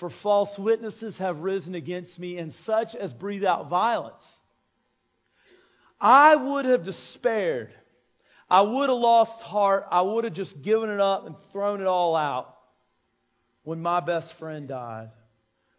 for 0.00 0.10
false 0.22 0.50
witnesses 0.58 1.14
have 1.18 1.38
risen 1.38 1.74
against 1.74 2.18
me, 2.18 2.38
and 2.38 2.52
such 2.66 2.94
as 3.00 3.12
breathe 3.12 3.44
out 3.44 3.70
violence. 3.70 4.22
I 6.00 6.34
would 6.34 6.64
have 6.64 6.84
despaired. 6.84 7.70
I 8.50 8.62
would 8.62 8.88
have 8.88 8.98
lost 8.98 9.42
heart. 9.42 9.86
I 9.90 10.02
would 10.02 10.24
have 10.24 10.34
just 10.34 10.60
given 10.62 10.90
it 10.90 11.00
up 11.00 11.26
and 11.26 11.36
thrown 11.52 11.80
it 11.80 11.86
all 11.86 12.16
out 12.16 12.56
when 13.62 13.80
my 13.80 14.00
best 14.00 14.26
friend 14.38 14.68
died, 14.68 15.10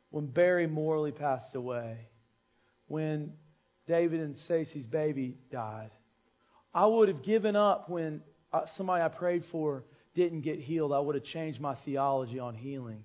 when 0.10 0.28
Barry 0.28 0.68
Morley 0.68 1.12
passed 1.12 1.56
away, 1.56 2.08
when 2.88 3.34
David 3.88 4.20
and 4.20 4.36
Stacy's 4.46 4.86
baby 4.86 5.38
died. 5.52 5.91
I 6.74 6.86
would 6.86 7.08
have 7.08 7.24
given 7.24 7.56
up 7.56 7.89
when 7.89 8.22
uh, 8.52 8.62
somebody 8.78 9.04
I 9.04 9.08
prayed 9.08 9.44
for 9.52 9.84
didn't 10.15 10.41
get 10.41 10.60
healed. 10.60 10.91
I 10.91 11.00
would 11.00 11.15
have 11.15 11.24
changed 11.26 11.60
my 11.60 11.76
theology 11.86 12.39
on 12.39 12.56
healing. 12.56 13.04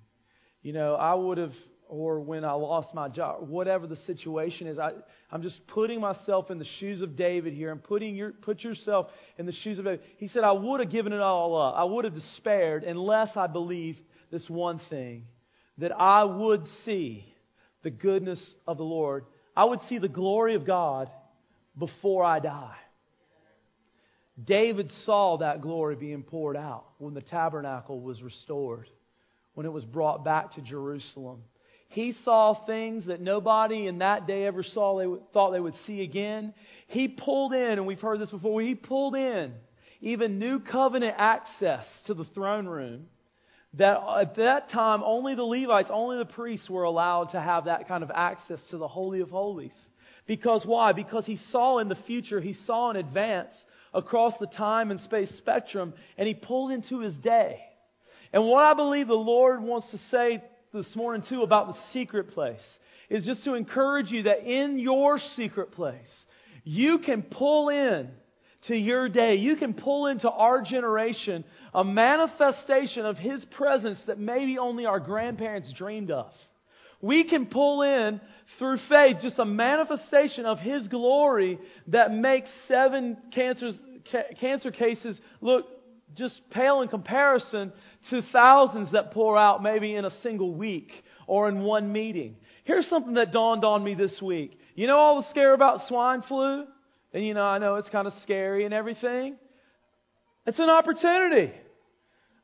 You 0.62 0.72
know, 0.72 0.94
I 0.94 1.14
would 1.14 1.38
have, 1.38 1.52
or 1.88 2.20
when 2.20 2.44
I 2.44 2.52
lost 2.52 2.94
my 2.94 3.08
job, 3.08 3.48
whatever 3.48 3.86
the 3.86 3.98
situation 4.06 4.66
is, 4.66 4.78
I, 4.78 4.90
I'm 5.30 5.42
just 5.42 5.66
putting 5.68 6.00
myself 6.00 6.50
in 6.50 6.58
the 6.58 6.66
shoes 6.78 7.02
of 7.02 7.16
David 7.16 7.54
here. 7.54 7.72
and 7.72 7.82
putting 7.82 8.14
your, 8.14 8.32
put 8.32 8.62
yourself 8.62 9.08
in 9.38 9.46
the 9.46 9.52
shoes 9.64 9.78
of 9.78 9.84
David. 9.84 10.00
He 10.18 10.28
said, 10.28 10.44
I 10.44 10.52
would 10.52 10.80
have 10.80 10.90
given 10.90 11.12
it 11.12 11.20
all 11.20 11.60
up. 11.60 11.74
I 11.76 11.84
would 11.84 12.04
have 12.04 12.14
despaired 12.14 12.84
unless 12.84 13.36
I 13.36 13.46
believed 13.46 14.02
this 14.30 14.48
one 14.48 14.80
thing 14.90 15.24
that 15.80 15.92
I 15.92 16.24
would 16.24 16.62
see 16.84 17.24
the 17.82 17.90
goodness 17.90 18.40
of 18.66 18.76
the 18.76 18.84
Lord. 18.84 19.24
I 19.56 19.64
would 19.64 19.80
see 19.88 19.98
the 19.98 20.08
glory 20.08 20.54
of 20.54 20.66
God 20.66 21.10
before 21.78 22.24
I 22.24 22.38
die. 22.38 22.76
David 24.42 24.90
saw 25.04 25.38
that 25.38 25.60
glory 25.60 25.96
being 25.96 26.22
poured 26.22 26.56
out 26.56 26.84
when 26.98 27.14
the 27.14 27.20
tabernacle 27.20 28.00
was 28.00 28.22
restored, 28.22 28.88
when 29.54 29.66
it 29.66 29.72
was 29.72 29.84
brought 29.84 30.24
back 30.24 30.54
to 30.54 30.62
Jerusalem. 30.62 31.42
He 31.88 32.14
saw 32.24 32.54
things 32.66 33.06
that 33.06 33.20
nobody 33.20 33.86
in 33.86 33.98
that 33.98 34.26
day 34.26 34.46
ever 34.46 34.62
saw, 34.62 34.98
they 34.98 35.22
thought 35.32 35.50
they 35.50 35.60
would 35.60 35.74
see 35.86 36.02
again. 36.02 36.54
He 36.86 37.08
pulled 37.08 37.52
in, 37.52 37.72
and 37.72 37.86
we've 37.86 38.00
heard 38.00 38.20
this 38.20 38.30
before, 38.30 38.62
he 38.62 38.74
pulled 38.74 39.16
in 39.16 39.52
even 40.00 40.38
new 40.38 40.60
covenant 40.60 41.14
access 41.18 41.84
to 42.06 42.14
the 42.14 42.24
throne 42.24 42.66
room. 42.66 43.06
That 43.74 43.98
at 44.20 44.36
that 44.36 44.70
time, 44.70 45.02
only 45.04 45.34
the 45.34 45.44
Levites, 45.44 45.90
only 45.92 46.18
the 46.18 46.24
priests 46.24 46.68
were 46.68 46.82
allowed 46.82 47.32
to 47.32 47.40
have 47.40 47.66
that 47.66 47.86
kind 47.86 48.02
of 48.02 48.10
access 48.12 48.58
to 48.70 48.78
the 48.78 48.88
Holy 48.88 49.20
of 49.20 49.30
Holies. 49.30 49.70
Because 50.26 50.62
why? 50.64 50.92
Because 50.92 51.24
he 51.24 51.38
saw 51.50 51.78
in 51.78 51.88
the 51.88 51.98
future, 52.06 52.40
he 52.40 52.56
saw 52.66 52.90
in 52.90 52.96
advance 52.96 53.52
across 53.94 54.34
the 54.40 54.46
time 54.46 54.90
and 54.90 55.00
space 55.00 55.30
spectrum, 55.38 55.94
and 56.18 56.26
he 56.26 56.34
pulled 56.34 56.72
into 56.72 57.00
his 57.00 57.14
day. 57.14 57.60
And 58.32 58.44
what 58.44 58.64
I 58.64 58.74
believe 58.74 59.08
the 59.08 59.14
Lord 59.14 59.62
wants 59.62 59.90
to 59.90 59.98
say 60.10 60.42
this 60.72 60.94
morning, 60.94 61.24
too, 61.28 61.42
about 61.42 61.68
the 61.68 61.80
secret 61.92 62.32
place 62.32 62.60
is 63.08 63.24
just 63.24 63.44
to 63.44 63.54
encourage 63.54 64.10
you 64.10 64.24
that 64.24 64.44
in 64.44 64.78
your 64.78 65.18
secret 65.36 65.72
place, 65.72 66.06
you 66.64 66.98
can 67.00 67.22
pull 67.22 67.68
in 67.68 68.10
to 68.68 68.76
your 68.76 69.08
day. 69.08 69.36
You 69.36 69.56
can 69.56 69.74
pull 69.74 70.06
into 70.06 70.28
our 70.28 70.62
generation 70.62 71.44
a 71.72 71.84
manifestation 71.84 73.06
of 73.06 73.16
His 73.16 73.44
presence 73.56 73.98
that 74.06 74.18
maybe 74.18 74.58
only 74.58 74.86
our 74.86 75.00
grandparents 75.00 75.72
dreamed 75.72 76.10
of. 76.10 76.30
We 77.00 77.24
can 77.24 77.46
pull 77.46 77.82
in 77.82 78.20
through 78.58 78.78
faith 78.88 79.18
just 79.22 79.38
a 79.38 79.44
manifestation 79.44 80.44
of 80.44 80.58
His 80.58 80.86
glory 80.88 81.58
that 81.88 82.12
makes 82.12 82.48
seven 82.68 83.16
cancers, 83.34 83.76
ca- 84.12 84.34
cancer 84.38 84.70
cases 84.70 85.16
look 85.40 85.66
just 86.16 86.40
pale 86.50 86.82
in 86.82 86.88
comparison 86.88 87.72
to 88.10 88.22
thousands 88.32 88.90
that 88.92 89.12
pour 89.12 89.38
out 89.38 89.62
maybe 89.62 89.94
in 89.94 90.04
a 90.04 90.10
single 90.22 90.52
week 90.52 90.90
or 91.26 91.48
in 91.48 91.60
one 91.60 91.92
meeting. 91.92 92.36
Here's 92.64 92.88
something 92.88 93.14
that 93.14 93.32
dawned 93.32 93.64
on 93.64 93.82
me 93.82 93.94
this 93.94 94.20
week. 94.20 94.58
You 94.74 94.86
know 94.86 94.98
all 94.98 95.22
the 95.22 95.30
scare 95.30 95.54
about 95.54 95.86
swine 95.88 96.22
flu? 96.22 96.64
And 97.12 97.24
you 97.24 97.34
know, 97.34 97.44
I 97.44 97.58
know 97.58 97.76
it's 97.76 97.88
kind 97.88 98.06
of 98.06 98.12
scary 98.22 98.64
and 98.64 98.74
everything. 98.74 99.36
It's 100.46 100.58
an 100.58 100.70
opportunity. 100.70 101.52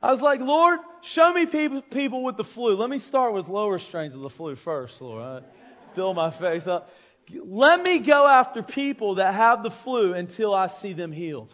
I 0.03 0.13
was 0.13 0.21
like, 0.21 0.41
Lord, 0.41 0.79
show 1.15 1.33
me 1.33 1.47
people, 1.47 1.83
people 1.93 2.25
with 2.25 2.37
the 2.37 2.45
flu. 2.55 2.77
Let 2.77 2.91
me 2.91 3.01
start 3.09 3.35
with 3.35 3.49
lower 3.49 3.79
strains 3.89 4.15
of 4.15 4.21
the 4.21 4.31
flu 4.31 4.57
first, 4.65 4.95
Lord. 5.01 5.45
Fill 5.95 6.15
my 6.15 6.37
face 6.39 6.67
up. 6.67 6.89
Let 7.45 7.83
me 7.83 8.05
go 8.07 8.27
after 8.27 8.63
people 8.63 9.17
that 9.17 9.35
have 9.35 9.63
the 9.63 9.73
flu 9.85 10.15
until 10.15 10.55
I 10.55 10.71
see 10.83 10.93
them 10.93 11.13
healed 11.13 11.53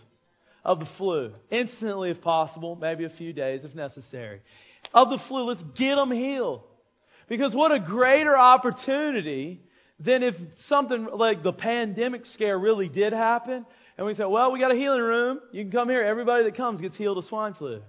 of 0.64 0.81
the 0.81 0.88
flu. 0.98 1.33
Instantly, 1.51 2.11
if 2.11 2.20
possible, 2.20 2.77
maybe 2.77 3.05
a 3.05 3.11
few 3.11 3.33
days 3.33 3.62
if 3.64 3.75
necessary. 3.75 4.40
Of 4.92 5.09
the 5.09 5.18
flu, 5.29 5.44
let's 5.44 5.62
get 5.79 5.94
them 5.94 6.11
healed. 6.11 6.62
Because 7.29 7.55
what 7.55 7.72
a 7.72 7.81
greater 7.81 8.37
opportunity 8.37 9.62
than 10.00 10.22
if 10.22 10.35
something 10.68 11.09
like 11.14 11.42
the 11.42 11.52
pandemic 11.52 12.22
scare 12.35 12.59
really 12.59 12.88
did 12.88 13.12
happen. 13.12 13.64
And 13.96 14.07
we 14.07 14.14
say, 14.14 14.24
well, 14.24 14.52
we 14.52 14.59
got 14.59 14.72
a 14.72 14.76
healing 14.76 15.00
room. 15.00 15.40
You 15.52 15.62
can 15.62 15.72
come 15.72 15.88
here. 15.88 16.02
Everybody 16.02 16.44
that 16.44 16.57
comes 16.57 16.81
gets 16.81 16.96
healed 16.96 17.18
of 17.18 17.24
swine 17.26 17.55
flu. 17.55 17.83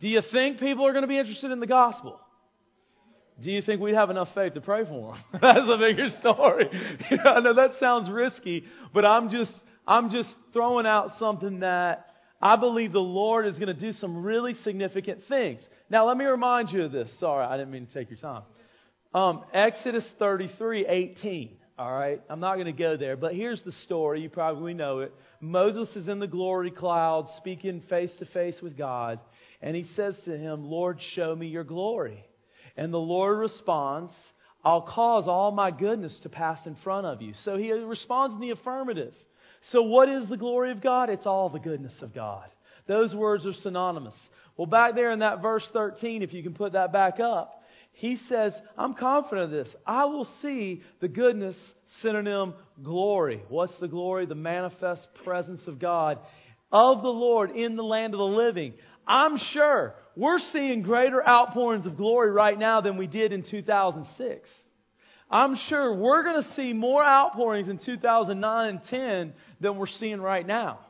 Do 0.00 0.08
you 0.08 0.20
think 0.32 0.58
people 0.58 0.86
are 0.86 0.92
going 0.92 1.02
to 1.02 1.08
be 1.08 1.18
interested 1.18 1.50
in 1.50 1.60
the 1.60 1.66
gospel? 1.66 2.20
Do 3.42 3.50
you 3.50 3.62
think 3.62 3.80
we'd 3.80 3.94
have 3.94 4.10
enough 4.10 4.28
faith 4.34 4.54
to 4.54 4.60
pray 4.60 4.84
for 4.84 5.14
them? 5.14 5.24
That's 5.32 5.68
a 5.68 5.78
bigger 5.78 6.08
story. 6.20 6.68
You 7.10 7.18
I 7.24 7.40
know 7.40 7.54
that 7.54 7.72
sounds 7.80 8.08
risky, 8.10 8.64
but 8.92 9.04
I'm 9.04 9.30
just, 9.30 9.52
I'm 9.86 10.10
just 10.10 10.28
throwing 10.52 10.86
out 10.86 11.12
something 11.18 11.60
that 11.60 12.06
I 12.40 12.56
believe 12.56 12.92
the 12.92 13.00
Lord 13.00 13.46
is 13.46 13.54
going 13.54 13.74
to 13.74 13.80
do 13.80 13.92
some 13.92 14.22
really 14.22 14.54
significant 14.64 15.20
things. 15.28 15.60
Now, 15.90 16.06
let 16.06 16.16
me 16.16 16.24
remind 16.24 16.70
you 16.70 16.84
of 16.84 16.92
this. 16.92 17.08
Sorry, 17.18 17.44
I 17.44 17.56
didn't 17.56 17.72
mean 17.72 17.86
to 17.86 17.92
take 17.92 18.10
your 18.10 18.18
time. 18.18 18.42
Um, 19.14 19.44
Exodus 19.52 20.04
33, 20.18 20.86
18. 20.86 21.50
All 21.78 21.92
right, 21.92 22.20
I'm 22.28 22.40
not 22.40 22.54
going 22.54 22.66
to 22.66 22.72
go 22.72 22.96
there, 22.96 23.16
but 23.16 23.32
here's 23.34 23.62
the 23.62 23.72
story. 23.84 24.20
You 24.20 24.28
probably 24.28 24.74
know 24.74 25.00
it. 25.00 25.14
Moses 25.40 25.88
is 25.94 26.08
in 26.08 26.18
the 26.18 26.26
glory 26.26 26.72
cloud 26.72 27.28
speaking 27.36 27.82
face 27.88 28.10
to 28.18 28.26
face 28.26 28.56
with 28.60 28.76
God, 28.76 29.20
and 29.62 29.76
he 29.76 29.86
says 29.94 30.14
to 30.24 30.36
him, 30.36 30.64
Lord, 30.64 30.98
show 31.14 31.34
me 31.34 31.46
your 31.46 31.64
glory. 31.64 32.24
And 32.76 32.92
the 32.92 32.98
Lord 32.98 33.38
responds, 33.38 34.12
I'll 34.64 34.82
cause 34.82 35.28
all 35.28 35.52
my 35.52 35.70
goodness 35.70 36.16
to 36.22 36.28
pass 36.28 36.58
in 36.66 36.76
front 36.82 37.06
of 37.06 37.22
you. 37.22 37.34
So 37.44 37.56
he 37.56 37.70
responds 37.72 38.34
in 38.34 38.40
the 38.40 38.50
affirmative. 38.50 39.14
So, 39.70 39.82
what 39.82 40.08
is 40.08 40.28
the 40.28 40.36
glory 40.36 40.72
of 40.72 40.80
God? 40.80 41.08
It's 41.08 41.26
all 41.26 41.48
the 41.48 41.60
goodness 41.60 41.94
of 42.02 42.14
God. 42.14 42.48
Those 42.88 43.14
words 43.14 43.46
are 43.46 43.54
synonymous. 43.62 44.14
Well, 44.56 44.66
back 44.66 44.94
there 44.94 45.12
in 45.12 45.20
that 45.20 45.40
verse 45.40 45.66
13, 45.72 46.22
if 46.22 46.32
you 46.32 46.42
can 46.42 46.54
put 46.54 46.72
that 46.72 46.92
back 46.92 47.18
up, 47.20 47.60
he 47.94 48.18
says, 48.28 48.52
I'm 48.76 48.94
confident 48.94 49.44
of 49.44 49.50
this. 49.50 49.74
I 49.86 50.04
will 50.06 50.28
see 50.42 50.82
the 51.00 51.08
goodness, 51.08 51.56
synonym 52.02 52.54
glory. 52.82 53.42
What's 53.48 53.76
the 53.80 53.88
glory? 53.88 54.26
The 54.26 54.34
manifest 54.34 55.06
presence 55.24 55.60
of 55.66 55.78
God, 55.78 56.18
of 56.72 57.02
the 57.02 57.08
Lord 57.08 57.50
in 57.50 57.76
the 57.76 57.84
land 57.84 58.14
of 58.14 58.18
the 58.18 58.24
living. 58.24 58.74
I'm 59.06 59.38
sure 59.52 59.94
we're 60.16 60.40
seeing 60.52 60.82
greater 60.82 61.26
outpourings 61.26 61.86
of 61.86 61.96
glory 61.96 62.30
right 62.30 62.58
now 62.58 62.80
than 62.80 62.96
we 62.96 63.06
did 63.06 63.32
in 63.32 63.44
2006. 63.44 64.48
I'm 65.30 65.56
sure 65.68 65.94
we're 65.94 66.24
going 66.24 66.42
to 66.42 66.54
see 66.54 66.72
more 66.72 67.04
outpourings 67.04 67.68
in 67.68 67.78
2009 67.78 68.68
and 68.68 68.80
10 68.88 69.32
than 69.60 69.76
we're 69.76 69.86
seeing 69.86 70.20
right 70.20 70.46
now. 70.46 70.80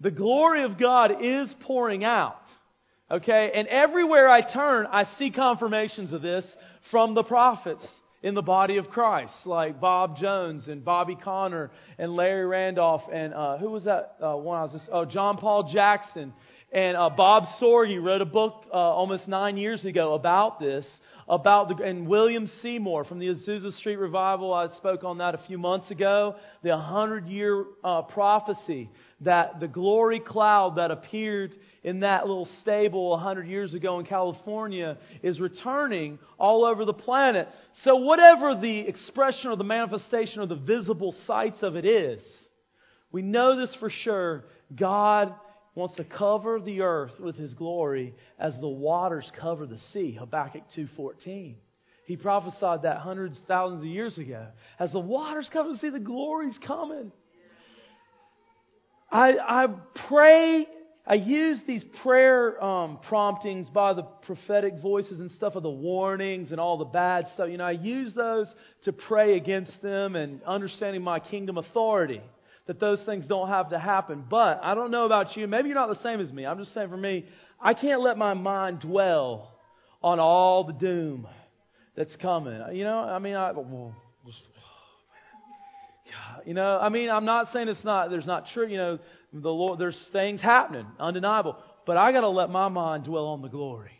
The 0.00 0.10
glory 0.10 0.64
of 0.64 0.78
God 0.78 1.12
is 1.22 1.48
pouring 1.60 2.04
out. 2.04 2.41
Okay? 3.12 3.52
And 3.54 3.68
everywhere 3.68 4.28
I 4.28 4.40
turn, 4.40 4.86
I 4.86 5.06
see 5.18 5.30
confirmations 5.30 6.12
of 6.12 6.22
this 6.22 6.44
from 6.90 7.14
the 7.14 7.22
prophets 7.22 7.84
in 8.22 8.34
the 8.34 8.42
body 8.42 8.78
of 8.78 8.88
Christ, 8.88 9.34
like 9.44 9.80
Bob 9.80 10.16
Jones 10.16 10.68
and 10.68 10.84
Bobby 10.84 11.16
Conner 11.16 11.70
and 11.98 12.14
Larry 12.14 12.46
Randolph 12.46 13.02
and 13.12 13.34
uh, 13.34 13.58
who 13.58 13.70
was 13.70 13.84
that 13.84 14.16
uh, 14.22 14.34
one 14.36 14.58
I 14.58 14.62
was 14.62 14.72
just, 14.72 14.88
oh, 14.92 15.04
John 15.04 15.36
Paul 15.36 15.70
Jackson. 15.72 16.32
And 16.72 16.96
uh, 16.96 17.10
Bob 17.10 17.44
Sorge 17.60 18.02
wrote 18.02 18.22
a 18.22 18.26
book 18.26 18.64
uh, 18.72 18.76
almost 18.76 19.28
nine 19.28 19.58
years 19.58 19.84
ago 19.84 20.14
about 20.14 20.58
this 20.58 20.86
about 21.28 21.68
the, 21.68 21.84
and 21.84 22.06
William 22.06 22.50
Seymour 22.62 23.04
from 23.04 23.18
the 23.18 23.26
Azusa 23.26 23.76
Street 23.78 23.96
Revival. 23.96 24.52
I 24.52 24.68
spoke 24.76 25.04
on 25.04 25.18
that 25.18 25.34
a 25.34 25.40
few 25.46 25.58
months 25.58 25.90
ago. 25.90 26.36
The 26.62 26.76
hundred 26.76 27.28
year 27.28 27.64
uh, 27.84 28.02
prophecy 28.02 28.90
that 29.20 29.60
the 29.60 29.68
glory 29.68 30.20
cloud 30.20 30.76
that 30.76 30.90
appeared 30.90 31.52
in 31.84 32.00
that 32.00 32.26
little 32.26 32.48
stable 32.60 33.14
a 33.14 33.18
hundred 33.18 33.46
years 33.46 33.74
ago 33.74 33.98
in 33.98 34.06
California 34.06 34.98
is 35.22 35.40
returning 35.40 36.18
all 36.38 36.64
over 36.64 36.84
the 36.84 36.92
planet. 36.92 37.48
So 37.84 37.96
whatever 37.96 38.56
the 38.60 38.80
expression 38.80 39.50
or 39.50 39.56
the 39.56 39.64
manifestation 39.64 40.40
or 40.40 40.46
the 40.46 40.56
visible 40.56 41.14
sights 41.26 41.58
of 41.62 41.76
it 41.76 41.84
is, 41.84 42.20
we 43.10 43.22
know 43.22 43.56
this 43.56 43.74
for 43.78 43.90
sure. 43.90 44.44
God 44.74 45.34
wants 45.74 45.96
to 45.96 46.04
cover 46.04 46.60
the 46.60 46.82
earth 46.82 47.18
with 47.18 47.36
his 47.36 47.54
glory 47.54 48.14
as 48.38 48.54
the 48.60 48.68
waters 48.68 49.30
cover 49.40 49.66
the 49.66 49.78
sea. 49.92 50.12
Habakkuk 50.12 50.62
2.14. 50.76 51.54
He 52.04 52.16
prophesied 52.16 52.82
that 52.82 52.98
hundreds, 52.98 53.38
thousands 53.48 53.80
of 53.82 53.86
years 53.86 54.18
ago. 54.18 54.48
As 54.78 54.92
the 54.92 54.98
waters 54.98 55.48
cover 55.52 55.72
the 55.72 55.78
sea, 55.78 55.90
the 55.90 55.98
glory's 55.98 56.58
coming. 56.66 57.12
I, 59.10 59.34
I 59.38 59.66
pray, 60.08 60.66
I 61.06 61.14
use 61.14 61.58
these 61.66 61.84
prayer 62.02 62.62
um, 62.62 62.98
promptings 63.08 63.68
by 63.70 63.92
the 63.92 64.02
prophetic 64.02 64.80
voices 64.80 65.20
and 65.20 65.30
stuff 65.32 65.54
of 65.54 65.62
the 65.62 65.70
warnings 65.70 66.50
and 66.50 66.58
all 66.58 66.78
the 66.78 66.86
bad 66.86 67.28
stuff. 67.34 67.48
You 67.50 67.58
know, 67.58 67.64
I 67.64 67.72
use 67.72 68.12
those 68.14 68.52
to 68.84 68.92
pray 68.92 69.36
against 69.36 69.80
them 69.82 70.16
and 70.16 70.42
understanding 70.44 71.02
my 71.02 71.20
kingdom 71.20 71.56
authority. 71.56 72.22
That 72.66 72.78
those 72.78 73.00
things 73.00 73.24
don't 73.26 73.48
have 73.48 73.70
to 73.70 73.78
happen. 73.78 74.24
But 74.28 74.60
I 74.62 74.74
don't 74.74 74.90
know 74.90 75.04
about 75.04 75.36
you. 75.36 75.46
Maybe 75.46 75.68
you're 75.68 75.74
not 75.74 75.88
the 75.88 76.02
same 76.02 76.20
as 76.20 76.32
me. 76.32 76.46
I'm 76.46 76.58
just 76.58 76.74
saying 76.74 76.88
for 76.88 76.96
me, 76.96 77.26
I 77.60 77.74
can't 77.74 78.00
let 78.00 78.16
my 78.16 78.34
mind 78.34 78.80
dwell 78.80 79.52
on 80.02 80.20
all 80.20 80.64
the 80.64 80.72
doom 80.72 81.26
that's 81.96 82.14
coming. 82.16 82.60
You 82.72 82.84
know, 82.84 82.98
I 82.98 83.18
mean, 83.18 83.34
I, 83.34 83.52
well, 83.52 83.94
just, 84.26 84.38
you 86.44 86.54
know, 86.54 86.78
I 86.78 86.88
mean, 86.88 87.10
I'm 87.10 87.24
not 87.24 87.52
saying 87.52 87.68
it's 87.68 87.84
not, 87.84 88.10
there's 88.10 88.26
not 88.26 88.46
true, 88.52 88.66
you 88.66 88.76
know, 88.76 88.98
the 89.32 89.50
Lord, 89.50 89.78
there's 89.78 89.98
things 90.12 90.40
happening, 90.40 90.86
undeniable. 90.98 91.56
But 91.86 91.96
I 91.96 92.12
got 92.12 92.20
to 92.20 92.28
let 92.28 92.50
my 92.50 92.68
mind 92.68 93.04
dwell 93.04 93.26
on 93.26 93.42
the 93.42 93.48
glory. 93.48 93.92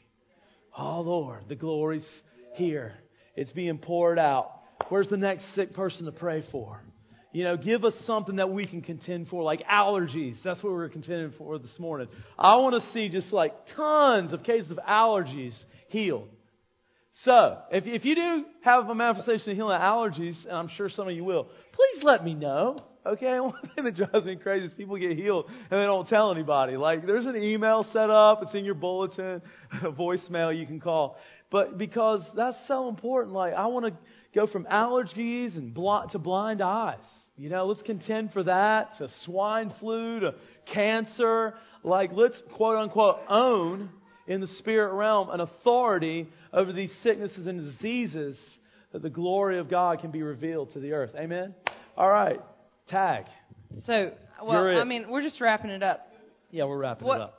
Oh, 0.77 1.01
Lord, 1.01 1.45
the 1.49 1.55
glory's 1.55 2.07
here. 2.55 2.95
It's 3.35 3.53
being 3.53 3.79
poured 3.79 4.19
out. 4.19 4.53
Where's 4.89 5.09
the 5.09 5.17
next 5.17 5.45
sick 5.55 5.75
person 5.75 6.05
to 6.07 6.13
pray 6.13 6.45
for? 6.53 6.83
You 7.33 7.45
know, 7.45 7.57
give 7.57 7.85
us 7.85 7.95
something 8.07 8.37
that 8.37 8.51
we 8.51 8.67
can 8.67 8.83
contend 8.83 9.29
for, 9.29 9.43
like 9.43 9.63
allergies. 9.67 10.37
That's 10.45 10.63
what 10.63 10.73
we're 10.73 10.91
contending 10.91 11.33
for 11.39 11.59
this 11.59 11.79
morning. 11.79 12.09
I 12.39 12.57
want 12.57 12.83
to 12.83 12.93
see 12.93 13.09
just 13.09 13.33
like 13.33 13.55
tons 13.75 14.35
of 14.35 14.43
cases 14.43 14.71
of 14.71 14.79
allergies 14.79 15.55
healed. 15.89 16.29
So, 17.25 17.59
if, 17.71 17.85
if 17.87 18.05
you 18.05 18.15
do 18.15 18.45
have 18.63 18.89
a 18.89 18.95
manifestation 18.95 19.51
of 19.51 19.57
healing 19.57 19.79
allergies, 19.79 20.35
and 20.45 20.53
I'm 20.53 20.69
sure 20.77 20.91
some 20.91 21.09
of 21.09 21.15
you 21.15 21.25
will, 21.25 21.45
please 21.45 22.03
let 22.03 22.25
me 22.25 22.35
know. 22.35 22.85
Okay, 23.05 23.39
one 23.41 23.55
thing 23.75 23.85
that 23.85 23.97
drives 23.97 24.27
me 24.27 24.37
crazy 24.37 24.67
is 24.67 24.73
people 24.75 24.97
get 24.97 25.17
healed 25.17 25.47
and 25.49 25.81
they 25.81 25.85
don't 25.85 26.09
tell 26.09 26.33
anybody. 26.33 26.77
Like, 26.77 27.07
there's 27.07 27.27
an 27.27 27.37
email 27.37 27.87
set 27.93 28.11
up, 28.11 28.43
it's 28.43 28.55
in 28.55 28.65
your 28.65 28.75
bulletin, 28.75 29.41
a 29.83 29.91
voicemail 29.91 30.59
you 30.59 30.67
can 30.67 30.81
call. 30.81 31.17
But 31.51 31.79
because 31.79 32.23
that's 32.35 32.57
so 32.69 32.89
important, 32.89 33.35
like, 33.35 33.55
I 33.55 33.67
want 33.67 33.87
to 33.87 33.93
go 34.35 34.47
from 34.47 34.65
allergies 34.65 35.57
and 35.57 35.73
bl- 35.73 36.09
to 36.13 36.19
blind 36.19 36.61
eyes. 36.63 36.99
You 37.37 37.49
know, 37.49 37.67
let's 37.67 37.83
contend 37.83 38.33
for 38.33 38.43
that, 38.45 38.99
to 38.99 39.09
swine 39.25 39.73
flu, 39.81 40.21
to 40.21 40.35
cancer. 40.73 41.55
Like, 41.83 42.11
let's 42.13 42.37
quote 42.55 42.77
unquote 42.77 43.21
own 43.29 43.91
in 44.27 44.41
the 44.41 44.47
spirit 44.59 44.93
realm 44.93 45.31
an 45.31 45.41
authority 45.41 46.29
over 46.53 46.73
these 46.73 46.91
sicknesses 47.03 47.47
and 47.47 47.73
diseases 47.73 48.37
that 48.93 49.03
the 49.03 49.11
glory 49.11 49.59
of 49.59 49.71
God 49.71 50.01
can 50.01 50.11
be 50.11 50.23
revealed 50.23 50.73
to 50.75 50.81
the 50.81 50.93
earth. 50.93 51.13
Amen? 51.17 51.55
All 51.97 52.11
right. 52.11 52.41
Tag. 52.89 53.25
So, 53.87 54.13
well, 54.45 54.79
I 54.79 54.85
mean, 54.85 55.07
we're 55.09 55.23
just 55.23 55.41
wrapping 55.41 55.71
it 55.71 55.83
up. 55.83 56.07
Yeah, 56.51 56.65
we're 56.65 56.79
wrapping 56.79 57.09
what, 57.09 57.17
it 57.17 57.23
up. 57.23 57.39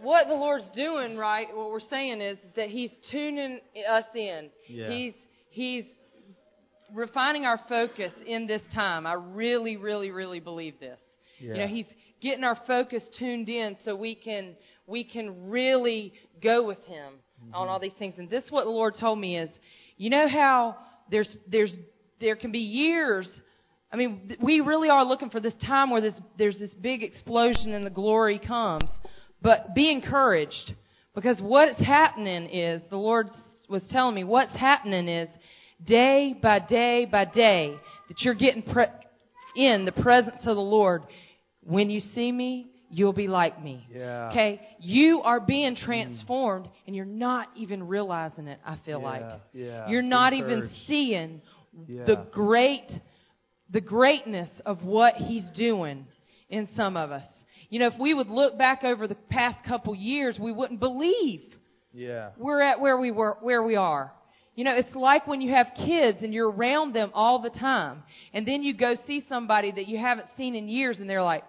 What 0.00 0.28
the 0.28 0.34
Lord's 0.34 0.70
doing, 0.74 1.16
right? 1.16 1.48
What 1.54 1.70
we're 1.70 1.80
saying 1.80 2.22
is 2.22 2.38
that 2.56 2.70
He's 2.70 2.90
tuning 3.10 3.60
us 3.88 4.04
in. 4.14 4.48
Yeah. 4.68 4.90
He's 4.90 5.14
He's 5.50 5.84
refining 6.94 7.44
our 7.44 7.60
focus 7.68 8.12
in 8.26 8.46
this 8.46 8.62
time. 8.74 9.06
I 9.06 9.14
really, 9.14 9.76
really, 9.76 10.10
really 10.10 10.40
believe 10.40 10.78
this. 10.80 10.98
Yeah. 11.38 11.52
You 11.52 11.60
know, 11.60 11.66
He's 11.66 11.86
getting 12.20 12.44
our 12.44 12.58
focus 12.66 13.02
tuned 13.18 13.48
in 13.48 13.76
so 13.84 13.94
we 13.94 14.14
can 14.14 14.54
we 14.86 15.04
can 15.04 15.48
really 15.48 16.12
go 16.42 16.64
with 16.64 16.82
Him 16.84 17.14
mm-hmm. 17.42 17.54
on 17.54 17.68
all 17.68 17.80
these 17.80 17.92
things. 17.98 18.14
And 18.18 18.30
this 18.30 18.44
is 18.44 18.50
what 18.50 18.64
the 18.64 18.70
Lord 18.70 18.94
told 18.98 19.18
me 19.18 19.38
is, 19.38 19.50
you 19.96 20.10
know 20.10 20.28
how 20.28 20.76
there's 21.10 21.36
there's 21.50 21.74
there 22.20 22.36
can 22.36 22.52
be 22.52 22.60
years 22.60 23.28
I 23.92 23.96
mean, 23.96 24.36
we 24.42 24.60
really 24.60 24.88
are 24.88 25.04
looking 25.04 25.30
for 25.30 25.40
this 25.40 25.54
time 25.64 25.90
where 25.90 26.00
this, 26.00 26.14
there's 26.36 26.58
this 26.58 26.72
big 26.80 27.02
explosion 27.02 27.72
and 27.72 27.86
the 27.86 27.90
glory 27.90 28.38
comes. 28.38 28.90
But 29.40 29.74
be 29.74 29.90
encouraged 29.90 30.74
because 31.14 31.40
what's 31.40 31.78
happening 31.78 32.46
is, 32.50 32.82
the 32.90 32.96
Lord 32.96 33.28
was 33.68 33.82
telling 33.90 34.14
me, 34.14 34.24
what's 34.24 34.52
happening 34.52 35.08
is 35.08 35.28
day 35.84 36.34
by 36.40 36.58
day 36.58 37.04
by 37.04 37.24
day 37.24 37.76
that 38.08 38.20
you're 38.20 38.34
getting 38.34 38.62
pre- 38.62 38.86
in 39.56 39.84
the 39.84 39.92
presence 39.92 40.40
of 40.44 40.56
the 40.56 40.62
Lord. 40.62 41.02
When 41.62 41.90
you 41.90 42.00
see 42.14 42.30
me, 42.30 42.70
you'll 42.90 43.12
be 43.12 43.28
like 43.28 43.62
me. 43.62 43.86
Yeah. 43.92 44.30
Okay? 44.30 44.60
You 44.80 45.22
are 45.22 45.40
being 45.40 45.76
transformed 45.76 46.68
and 46.86 46.94
you're 46.94 47.04
not 47.04 47.48
even 47.56 47.86
realizing 47.86 48.46
it, 48.46 48.60
I 48.64 48.78
feel 48.84 49.00
yeah, 49.00 49.06
like. 49.06 49.22
Yeah. 49.52 49.88
You're 49.88 50.02
not 50.02 50.32
Encouraged. 50.32 50.64
even 50.64 50.70
seeing 50.86 51.42
the 51.88 52.26
great 52.32 52.86
the 53.70 53.80
greatness 53.80 54.48
of 54.64 54.84
what 54.84 55.14
he's 55.14 55.44
doing 55.56 56.06
in 56.48 56.68
some 56.76 56.96
of 56.96 57.10
us. 57.10 57.24
You 57.68 57.80
know, 57.80 57.86
if 57.88 57.98
we 57.98 58.14
would 58.14 58.28
look 58.28 58.56
back 58.56 58.84
over 58.84 59.08
the 59.08 59.16
past 59.16 59.64
couple 59.66 59.94
years, 59.94 60.38
we 60.40 60.52
wouldn't 60.52 60.78
believe 60.78 61.42
yeah. 61.92 62.30
we're 62.38 62.62
at 62.62 62.80
where 62.80 62.96
we 62.96 63.10
were, 63.10 63.36
where 63.40 63.62
we 63.62 63.74
are. 63.74 64.12
You 64.56 64.64
know, 64.64 64.74
it's 64.74 64.94
like 64.94 65.26
when 65.26 65.42
you 65.42 65.52
have 65.52 65.66
kids 65.76 66.18
and 66.22 66.32
you're 66.32 66.50
around 66.50 66.94
them 66.94 67.10
all 67.14 67.40
the 67.42 67.50
time, 67.50 68.02
and 68.32 68.48
then 68.48 68.62
you 68.62 68.74
go 68.74 68.94
see 69.06 69.22
somebody 69.28 69.70
that 69.70 69.86
you 69.86 69.98
haven't 69.98 70.28
seen 70.36 70.54
in 70.54 70.66
years, 70.66 70.98
and 70.98 71.08
they're 71.08 71.22
like, 71.22 71.44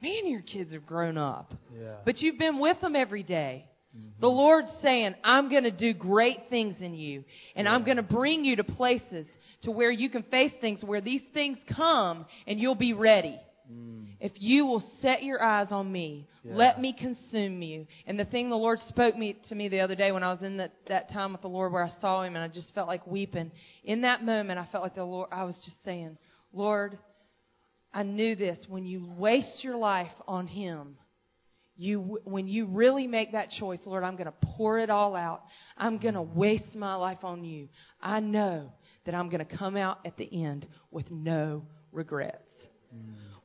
"Man, 0.00 0.28
your 0.28 0.40
kids 0.40 0.72
have 0.72 0.86
grown 0.86 1.18
up." 1.18 1.52
Yeah. 1.76 1.96
But 2.04 2.20
you've 2.22 2.38
been 2.38 2.60
with 2.60 2.80
them 2.80 2.94
every 2.94 3.24
day. 3.24 3.66
Mm-hmm. 3.96 4.20
The 4.20 4.28
Lord's 4.28 4.70
saying, 4.80 5.16
"I'm 5.24 5.50
going 5.50 5.64
to 5.64 5.72
do 5.72 5.92
great 5.92 6.48
things 6.48 6.76
in 6.80 6.94
you, 6.94 7.24
and 7.56 7.64
Yeah. 7.64 7.74
I'm 7.74 7.84
going 7.84 7.96
to 7.96 8.02
bring 8.04 8.44
you 8.44 8.56
to 8.56 8.64
places 8.64 9.26
to 9.62 9.72
where 9.72 9.90
you 9.90 10.08
can 10.08 10.22
face 10.22 10.52
things 10.60 10.82
where 10.84 11.00
these 11.00 11.22
things 11.34 11.58
come, 11.76 12.26
and 12.46 12.60
you'll 12.60 12.76
be 12.76 12.92
ready." 12.92 13.38
Mm. 13.70 14.06
If 14.20 14.32
you 14.36 14.66
will 14.66 14.82
set 15.00 15.22
your 15.22 15.42
eyes 15.42 15.68
on 15.70 15.90
me, 15.90 16.26
Yeah. 16.42 16.54
let 16.54 16.80
me 16.80 16.92
consume 16.92 17.62
you. 17.62 17.86
And 18.06 18.18
the 18.18 18.24
thing 18.24 18.50
the 18.50 18.56
Lord 18.56 18.78
spoke 18.88 19.16
me 19.16 19.36
to 19.48 19.54
me 19.54 19.68
the 19.68 19.80
other 19.80 19.94
day 19.94 20.12
when 20.12 20.22
I 20.22 20.32
was 20.32 20.42
in 20.42 20.56
that, 20.58 20.72
that 20.88 21.10
time 21.10 21.32
with 21.32 21.42
the 21.42 21.48
Lord 21.48 21.72
where 21.72 21.84
I 21.84 21.92
saw 22.00 22.22
him 22.22 22.36
and 22.36 22.44
I 22.44 22.48
just 22.48 22.74
felt 22.74 22.88
like 22.88 23.06
weeping. 23.06 23.50
In 23.84 24.02
that 24.02 24.24
moment 24.24 24.58
I 24.58 24.66
felt 24.66 24.82
like 24.82 24.94
the 24.94 25.04
Lord 25.04 25.28
I 25.32 25.44
was 25.44 25.56
just 25.64 25.82
saying, 25.84 26.18
Lord, 26.52 26.98
I 27.92 28.02
knew 28.02 28.36
this. 28.36 28.58
When 28.68 28.84
you 28.84 29.06
waste 29.16 29.62
your 29.64 29.76
life 29.76 30.12
on 30.26 30.46
him, 30.46 30.96
you 31.76 32.20
when 32.24 32.46
you 32.46 32.66
really 32.66 33.06
make 33.06 33.32
that 33.32 33.50
choice, 33.58 33.78
Lord, 33.86 34.04
I'm 34.04 34.16
going 34.16 34.26
to 34.26 34.46
pour 34.56 34.78
it 34.78 34.90
all 34.90 35.16
out. 35.16 35.42
I'm 35.78 35.98
going 35.98 36.14
to 36.14 36.22
waste 36.22 36.74
my 36.74 36.94
life 36.94 37.24
on 37.24 37.42
you. 37.42 37.68
I 38.02 38.20
know 38.20 38.70
that 39.06 39.14
I'm 39.14 39.30
going 39.30 39.44
to 39.44 39.56
come 39.56 39.76
out 39.76 39.98
at 40.04 40.16
the 40.18 40.28
end 40.44 40.66
with 40.90 41.10
no 41.10 41.62
regrets 41.90 42.36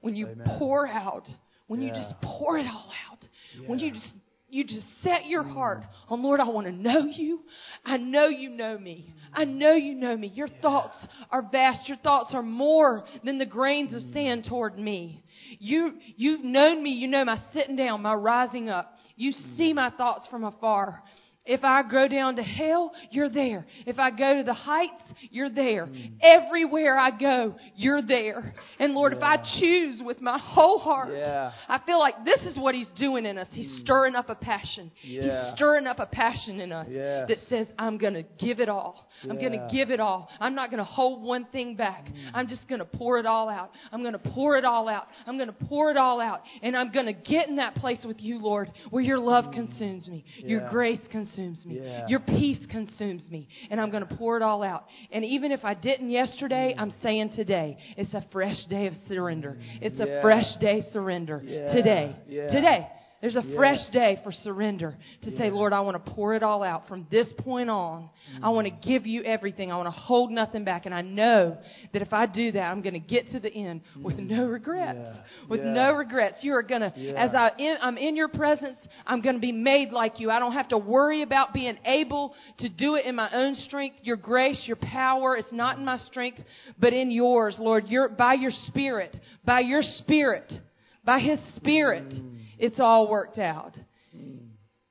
when 0.06 0.16
you 0.16 0.28
Amen. 0.28 0.46
pour 0.60 0.88
out, 0.88 1.28
when 1.66 1.82
you 1.82 1.90
just 1.90 2.14
pour 2.22 2.60
it 2.60 2.68
all 2.68 2.92
out, 3.10 3.28
when 3.66 3.80
you 3.80 3.92
just 3.92 4.14
you 4.50 4.64
just 4.64 4.86
set 5.02 5.26
your 5.26 5.44
mm. 5.44 5.52
heart 5.52 5.82
on 6.10 6.22
Lord, 6.22 6.40
I 6.40 6.44
want 6.44 6.68
to 6.68 6.72
know 6.72 7.08
you. 7.12 7.40
I 7.84 7.98
know 7.98 8.28
you 8.28 8.52
know 8.52 8.78
me. 8.78 9.12
I 9.34 9.46
mm. 9.46 9.56
know 9.56 9.74
you 9.74 9.96
know 9.96 10.16
me. 10.16 10.28
Your 10.28 10.48
thoughts 10.48 10.96
are 11.32 11.42
vast. 11.42 11.88
Your 11.88 11.98
thoughts 11.98 12.36
are 12.36 12.44
more 12.44 13.04
than 13.24 13.40
the 13.40 13.48
grains 13.48 13.96
of 13.96 14.04
mm. 14.04 14.14
sand 14.14 14.46
toward 14.48 14.78
me. 14.78 15.24
You 15.58 15.94
you've 16.16 16.44
known 16.44 16.84
me. 16.84 16.92
You 16.92 17.08
know 17.08 17.26
my 17.26 17.42
sitting 17.52 17.76
down, 17.76 18.04
my 18.04 18.14
rising 18.14 18.70
up. 18.70 19.00
You 19.16 19.32
see 19.58 19.74
my 19.74 19.90
thoughts 19.90 20.28
from 20.30 20.44
afar. 20.44 21.02
If 21.46 21.64
I 21.64 21.84
go 21.84 22.08
down 22.08 22.38
to 22.38 22.44
hell, 22.44 22.92
you're 23.12 23.30
there. 23.30 23.68
If 23.86 24.00
I 24.00 24.10
go 24.10 24.38
to 24.38 24.44
the 24.44 24.54
heights, 24.54 25.04
you're 25.30 25.50
there. 25.50 25.86
Hmm. 25.86 26.16
Everywhere 26.22 26.98
I 26.98 27.12
go, 27.12 27.56
you're 27.76 28.02
there. 28.02 28.56
And 28.80 28.94
Lord, 28.96 29.14
if 29.14 29.22
I 29.22 29.38
choose 29.60 30.02
with 30.04 30.22
my 30.22 30.40
whole 30.40 30.80
heart, 30.80 31.10
Yeah. 31.14 31.52
I 31.70 31.80
feel 31.86 32.00
like 32.00 32.26
this 32.26 32.42
is 32.50 32.58
what 32.58 32.74
He's 32.74 32.90
doing 32.98 33.28
in 33.28 33.38
us. 33.38 33.48
He's 33.52 33.70
hmm. 33.70 33.84
stirring 33.84 34.16
up 34.16 34.30
a 34.30 34.36
passion. 34.36 34.92
Yeah. 35.04 35.22
He's 35.22 35.56
stirring 35.56 35.86
up 35.86 36.00
a 36.00 36.08
passion 36.08 36.60
in 36.60 36.72
us 36.72 36.88
Yeah. 36.90 37.26
that 37.28 37.38
says, 37.48 37.68
I'm 37.78 38.00
going 38.00 38.16
to 38.16 38.24
give 38.40 38.60
it 38.60 38.68
all. 38.70 39.08
I'm 39.24 39.38
going 39.38 39.52
to 39.52 39.68
give 39.72 39.92
it 39.92 40.00
all. 40.00 40.30
I'm 40.40 40.56
not 40.56 40.72
going 40.72 40.80
to 40.80 40.84
hold 40.84 41.22
one 41.22 41.46
thing 41.52 41.76
back. 41.76 42.08
Hmm. 42.08 42.36
I'm 42.36 42.48
just 42.48 42.68
going 42.68 42.80
to 42.80 42.86
pour 42.86 43.20
it 43.20 43.28
all 43.28 43.50
out. 43.50 43.70
I'm 43.92 44.02
going 44.02 44.14
to 44.14 44.20
pour 44.20 44.58
it 44.58 44.66
all 44.66 44.90
out. 44.90 45.08
I'm 45.28 45.38
going 45.38 45.50
to 45.50 45.66
pour 45.68 45.92
it 45.92 45.98
all 45.98 46.20
out. 46.20 46.42
And 46.64 46.76
I'm 46.76 46.92
going 46.92 47.06
to 47.06 47.14
get 47.14 47.50
in 47.50 47.58
that 47.58 47.76
place 47.76 48.00
with 48.04 48.20
you, 48.20 48.40
Lord, 48.40 48.72
where 48.90 49.04
your 49.04 49.20
love 49.20 49.52
consumes 49.54 50.08
me, 50.08 50.26
your 50.40 50.68
grace 50.72 51.00
consumes 51.12 51.35
me, 51.38 51.80
Yeah. 51.82 52.08
your 52.08 52.20
peace 52.20 52.66
consumes 52.70 53.30
me. 53.30 53.48
And 53.70 53.80
I'm 53.80 53.92
going 53.92 54.08
to 54.08 54.16
pour 54.16 54.38
it 54.38 54.44
all 54.44 54.64
out. 54.64 54.86
And 55.12 55.24
even 55.26 55.52
if 55.52 55.64
I 55.64 55.74
didn't 55.74 56.10
yesterday, 56.10 56.76
I'm 56.78 56.92
mm. 56.92 57.02
saying 57.04 57.32
today, 57.36 57.78
it's 57.98 58.14
a 58.14 58.26
fresh 58.32 58.64
day 58.66 58.88
of 58.88 58.94
surrender. 59.08 59.58
It's 59.82 60.00
a 60.00 60.22
fresh 60.22 60.56
day 60.60 60.86
surrender 60.92 61.42
Yeah. 61.46 61.74
today. 61.74 62.16
Yeah. 62.28 62.48
Today. 62.52 62.88
There's 63.22 63.38
a 63.38 63.42
Yeah. 63.42 63.56
fresh 63.56 63.88
day 63.88 64.20
for 64.24 64.32
surrender 64.32 64.96
to 65.24 65.32
say, 65.38 65.50
Lord, 65.50 65.74
I 65.74 65.80
want 65.80 66.04
to 66.04 66.12
pour 66.12 66.36
it 66.36 66.44
all 66.44 66.62
out. 66.62 66.88
From 66.88 67.08
this 67.10 67.32
point 67.34 67.70
on, 67.70 68.10
I 68.44 68.50
want 68.50 68.68
to 68.68 68.74
Mm. 68.74 68.82
give 68.82 69.08
you 69.08 69.24
everything. 69.24 69.72
I 69.72 69.78
want 69.78 69.88
to 69.88 70.00
hold 70.00 70.32
nothing 70.32 70.64
back. 70.64 70.86
And 70.86 70.94
I 70.94 71.02
know 71.02 71.58
that 71.94 72.02
if 72.02 72.14
I 72.14 72.26
do 72.28 72.52
that, 72.52 72.70
I'm 72.72 72.82
going 72.82 72.94
to 72.94 73.00
get 73.00 73.32
to 73.32 73.40
the 73.40 73.52
end 73.52 73.82
with 74.02 74.20
no 74.20 74.46
regrets. 74.46 75.00
Mm. 75.00 75.14
Yeah. 75.16 75.48
With 75.48 75.60
Yeah. 75.66 75.74
no 75.74 75.94
regrets. 75.94 76.44
You 76.44 76.54
are 76.56 76.62
going 76.62 76.82
to, 76.82 76.94
Yeah. 76.96 77.14
as 77.14 77.34
I 77.34 77.52
in, 77.58 77.78
I'm 77.82 77.98
in 77.98 78.16
your 78.16 78.28
presence, 78.28 78.78
I'm 79.08 79.22
going 79.22 79.36
to 79.36 79.42
be 79.42 79.54
made 79.54 79.92
like 79.92 80.20
you. 80.20 80.30
I 80.30 80.38
don't 80.40 80.52
have 80.54 80.68
to 80.68 80.78
worry 80.78 81.22
about 81.22 81.54
being 81.54 81.78
able 81.86 82.36
to 82.58 82.70
do 82.70 82.96
it 82.96 83.06
in 83.06 83.16
my 83.16 83.30
own 83.32 83.56
strength. 83.56 84.00
Your 84.04 84.18
grace, 84.18 84.68
your 84.68 84.78
power, 84.78 85.36
it's 85.38 85.52
not 85.52 85.78
in 85.78 85.86
my 85.86 85.98
strength, 85.98 86.44
but 86.78 86.94
in 86.94 87.10
yours, 87.12 87.58
Lord. 87.58 87.88
Your, 87.88 88.10
by 88.10 88.34
your 88.34 88.52
Spirit, 88.52 89.18
by 89.46 89.62
your 89.62 89.82
Spirit, 89.82 90.60
by 91.04 91.20
His 91.20 91.40
Spirit, 91.56 92.10
Mm. 92.10 92.35
It's 92.60 92.80
all 92.80 93.08
worked 93.10 93.38
out. 93.38 93.76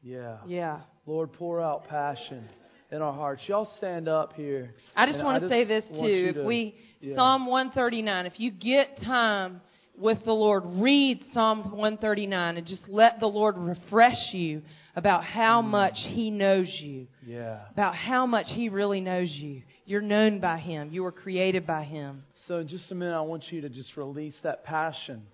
Yeah. 0.02 0.36
Yeah. 0.46 0.80
Lord, 1.06 1.32
pour 1.32 1.60
out 1.60 1.88
passion 1.88 2.48
in 2.90 3.02
our 3.02 3.12
hearts. 3.12 3.42
Y'all 3.46 3.68
stand 3.78 4.08
up 4.08 4.34
here. 4.34 4.74
I 4.96 5.06
just 5.06 5.18
And 5.18 5.24
want 5.26 5.36
to 5.42 5.48
just 5.48 5.50
say 5.50 5.64
this 5.64 5.84
too. 5.88 6.32
to- 6.32 6.40
If 6.40 6.46
we 6.46 6.74
yeah. 7.00 7.16
Psalm 7.16 7.46
139, 7.46 8.26
if 8.26 8.38
you 8.40 8.50
get 8.50 9.00
time 9.02 9.60
with 9.98 10.24
the 10.24 10.32
Lord, 10.32 10.64
read 10.66 11.24
Psalm 11.32 11.72
139 11.76 12.56
and 12.56 12.66
just 12.66 12.88
let 12.88 13.20
the 13.20 13.26
Lord 13.28 13.56
refresh 13.56 14.32
you 14.32 14.62
about 14.96 15.24
how 15.24 15.60
Mm. 15.62 15.66
much 15.66 15.98
He 15.98 16.30
knows 16.30 16.68
you, 16.80 17.06
Yeah. 17.26 17.60
about 17.70 17.94
how 17.94 18.26
much 18.26 18.48
He 18.50 18.68
really 18.68 19.00
knows 19.00 19.30
you. 19.30 19.62
You're 19.86 20.00
known 20.00 20.38
by 20.40 20.58
Him. 20.58 20.90
You 20.92 21.02
were 21.02 21.12
created 21.12 21.66
by 21.66 21.84
Him. 21.84 22.24
So, 22.46 22.58
in 22.58 22.68
just 22.68 22.90
a 22.90 22.94
minute, 22.94 23.16
I 23.16 23.20
want 23.22 23.50
you 23.50 23.60
to 23.62 23.68
just 23.68 23.96
release 23.96 24.38
that 24.42 24.64
passion 24.64 25.26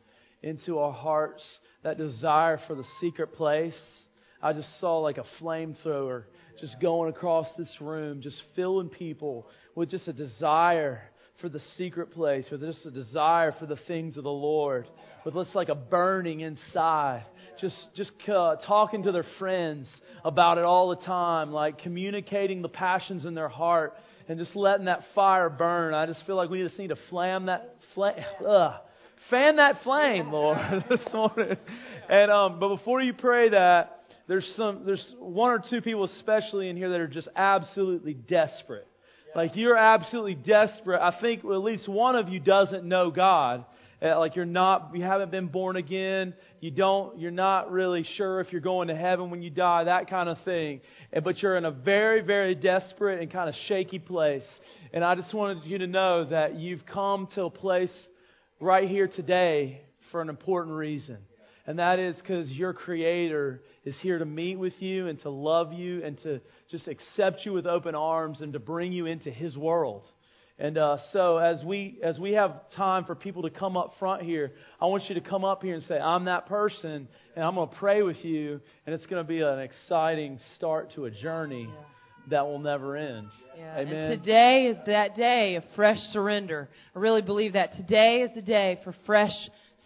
into 0.43 0.79
our 0.79 0.93
hearts, 0.93 1.43
that 1.83 1.99
desire 1.99 2.61
for 2.67 2.75
the 2.75 2.85
secret 3.01 3.35
place. 3.35 3.75
I 4.43 4.53
just 4.53 4.69
saw 4.81 4.99
like 4.99 5.19
a 5.19 5.25
flamethrower 5.41 6.25
just 6.61 6.81
going 6.81 7.11
across 7.11 7.47
this 7.59 7.75
room, 7.81 8.21
just 8.23 8.41
filling 8.57 8.89
people 8.89 9.47
with 9.75 9.91
just 9.91 10.09
a 10.09 10.13
desire 10.13 11.03
for 11.41 11.49
the 11.49 11.61
secret 11.79 12.13
place, 12.13 12.45
with 12.51 12.61
just 12.61 12.85
a 12.85 12.91
desire 12.91 13.55
for 13.59 13.67
the 13.67 13.79
things 13.89 14.17
of 14.17 14.25
the 14.25 14.31
Lord, 14.31 14.87
with 15.25 15.35
just 15.35 15.55
like 15.55 15.69
a 15.69 15.75
burning 15.75 16.41
inside. 16.41 17.25
Just, 17.61 17.77
just 17.95 18.11
uh, 18.29 18.57
talking 18.67 19.03
to 19.03 19.13
their 19.13 19.27
friends 19.39 19.87
about 20.25 20.59
it 20.59 20.65
all 20.65 20.91
the 20.91 21.05
time, 21.05 21.53
like 21.53 21.79
communicating 21.79 22.63
the 22.63 22.69
passions 22.69 23.27
in 23.27 23.35
their 23.35 23.49
heart 23.49 23.95
and 24.29 24.39
just 24.39 24.55
letting 24.55 24.87
that 24.87 25.03
fire 25.15 25.51
burn. 25.51 25.93
I 25.93 26.07
just 26.07 26.25
feel 26.27 26.37
like 26.37 26.51
we 26.51 26.63
just 26.63 26.79
need 26.79 26.89
to 26.89 26.99
flam 27.11 27.47
that 27.47 27.77
flame, 27.95 28.15
ugh, 28.49 28.75
fan 29.29 29.57
that 29.57 29.83
flame, 29.83 30.33
Lord, 30.33 30.59
this 30.89 31.01
morning. 31.13 31.57
And 32.09 32.31
um, 32.31 32.59
but 32.59 32.69
before 32.69 33.01
you 33.01 33.13
pray 33.13 33.51
that, 33.51 34.05
there's 34.29 34.51
some, 34.57 34.83
there's 34.87 35.15
one 35.19 35.51
or 35.51 35.59
two 35.59 35.81
people 35.81 36.05
especially 36.05 36.69
in 36.69 36.77
here 36.77 36.91
that 36.91 37.01
are 37.01 37.09
just 37.09 37.29
absolutely 37.35 38.15
desperate. 38.15 38.87
Like 39.35 39.57
you're 39.57 39.77
absolutely 39.77 40.35
desperate. 40.35 41.01
I 41.01 41.21
think 41.21 41.45
at 41.45 41.51
least 41.51 41.89
one 41.89 42.17
of 42.17 42.29
you 42.29 42.41
doesn't 42.41 42.85
know 42.85 43.11
God. 43.11 43.65
Uh, 44.03 44.19
Like 44.19 44.37
you're 44.37 44.47
not, 44.47 44.91
you 44.95 45.03
haven't 45.03 45.31
been 45.31 45.49
born 45.49 45.77
again. 45.77 46.35
You 46.61 46.71
don't, 46.71 47.19
you're 47.19 47.31
not 47.31 47.71
really 47.71 48.05
sure 48.17 48.41
if 48.41 48.53
you're 48.53 48.61
going 48.61 48.89
to 48.89 48.97
heaven 48.97 49.31
when 49.31 49.43
you 49.43 49.51
die, 49.51 49.85
that 49.85 50.09
kind 50.09 50.29
of 50.29 50.39
thing. 50.45 50.81
But 51.25 51.43
you're 51.43 51.57
in 51.57 51.65
a 51.65 51.71
very, 51.71 52.23
very 52.23 52.55
desperate 52.55 53.21
and 53.21 53.31
kind 53.31 53.49
of 53.49 53.55
shaky 53.67 53.99
place. 53.99 54.45
And 54.93 55.05
I 55.05 55.15
just 55.15 55.33
wanted 55.35 55.65
you 55.65 55.79
to 55.79 55.87
know 55.87 56.25
that 56.25 56.57
you've 56.57 56.87
come 56.87 57.29
to 57.35 57.45
a 57.45 57.51
place 57.51 57.91
right 58.61 58.89
here 58.89 59.09
today 59.09 59.81
for 60.11 60.21
an 60.21 60.29
important 60.29 60.77
reason. 60.77 61.19
And 61.67 61.79
that 61.79 61.99
is 61.99 62.17
because 62.17 62.51
your 62.51 62.73
Creator 62.73 63.63
is 63.85 63.95
here 64.01 64.19
to 64.19 64.25
meet 64.25 64.59
with 64.59 64.75
you 64.81 65.09
and 65.09 65.21
to 65.23 65.31
love 65.31 65.73
you 65.73 66.03
and 66.05 66.21
to 66.23 66.41
just 66.71 66.89
accept 66.89 67.45
you 67.45 67.53
with 67.53 67.67
open 67.67 67.95
arms 67.95 68.41
and 68.41 68.53
to 68.53 68.59
bring 68.59 68.93
you 68.93 69.07
into 69.07 69.31
His 69.31 69.57
world. 69.57 70.05
And 70.59 70.77
uh, 70.77 70.99
so, 71.15 71.39
as 71.39 71.65
we 71.65 71.99
as 72.03 72.19
we 72.19 72.33
have 72.33 72.53
time 72.77 73.07
for 73.07 73.15
people 73.15 73.43
to 73.43 73.51
come 73.51 73.79
up 73.79 73.95
front 73.99 74.23
here, 74.23 74.53
I 74.79 74.87
want 74.87 75.09
you 75.09 75.15
to 75.15 75.23
come 75.23 75.43
up 75.43 75.63
here 75.63 75.75
and 75.75 75.83
say, 75.85 75.99
"I'm 75.99 76.27
that 76.27 76.47
person," 76.47 77.09
and 77.35 77.45
I'm 77.45 77.55
going 77.55 77.71
to 77.71 77.77
pray 77.77 78.03
with 78.03 78.23
you, 78.23 78.61
and 78.85 78.95
it's 78.95 79.07
going 79.07 79.25
to 79.25 79.29
be 79.29 79.41
an 79.41 79.59
exciting 79.59 80.39
start 80.57 80.93
to 80.97 81.07
a 81.07 81.11
journey 81.11 81.71
that 82.29 82.47
will 82.47 82.59
never 82.59 82.97
end. 82.97 83.29
Yeah, 83.57 83.79
Amen. 83.79 83.95
And 83.95 84.23
today 84.23 84.67
is 84.67 84.77
that 84.87 85.17
day 85.17 85.57
of 85.57 85.65
fresh 85.75 85.99
surrender. 86.13 86.69
I 86.95 86.99
really 86.99 87.23
believe 87.23 87.55
that 87.55 87.77
today 87.77 88.23
is 88.23 88.31
the 88.35 88.43
day 88.43 88.81
for 88.85 88.95
fresh 89.07 89.33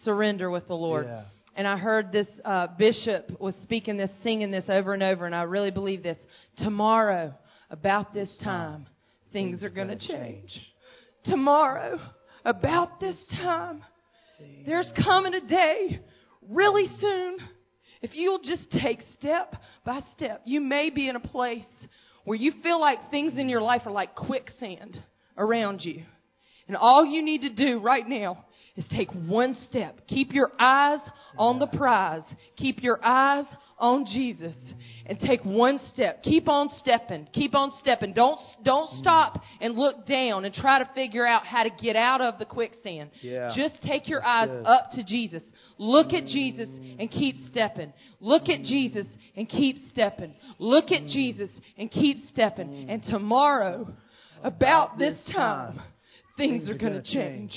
surrender 0.05 0.51
with 0.51 0.66
the 0.68 0.74
Lord. 0.74 1.07
Yeah. 1.07 1.24
And 1.57 1.68
I 1.68 1.76
heard 1.76 2.11
this 2.11 2.26
uh, 2.45 2.66
bishop 2.78 3.41
was 3.41 3.55
speaking 3.62 3.97
this, 3.97 4.11
singing 4.22 4.51
this 4.51 4.64
over 4.68 4.93
and 4.93 5.03
over, 5.03 5.24
and 5.24 5.35
I 5.35 5.43
really 5.43 5.70
believe 5.70 6.03
this. 6.03 6.18
Tomorrow, 6.59 7.32
about 7.70 8.12
this 8.12 8.30
time, 8.43 8.87
things 9.32 9.62
are 9.62 9.70
going 9.70 9.89
to 9.89 9.99
change. 9.99 10.51
Tomorrow, 11.24 12.01
about 12.45 13.01
this 13.01 13.16
time, 13.37 13.82
there's 14.66 14.91
coming 15.05 15.35
a 15.35 15.41
day 15.41 16.01
really 16.49 16.89
soon. 17.01 17.39
If 18.03 18.14
you'll 18.14 18.41
just 18.41 18.70
take 18.70 18.99
step 19.18 19.55
by 19.85 20.01
step, 20.16 20.43
you 20.45 20.61
may 20.61 20.91
be 20.91 21.09
in 21.09 21.16
a 21.16 21.20
place 21.20 21.64
where 22.25 22.37
you 22.37 22.53
feel 22.62 22.81
like 22.81 23.11
things 23.11 23.35
in 23.37 23.49
your 23.49 23.62
life 23.62 23.83
are 23.87 23.93
like 23.93 24.14
quicksand 24.14 25.03
around 25.37 25.85
you. 25.85 26.03
And 26.66 26.77
all 26.77 27.05
you 27.05 27.22
need 27.22 27.43
to 27.43 27.51
do 27.51 27.81
right 27.81 28.09
now 28.09 28.45
is 28.77 28.85
take 28.91 29.11
one 29.12 29.57
step. 29.68 30.07
Keep 30.09 30.33
your 30.33 30.51
eyes 30.59 31.01
on 31.39 31.59
the 31.59 31.66
prize. 31.66 32.22
Keep 32.57 32.83
your 32.83 32.99
eyes 33.05 33.45
on 33.79 34.07
Jesus 34.07 34.55
and 35.07 35.18
take 35.20 35.45
one 35.45 35.81
step. 35.93 36.22
Keep 36.22 36.49
on 36.49 36.68
stepping. 36.79 37.27
Keep 37.33 37.55
on 37.55 37.72
stepping. 37.81 38.12
Don't 38.12 38.39
don't 38.62 38.91
stop 38.99 39.43
and 39.61 39.75
look 39.75 40.07
down 40.07 40.45
and 40.45 40.55
try 40.55 40.79
to 40.79 40.89
figure 40.95 41.27
out 41.27 41.47
how 41.47 41.62
to 41.62 41.70
get 41.70 41.97
out 41.97 42.20
of 42.20 42.39
the 42.39 42.45
quicksand. 42.45 43.11
Yeah. 43.20 43.53
Just 43.57 43.83
take 43.83 44.09
your 44.09 44.25
eyes 44.25 44.51
up 44.64 44.93
to 44.93 45.03
Jesus. 45.03 45.43
Look 45.79 46.12
at 46.12 46.27
Jesus 46.27 46.68
and 46.99 47.11
keep 47.11 47.37
stepping. 47.51 47.93
Look 48.20 48.49
at 48.49 48.62
Jesus 48.62 49.07
and 49.37 49.49
keep 49.49 49.77
stepping. 49.93 50.35
Look 50.59 50.93
at 50.93 51.03
mm. 51.03 51.12
Jesus 51.12 51.51
and 51.77 51.91
keep 51.91 52.18
stepping. 52.33 52.68
Mm. 52.68 52.95
And 52.95 53.03
tomorrow, 53.05 53.93
about 54.43 54.99
this 54.99 55.18
time, 55.33 55.81
things 56.37 56.68
are 56.68 56.79
going 56.79 56.93
to 56.93 57.03
change. 57.03 57.53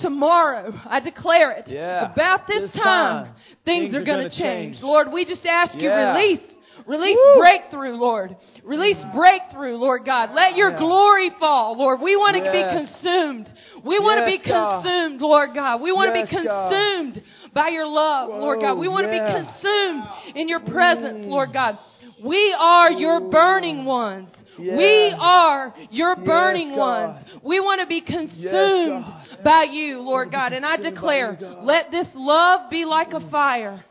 Tomorrow, 0.00 0.72
I 0.86 1.00
declare 1.00 1.52
it. 1.52 1.64
Yeah. 1.68 2.12
About 2.12 2.46
this 2.46 2.70
This 2.70 2.72
time, 2.72 3.24
time, 3.24 3.34
things 3.64 3.86
things 3.86 3.94
are 3.94 4.00
are 4.00 4.04
going 4.04 4.18
gonna 4.18 4.30
change. 4.30 4.74
change. 4.74 4.82
Lord, 4.82 5.10
we 5.12 5.24
just 5.24 5.44
ask 5.46 5.74
you 5.74 5.90
release. 5.90 6.40
Release 6.86 7.18
Woo. 7.34 7.40
breakthrough, 7.40 7.96
Lord. 7.96 8.36
Release 8.64 8.96
breakthrough, 9.14 9.76
Lord 9.76 10.06
God. 10.06 10.30
Let 10.32 10.56
your 10.56 10.70
Yeah. 10.70 10.78
glory 10.78 11.30
fall, 11.38 11.76
Lord. 11.76 12.00
We 12.00 12.16
want 12.16 12.36
to 12.36 12.50
be 12.50 12.62
consumed. 12.62 13.52
We 13.84 13.98
want 13.98 14.24
to 14.24 14.30
Yes, 14.30 14.40
be 14.40 14.50
God. 14.50 14.82
consumed, 14.82 15.20
Lord 15.20 15.52
God. 15.54 15.82
We 15.82 15.92
want 15.92 16.14
to 16.14 16.18
Yes, 16.20 16.30
be 16.30 16.44
God. 16.44 16.70
consumed 16.70 17.22
by 17.52 17.68
your 17.68 17.86
love, 17.86 18.30
Lord 18.30 18.60
God. 18.60 18.78
We 18.78 18.88
want 18.88 19.06
to 19.06 19.14
yeah. 19.14 19.26
be 19.26 19.44
consumed 19.44 20.04
in 20.34 20.48
your 20.48 20.60
mm. 20.60 20.72
presence, 20.72 21.26
Lord 21.26 21.52
God. 21.52 21.76
We 22.22 22.54
are 22.58 22.90
your 22.90 23.20
burning 23.20 23.82
mm. 23.82 23.84
ones. 23.84 24.30
We 24.58 25.14
are 25.18 25.74
your 25.90 26.16
burning 26.16 26.70
God. 26.70 26.78
ones. 26.78 27.24
We 27.42 27.60
want 27.60 27.80
to 27.80 27.86
be 27.86 28.00
consumed 28.00 29.04
God. 29.04 29.17
By 29.44 29.64
you, 29.64 30.00
Lord 30.00 30.30
God. 30.30 30.52
And 30.52 30.64
I 30.64 30.76
declare, 30.76 31.38
let 31.62 31.90
this 31.90 32.06
love 32.14 32.70
be 32.70 32.84
like 32.84 33.12
a 33.12 33.30
fire. 33.30 33.84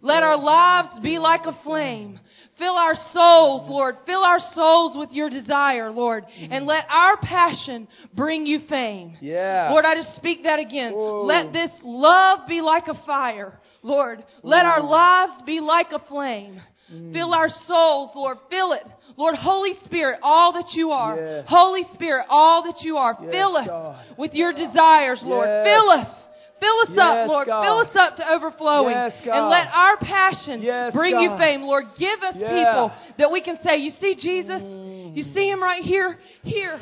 Let 0.00 0.22
our 0.22 0.36
lives 0.36 1.00
be 1.02 1.18
like 1.18 1.46
a 1.46 1.58
flame. 1.64 2.20
Fill 2.58 2.74
our 2.74 2.94
souls, 3.12 3.68
Lord. 3.68 3.96
Fill 4.06 4.22
our 4.22 4.38
souls 4.54 4.96
with 4.96 5.10
your 5.12 5.28
desire, 5.28 5.90
Lord. 5.90 6.24
And 6.38 6.66
let 6.66 6.84
our 6.90 7.16
passion 7.16 7.88
bring 8.14 8.46
you 8.46 8.60
fame. 8.68 9.16
Yeah. 9.20 9.70
Lord, 9.70 9.84
I 9.84 9.94
just 9.94 10.14
speak 10.16 10.44
that 10.44 10.60
again. 10.60 10.92
Whoa. 10.92 11.24
Let 11.24 11.52
this 11.52 11.70
love 11.82 12.40
be 12.46 12.60
like 12.60 12.86
a 12.86 13.02
fire, 13.06 13.58
Lord. 13.82 14.22
Let 14.42 14.66
our 14.66 14.82
lives 14.82 15.42
be 15.46 15.60
like 15.60 15.90
a 15.92 16.00
flame. 16.06 16.60
Mm. 16.92 17.12
Fill 17.12 17.32
our 17.32 17.48
souls, 17.66 18.10
Lord. 18.14 18.38
Fill 18.50 18.72
it. 18.74 18.86
Lord, 19.16 19.36
Holy 19.36 19.72
Spirit, 19.84 20.18
all 20.22 20.52
that 20.54 20.72
you 20.72 20.90
are. 20.90 21.16
Yes. 21.16 21.44
Holy 21.48 21.82
Spirit, 21.94 22.26
all 22.28 22.64
that 22.64 22.82
you 22.82 22.96
are. 22.96 23.16
Yes, 23.20 23.30
Fill 23.30 23.56
us 23.56 23.66
God. 23.66 24.04
with 24.18 24.34
your 24.34 24.52
desires, 24.52 25.20
Lord. 25.22 25.48
Yes. 25.48 25.66
Fill 25.66 25.90
us. 25.90 26.06
Fill 26.60 26.80
us 26.80 26.98
up, 26.98 27.28
Lord. 27.28 27.46
God. 27.46 27.62
Fill 27.64 27.78
us 27.80 27.96
up 27.96 28.16
to 28.16 28.32
overflowing. 28.32 28.94
And 28.94 29.48
let 29.50 29.68
our 29.72 29.96
passion 29.98 30.64
bring 30.92 31.18
you 31.18 31.36
fame, 31.36 31.62
Lord. 31.62 31.84
Give 31.98 32.22
us 32.22 32.34
people 32.34 32.92
that 33.18 33.30
we 33.30 33.40
can 33.40 33.58
say, 33.64 33.76
You 33.76 33.92
see 34.00 34.14
Jesus? 34.14 34.62
You 35.14 35.24
mm. 35.24 35.34
see 35.34 35.48
him 35.48 35.62
right 35.62 35.82
here? 35.82 36.18
Here. 36.42 36.80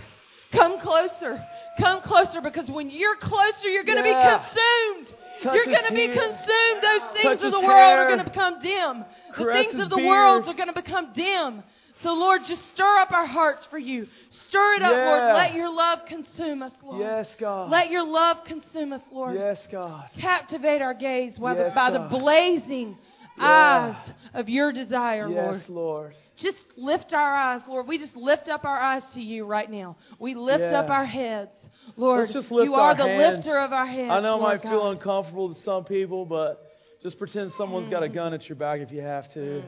Come 0.52 0.80
closer. 0.80 1.42
Come 1.80 2.02
closer 2.02 2.40
because 2.42 2.68
when 2.68 2.90
you're 2.90 3.16
closer, 3.16 3.68
you're 3.68 3.84
going 3.84 3.96
to 3.96 4.04
be 4.04 4.12
consumed. 4.12 5.18
Touch 5.42 5.54
you're 5.54 5.66
going 5.66 5.88
to 5.88 5.94
be 5.94 6.06
consumed. 6.06 6.78
Those 6.82 7.00
Touch 7.00 7.22
things 7.22 7.40
of 7.42 7.52
the 7.52 7.60
world 7.60 7.98
are 7.98 8.06
going 8.06 8.18
to 8.22 8.30
become 8.30 8.60
dim. 8.62 9.04
The 9.30 9.36
Caress 9.36 9.66
things 9.66 9.82
of 9.82 9.90
the 9.90 9.98
world 9.98 10.46
are 10.46 10.54
going 10.54 10.68
to 10.68 10.80
become 10.80 11.12
dim. 11.14 11.62
So, 12.02 12.14
Lord, 12.14 12.40
just 12.48 12.62
stir 12.74 12.98
up 12.98 13.12
our 13.12 13.26
hearts 13.26 13.62
for 13.70 13.78
you. 13.78 14.06
Stir 14.48 14.74
it 14.74 14.82
up, 14.82 14.92
Yeah. 14.92 15.04
Lord. 15.08 15.34
Let 15.34 15.54
your 15.54 15.70
love 15.70 16.00
consume 16.06 16.62
us, 16.62 16.72
Lord. 16.82 17.00
Yes, 17.00 17.28
God. 17.38 17.70
Let 17.70 17.90
your 17.90 18.04
love 18.04 18.38
consume 18.44 18.92
us, 18.92 19.02
Lord. 19.12 19.34
Yes, 19.36 19.58
God. 19.70 20.08
Captivate 20.20 20.80
our 20.82 20.94
gaze 20.94 21.38
by, 21.38 21.54
Yes, 21.54 21.70
the, 21.70 21.74
by 21.74 21.90
the 21.90 21.98
blazing 22.08 22.96
Yeah. 23.38 23.94
eyes 23.94 24.14
of 24.34 24.48
your 24.48 24.72
desire, 24.72 25.28
Lord. 25.28 25.60
Yes, 25.60 25.68
Lord. 25.68 26.14
Just 26.38 26.58
lift 26.76 27.12
our 27.12 27.34
eyes, 27.34 27.60
Lord. 27.68 27.86
We 27.86 27.98
just 27.98 28.16
lift 28.16 28.48
up 28.48 28.64
our 28.64 28.80
eyes 28.80 29.02
to 29.14 29.20
you 29.20 29.44
right 29.44 29.70
now. 29.70 29.96
We 30.18 30.34
lift 30.34 30.60
Yeah. 30.64 30.80
up 30.80 30.90
our 30.90 31.04
heads. 31.04 31.50
Lord, 31.96 32.20
Let's 32.20 32.32
just 32.32 32.50
lift 32.50 32.64
you 32.70 32.74
are 32.74 32.94
the 32.94 33.04
hands. 33.06 33.36
lifter 33.36 33.58
of 33.58 33.72
our 33.72 33.86
heads. 33.86 34.10
I 34.10 34.20
know 34.20 34.36
it 34.36 34.40
Lord 34.40 34.62
might 34.64 34.70
feel 34.70 34.88
uncomfortable 34.88 35.54
to 35.54 35.60
some 35.62 35.84
people, 35.84 36.24
but 36.24 36.64
just 37.02 37.18
pretend 37.18 37.52
someone's 37.58 37.90
got 37.90 38.02
a 38.02 38.08
Mm. 38.08 38.14
gun 38.14 38.34
at 38.34 38.48
your 38.48 38.56
back 38.56 38.80
if 38.80 38.90
you 38.90 39.02
have 39.02 39.30
to. 39.34 39.62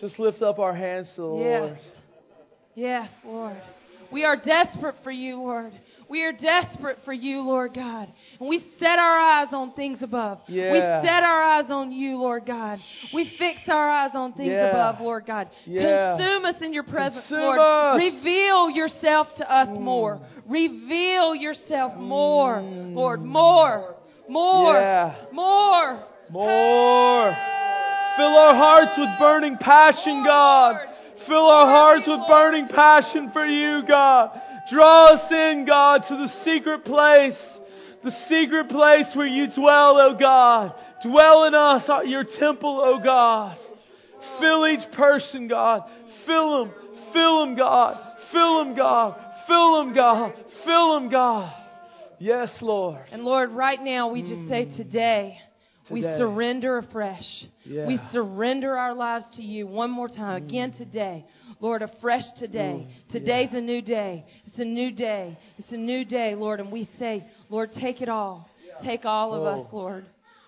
Just 0.00 0.18
lift 0.18 0.42
up 0.42 0.58
our 0.58 0.74
hands 0.74 1.08
to 1.16 1.22
the 1.22 1.36
Yes. 1.36 1.60
Lord. 1.62 1.78
Yes, 2.74 3.08
Lord. 3.24 3.56
We 4.10 4.24
are 4.24 4.36
desperate 4.36 4.96
for 5.02 5.10
you, 5.10 5.36
Lord. 5.38 5.72
We 6.08 6.22
are 6.24 6.32
desperate 6.32 6.98
for 7.04 7.12
you, 7.12 7.40
Lord 7.42 7.74
God. 7.74 8.08
And 8.38 8.48
we 8.48 8.64
set 8.78 8.98
our 8.98 9.18
eyes 9.18 9.48
on 9.52 9.72
things 9.72 10.02
above. 10.02 10.38
Yeah. 10.46 10.72
We 10.72 10.78
set 10.78 11.22
our 11.24 11.42
eyes 11.42 11.70
on 11.70 11.90
you, 11.90 12.18
Lord 12.18 12.44
God. 12.46 12.78
We 13.12 13.32
fix 13.38 13.60
our 13.68 13.88
eyes 13.90 14.10
on 14.14 14.32
things 14.34 14.50
Yeah. 14.52 14.66
above, 14.70 15.00
Lord 15.00 15.26
God. 15.26 15.48
Yeah. 15.64 16.16
Consume 16.16 16.44
us 16.44 16.60
in 16.60 16.72
your 16.72 16.82
presence, 16.84 17.26
Consume 17.26 17.40
Lord. 17.40 17.58
us. 17.58 18.00
Mm. 18.00 18.14
Reveal 18.14 18.70
yourself 18.70 19.34
to 19.36 19.50
us 19.52 19.68
more. 19.78 20.20
Reveal 20.46 21.34
yourself 21.34 21.96
more, 21.96 22.60
Lord. 22.60 23.20
More. 23.22 23.96
More. 24.28 25.16
More. 25.32 26.04
More. 26.30 27.36
Fill 28.16 28.36
our 28.36 28.54
hearts 28.54 28.92
with 28.96 29.08
burning 29.18 29.56
passion, 29.58 30.22
God. 30.24 30.76
Fill 31.26 31.46
our 31.46 31.66
hearts 31.66 32.06
with 32.06 32.20
burning 32.28 32.68
passion 32.68 33.30
for 33.32 33.46
you, 33.46 33.82
God. 33.88 34.30
Draw 34.70 35.14
us 35.14 35.32
in, 35.32 35.64
God, 35.66 36.02
to 36.08 36.16
the 36.16 36.28
secret 36.44 36.84
place. 36.84 37.38
The 38.04 38.12
secret 38.28 38.68
place 38.68 39.06
where 39.14 39.26
you 39.26 39.46
dwell, 39.48 39.98
O 39.98 40.16
God. 40.18 40.74
Dwell 41.02 41.44
in 41.44 41.54
us, 41.54 41.82
your 42.06 42.24
temple, 42.38 42.80
O 42.84 43.02
God. 43.02 43.56
Fill 44.40 44.66
each 44.66 44.92
person, 44.92 45.48
God. 45.48 45.82
Fill 46.26 46.64
them. 46.64 46.74
Fill 47.12 47.40
them, 47.40 47.56
God. 47.56 47.96
Fill 48.32 48.64
them, 48.64 48.76
God. 48.76 49.16
Fill 49.46 49.78
them, 49.78 49.94
God. 49.94 50.32
Fill 50.64 50.94
them, 50.94 51.10
God. 51.10 51.52
Yes, 52.18 52.50
Lord. 52.60 53.04
And 53.12 53.24
Lord, 53.24 53.50
right 53.50 53.82
now 53.82 54.08
we 54.08 54.22
just 54.22 54.48
say 54.48 54.66
mm. 54.66 54.76
today, 54.76 55.38
we 55.90 56.02
Mm. 56.02 56.18
Surrender 56.18 56.78
afresh. 56.78 57.46
Yeah. 57.64 57.86
We 57.86 57.98
surrender 58.12 58.76
our 58.76 58.94
lives 58.94 59.26
to 59.36 59.42
you 59.42 59.66
one 59.66 59.90
more 59.90 60.08
time. 60.08 60.42
Again 60.42 60.72
today. 60.72 61.24
Lord, 61.60 61.82
afresh 61.82 62.24
today. 62.38 62.86
Mm. 62.88 63.12
Today's 63.12 63.50
a 63.52 63.60
new 63.60 63.82
day. 63.82 64.24
It's 64.46 64.58
a 64.58 64.64
new 64.64 64.90
day. 64.90 65.38
It's 65.58 65.70
a 65.72 65.76
new 65.76 66.04
day, 66.04 66.34
Lord. 66.34 66.60
And 66.60 66.72
we 66.72 66.88
say, 66.98 67.24
Lord, 67.48 67.70
take 67.74 68.00
it 68.02 68.08
all. 68.08 68.48
Take 68.82 69.04
all 69.04 69.34
of 69.34 69.42
Oh. 69.42 69.62
us, 69.62 69.72
Lord. 69.72 70.06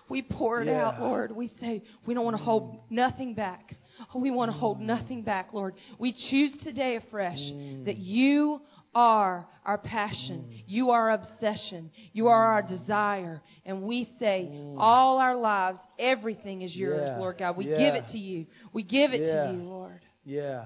We 0.09 0.21
pour 0.21 0.61
it 0.61 0.67
Yeah. 0.67 0.87
out, 0.87 1.01
Lord. 1.01 1.31
We 1.35 1.47
say, 1.59 1.81
we 2.05 2.13
don't 2.13 2.23
want 2.25 2.37
to 2.37 2.43
hold 2.43 2.79
nothing 2.89 3.33
back. 3.33 3.75
Oh, 4.13 4.19
we 4.19 4.31
want 4.31 4.51
to 4.51 4.57
hold 4.57 4.79
nothing 4.79 5.21
back, 5.23 5.53
Lord. 5.53 5.73
We 5.97 6.13
choose 6.13 6.53
today 6.63 6.95
afresh 6.95 7.39
Mm. 7.39 7.85
that 7.85 7.97
you 7.97 8.61
are 8.97 9.47
our 9.63 9.77
passion. 9.77 10.63
You 10.65 10.89
are 10.89 11.11
our 11.11 11.15
obsession. 11.21 11.91
You 12.13 12.27
are 12.27 12.53
our 12.53 12.61
desire. 12.63 13.41
And 13.63 13.83
we 13.83 14.09
say, 14.19 14.49
all 14.77 15.19
our 15.19 15.35
lives, 15.35 15.77
everything 15.99 16.63
is 16.63 16.75
yours, 16.75 17.01
Mm. 17.01 17.13
Yeah. 17.13 17.17
Lord 17.19 17.37
God. 17.37 17.57
We 17.57 17.69
Yeah. 17.69 17.77
give 17.77 17.95
it 17.95 18.07
to 18.09 18.17
you. 18.17 18.47
We 18.73 18.81
give 18.83 19.13
it 19.13 19.21
Yeah. 19.21 19.45
to 19.47 19.53
you, 19.53 19.61
Lord. 19.69 20.01
Yeah. 20.25 20.65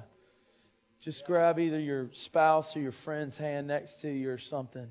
Just 1.01 1.25
grab 1.25 1.59
either 1.59 1.79
your 1.79 2.09
spouse 2.25 2.73
or 2.75 2.79
your 2.79 2.93
friend's 3.03 3.35
hand 3.35 3.67
next 3.67 3.99
to 4.01 4.07
you 4.09 4.31
or 4.31 4.37
something. 4.37 4.87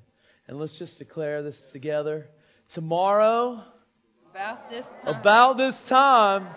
And 0.47 0.59
let's 0.59 0.77
just 0.77 0.97
declare 0.99 1.41
this 1.41 1.59
together. 1.71 2.27
Tomorrow, 2.75 3.63
About 4.31 4.69
this 4.69 4.85
time. 5.03 5.15
about 5.19 5.57
this 5.57 5.75
time, 5.89 6.47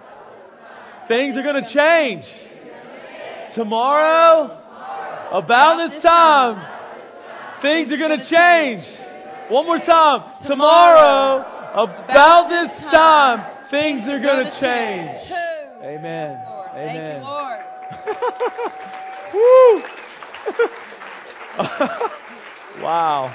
things 1.08 1.36
are 1.36 1.42
going 1.42 1.62
to 1.64 1.72
change. 1.72 2.24
Tomorrow, 3.54 4.60
about 5.32 5.88
this 5.88 6.02
time, 6.02 6.73
things 7.64 7.90
are 7.90 7.96
going 7.96 8.18
to 8.18 8.28
change. 8.28 8.84
One 9.50 9.64
more 9.66 9.78
time. 9.78 10.46
Tomorrow, 10.46 11.38
about 11.72 12.48
this 12.50 12.70
time, 12.92 13.40
things 13.70 14.02
are 14.06 14.20
going 14.20 14.44
to 14.44 14.50
change. 14.60 15.32
Amen. 15.82 16.36
Amen. 16.74 16.74
Thank 16.74 16.98
you, 17.16 17.24
Lord. 17.24 17.60
Woo! 19.34 19.82
wow. 22.82 23.34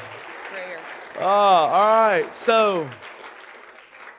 Oh, 1.20 1.24
all 1.24 1.88
right. 1.88 2.30
So, 2.46 2.88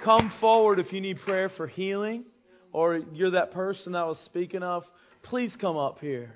come 0.05 0.33
forward 0.41 0.81
if 0.81 0.93
you 0.93 1.01
need 1.01 1.21
prayer 1.21 1.49
for 1.57 1.67
healing 1.69 2.25
or 2.73 2.99
you're 3.13 3.31
that 3.33 3.53
person 3.53 3.95
I 3.95 4.05
was 4.05 4.19
speaking 4.25 4.63
of. 4.63 4.85
Please 5.23 5.53
come 5.61 5.77
up 5.77 6.01
here. 6.01 6.35